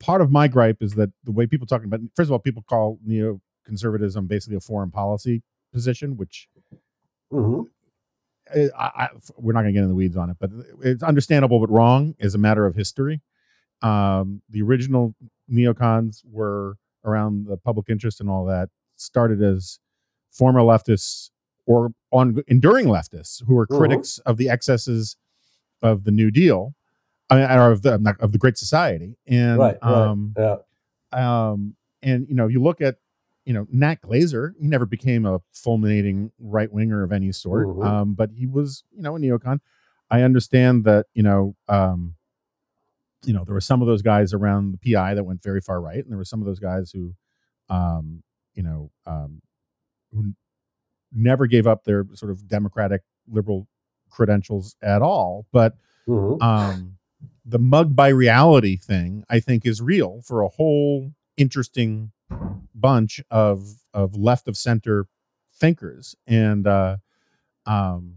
part 0.00 0.20
of 0.20 0.30
my 0.30 0.46
gripe 0.48 0.82
is 0.82 0.94
that 0.94 1.10
the 1.24 1.32
way 1.32 1.46
people 1.46 1.66
talking 1.66 1.86
about 1.86 2.00
first 2.14 2.28
of 2.28 2.32
all 2.32 2.38
people 2.38 2.62
call 2.68 2.98
neoconservatism 3.06 4.28
basically 4.28 4.56
a 4.56 4.60
foreign 4.60 4.90
policy 4.90 5.42
position 5.72 6.16
which 6.16 6.48
Mhm. 7.32 7.66
uh, 8.54 8.68
I, 8.78 9.04
I, 9.04 9.08
we're 9.36 9.52
not 9.52 9.62
going 9.62 9.74
to 9.74 9.78
get 9.78 9.82
in 9.82 9.88
the 9.88 9.94
weeds 9.94 10.16
on 10.16 10.30
it 10.30 10.36
but 10.40 10.50
it's 10.82 11.02
understandable 11.02 11.58
but 11.58 11.68
wrong 11.68 12.14
is 12.18 12.34
a 12.34 12.38
matter 12.38 12.64
of 12.64 12.74
history 12.76 13.20
um 13.82 14.40
the 14.48 14.62
original 14.62 15.14
neocons 15.50 16.22
were 16.30 16.76
around 17.08 17.46
the 17.46 17.56
public 17.56 17.86
interest 17.88 18.20
and 18.20 18.28
all 18.30 18.44
that 18.44 18.68
started 18.96 19.42
as 19.42 19.78
former 20.30 20.60
leftists 20.60 21.30
or 21.66 21.90
on 22.12 22.42
enduring 22.48 22.86
leftists 22.86 23.42
who 23.46 23.54
were 23.54 23.66
Mhm. 23.66 23.76
critics 23.78 24.18
of 24.20 24.36
the 24.36 24.48
excesses 24.48 25.16
of 25.82 26.04
the 26.04 26.10
new 26.10 26.30
deal 26.30 26.74
I 27.30 27.36
mean, 27.36 27.58
or 27.58 27.70
of 27.72 27.82
the 27.82 28.16
of 28.20 28.32
the 28.32 28.38
Great 28.38 28.56
Society, 28.56 29.18
and 29.26 29.58
Right, 29.58 29.76
right. 29.82 29.92
um, 30.08 30.34
Yeah. 30.38 30.56
um, 31.12 31.76
and 32.02 32.26
you 32.28 32.34
know, 32.34 32.46
you 32.46 32.62
look 32.62 32.80
at 32.80 32.96
you 33.44 33.52
know 33.52 33.66
Nat 33.70 33.96
Glazer, 34.02 34.54
he 34.58 34.66
never 34.66 34.86
became 34.86 35.26
a 35.26 35.40
fulminating 35.52 36.32
right 36.38 36.72
winger 36.72 37.02
of 37.02 37.12
any 37.12 37.30
sort, 37.32 37.66
Mhm. 37.68 37.84
um, 37.84 38.14
but 38.14 38.30
he 38.32 38.46
was 38.46 38.82
you 38.96 39.02
know 39.02 39.16
a 39.16 39.18
neocon. 39.18 39.60
I 40.10 40.22
understand 40.22 40.84
that 40.84 41.06
you 41.12 41.22
know 41.22 41.54
um, 41.68 42.14
you 43.24 43.32
know 43.32 43.44
there 43.44 43.54
were 43.54 43.60
some 43.60 43.80
of 43.82 43.88
those 43.88 44.02
guys 44.02 44.32
around 44.32 44.72
the 44.72 44.92
PI 44.92 45.14
that 45.14 45.24
went 45.24 45.42
very 45.42 45.60
far 45.60 45.80
right, 45.80 45.98
and 45.98 46.10
there 46.10 46.18
were 46.18 46.24
some 46.24 46.40
of 46.40 46.46
those 46.46 46.60
guys 46.60 46.90
who 46.92 47.14
um, 47.68 48.22
you 48.54 48.62
know 48.62 48.90
um, 49.06 49.40
who 50.12 50.32
never 51.12 51.46
gave 51.46 51.66
up 51.66 51.84
their 51.84 52.04
sort 52.14 52.30
of 52.30 52.46
democratic 52.48 53.02
liberal 53.30 53.66
credentials 54.10 54.76
at 54.82 55.02
all, 55.02 55.46
but 55.52 55.76
Mhm. 56.06 56.42
um 56.42 56.96
the 57.44 57.58
mug 57.58 57.96
by 57.96 58.08
reality 58.08 58.76
thing 58.76 59.24
i 59.28 59.40
think 59.40 59.66
is 59.66 59.80
real 59.82 60.20
for 60.24 60.42
a 60.42 60.48
whole 60.48 61.12
interesting 61.36 62.12
bunch 62.74 63.20
of 63.30 63.82
of 63.92 64.14
left 64.16 64.46
of 64.48 64.56
center 64.56 65.06
thinkers 65.52 66.14
and 66.26 66.66
uh 66.66 66.96
um 67.66 68.16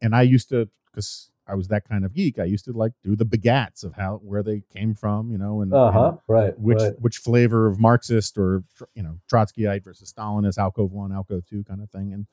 and 0.00 0.14
i 0.14 0.22
used 0.22 0.48
to 0.50 0.68
because 0.86 1.30
i 1.48 1.54
was 1.54 1.68
that 1.68 1.88
kind 1.88 2.04
of 2.04 2.12
geek 2.14 2.38
i 2.38 2.44
used 2.44 2.64
to 2.64 2.72
like 2.72 2.92
do 3.04 3.14
the 3.16 3.24
begats 3.24 3.84
of 3.84 3.94
how 3.94 4.16
where 4.22 4.42
they 4.42 4.62
came 4.74 4.94
from 4.94 5.30
you 5.30 5.38
know 5.38 5.62
and, 5.62 5.72
and 5.72 5.80
Uh-huh. 5.80 6.16
Right. 6.28 6.58
which 6.58 6.80
right. 6.80 6.92
which 7.00 7.18
flavor 7.18 7.66
of 7.66 7.78
Marxist 7.78 8.36
or 8.38 8.62
you 8.94 9.02
know 9.02 9.18
Trotskyite 9.32 9.84
versus 9.84 10.12
Stalinist, 10.12 10.58
alcove 10.58 10.92
one, 10.92 11.12
alcove 11.12 11.44
two 11.46 11.64
kind 11.64 11.82
of 11.82 11.90
thing, 11.90 12.12
and 12.12 12.26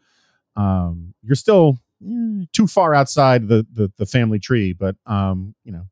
um, 0.56 1.14
you're 1.24 1.36
still 1.36 1.78
mm, 2.04 2.52
too 2.52 2.68
far 2.68 2.94
outside 2.94 3.48
the, 3.48 3.66
the 3.72 3.92
the 3.98 4.06
family 4.06 4.40
tree, 4.40 4.74
but 4.74 4.96
um, 5.06 5.56
you 5.64 5.72
know 5.72 5.88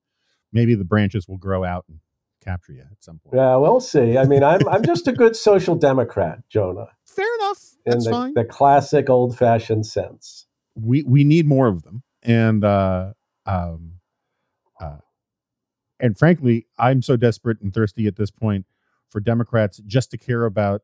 maybe 0.53 0.75
the 0.75 0.83
branches 0.83 1.27
will 1.27 1.37
grow 1.37 1.63
out 1.63 1.85
and 1.89 1.99
capture 2.43 2.73
you 2.73 2.81
at 2.81 3.03
some 3.03 3.19
point. 3.19 3.35
Yeah, 3.35 3.55
we'll 3.57 3.79
see. 3.79 4.17
I 4.17 4.25
mean, 4.25 4.43
I'm 4.43 4.67
I'm 4.67 4.83
just 4.83 5.07
a 5.07 5.11
good 5.13 5.35
social 5.49 5.75
democrat, 5.75 6.39
Jonah, 6.49 6.87
Fair 7.05 7.27
enough. 7.39 7.61
in 7.85 7.91
That's 7.93 8.05
the, 8.05 8.11
fine. 8.11 8.33
the 8.33 8.45
classic 8.45 9.09
old 9.09 9.37
fashioned 9.37 9.85
sense. 9.85 10.45
we 10.75 11.03
we 11.03 11.23
need 11.23 11.45
more 11.47 11.67
of 11.67 11.83
them, 11.83 12.03
and 12.23 12.63
uh, 12.63 13.13
um, 13.45 13.93
uh, 14.79 14.97
and 15.99 16.17
frankly, 16.17 16.67
I'm 16.77 17.01
so 17.01 17.15
desperate 17.15 17.61
and 17.61 17.73
thirsty 17.73 18.07
at 18.07 18.15
this 18.15 18.31
point 18.31 18.65
for 19.09 19.19
Democrats 19.19 19.81
just 19.85 20.11
to 20.11 20.17
care 20.17 20.45
about 20.45 20.81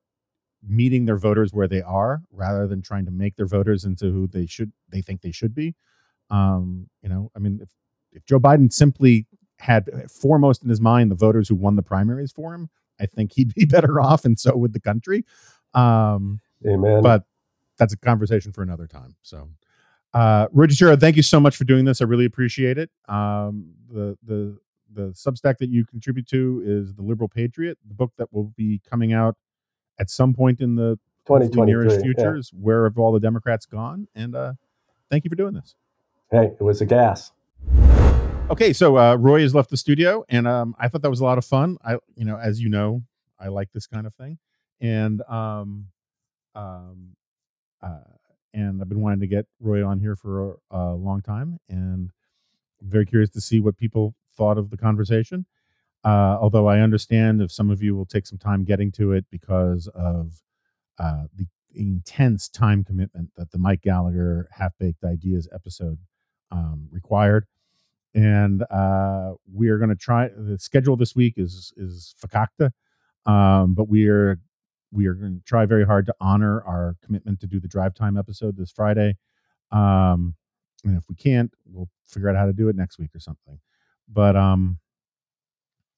meeting 0.68 1.06
their 1.06 1.18
voters 1.18 1.54
where 1.54 1.68
they 1.68 1.82
are 1.82 2.22
rather 2.32 2.68
than 2.68 2.82
trying 2.82 3.06
to 3.06 3.12
make 3.12 3.36
their 3.36 3.46
voters 3.46 3.86
into 3.86 4.12
who 4.12 4.28
they 4.28 4.46
should 4.46 4.72
they 4.90 5.02
think 5.02 5.22
they 5.22 5.32
should 5.32 5.54
be. 5.54 5.76
Um 6.30 6.90
you 7.02 7.10
know 7.10 7.32
i 7.36 7.40
mean 7.40 7.60
if, 7.62 7.70
if 8.12 8.26
joe 8.26 8.40
biden 8.40 8.72
simply 8.72 9.26
had 9.60 9.90
foremost 10.12 10.62
in 10.62 10.70
his 10.70 10.82
mind 10.82 11.10
the 11.10 11.16
voters 11.16 11.48
who 11.48 11.56
won 11.56 11.78
the 11.78 11.82
primaries 11.84 12.34
for 12.34 12.54
him 12.54 12.70
i 13.00 13.06
think 13.06 13.32
he'd 13.34 13.54
be 13.54 13.66
better 13.78 14.02
off 14.02 14.26
and 14.26 14.40
so 14.40 14.56
would 14.56 14.74
the 14.74 14.80
country. 14.80 15.24
Um 15.74 16.42
Amen. 16.68 17.02
but 17.02 17.24
that's 17.78 17.94
a 17.94 17.98
conversation 17.98 18.52
for 18.52 18.62
another 18.62 18.88
time 18.88 19.16
so 19.22 19.48
uh 20.14 20.48
Shiro, 20.70 20.96
thank 20.96 21.16
you 21.16 21.24
so 21.24 21.40
much 21.40 21.56
for 21.56 21.64
doing 21.64 21.86
this 21.86 22.02
i 22.02 22.06
really 22.06 22.26
appreciate 22.26 22.78
it 22.78 22.90
um 23.08 23.72
the 23.92 24.18
the 24.24 24.58
the 24.94 25.10
substack 25.10 25.58
that 25.60 25.70
you 25.70 25.86
contribute 25.86 26.28
to 26.28 26.62
is 26.66 26.94
the 26.96 27.02
liberal 27.02 27.28
patriot 27.30 27.78
the 27.88 27.94
book 27.94 28.12
that 28.18 28.32
will 28.34 28.52
be 28.56 28.82
coming 28.90 29.14
out 29.14 29.36
at 30.00 30.10
some 30.10 30.34
point 30.34 30.62
in 30.62 30.76
the 30.76 30.98
nearest 31.28 31.52
2023. 31.52 32.02
future 32.04 32.34
yeah. 32.34 32.40
is 32.40 32.52
where 32.54 32.86
have 32.86 32.98
all 32.98 33.12
the 33.12 33.20
democrats 33.20 33.66
gone 33.66 34.08
and 34.16 34.36
uh 34.36 34.54
thank 35.10 35.24
you 35.24 35.30
for 35.30 35.36
doing 35.36 35.54
this 35.54 35.76
Hey, 36.30 36.52
it 36.60 36.62
was 36.62 36.82
a 36.82 36.86
gas. 36.86 37.32
okay 38.50 38.74
so 38.74 38.96
uh 38.98 39.16
Ruy 39.18 39.42
has 39.42 39.54
left 39.56 39.70
the 39.70 39.78
studio 39.78 40.24
and 40.30 40.48
um 40.48 40.76
i 40.80 40.88
thought 40.88 41.02
that 41.02 41.10
was 41.10 41.20
a 41.20 41.24
lot 41.26 41.38
of 41.38 41.46
fun 41.46 41.78
i 41.84 41.94
you 42.16 42.26
know 42.26 42.38
as 42.38 42.62
you 42.62 42.70
know 42.70 43.02
i 43.40 43.48
like 43.50 43.72
this 43.74 43.88
kind 43.88 44.08
of 44.08 44.14
thing 44.16 44.38
and 44.80 45.22
um 45.30 45.88
um 46.56 47.16
uh 47.82 48.00
and 48.58 48.82
i've 48.82 48.90
been 48.90 49.02
wanting 49.02 49.20
to 49.20 49.28
get 49.28 49.46
Ruy 49.64 49.88
on 49.88 50.00
here 50.00 50.16
for 50.16 50.34
a, 50.72 50.78
a 50.78 50.84
long 50.96 51.22
time 51.22 51.60
and 51.70 52.12
i'm 52.82 52.90
very 52.90 53.06
curious 53.06 53.30
to 53.32 53.42
see 53.42 53.60
what 53.60 53.78
people 53.78 54.16
thought 54.38 54.58
of 54.58 54.70
the 54.70 54.78
conversation. 54.78 55.46
Uh 56.04 56.38
although 56.42 56.68
i 56.68 56.80
understand 56.80 57.42
if 57.42 57.52
some 57.52 57.70
of 57.70 57.82
you 57.84 57.96
will 57.96 58.06
take 58.06 58.28
some 58.28 58.38
time 58.40 58.64
getting 58.64 58.92
to 58.94 59.14
it 59.14 59.26
because 59.32 59.88
of 59.96 60.42
uh 61.00 61.24
the 61.36 61.48
intense 61.76 62.50
time 62.50 62.84
commitment 62.84 63.30
that 63.38 63.52
the 63.52 63.58
mike 63.58 63.82
gallagher 63.82 64.48
half-baked 64.52 65.04
ideas 65.04 65.48
episode 65.54 66.00
um 66.52 66.88
required. 66.92 67.46
And 68.16 68.64
uh, 68.72 69.34
we 69.54 69.70
are 69.70 69.78
going 69.78 69.90
to 69.92 69.96
try 69.96 70.30
the 70.36 70.58
schedule 70.58 70.96
this 70.98 71.16
week 71.16 71.36
is 71.38 71.74
is 71.78 72.16
fakakta 72.22 72.72
um, 73.28 73.74
but 73.76 73.90
we 73.90 74.08
are 74.08 74.40
we 74.92 75.08
are 75.08 75.14
going 75.14 75.38
to 75.38 75.44
try 75.46 75.66
very 75.66 75.86
hard 75.86 76.06
to 76.06 76.16
honor 76.20 76.62
our 76.64 76.96
commitment 77.04 77.40
to 77.40 77.48
do 77.48 77.60
the 77.60 77.68
drive 77.68 77.94
time 77.94 78.18
episode 78.18 78.58
this 78.58 78.72
friday. 78.72 79.18
Um, 79.72 80.36
and 80.84 80.98
if 80.98 81.04
we 81.10 81.16
can't 81.16 81.52
we'll 81.66 81.90
figure 82.08 82.30
out 82.30 82.36
how 82.36 82.46
to 82.46 82.54
do 82.54 82.70
it 82.70 82.76
next 82.76 82.98
week 82.98 83.14
or 83.14 83.20
something. 83.20 83.60
But 84.12 84.36
um 84.36 84.80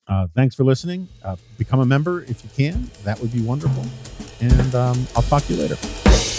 uh, 0.08 0.26
thanks 0.36 0.56
for 0.56 0.64
listening. 0.64 1.08
Uh, 1.24 1.36
become 1.60 1.80
a 1.80 1.86
member 1.86 2.24
if 2.24 2.44
you 2.44 2.50
can. 2.56 2.90
That 3.04 3.20
would 3.20 3.32
be 3.32 3.42
wonderful. 3.42 3.86
And 4.42 4.74
um, 4.74 5.08
i'll 5.16 5.22
talk 5.24 5.44
to 5.44 5.54
you 5.54 5.62
later 5.62 6.39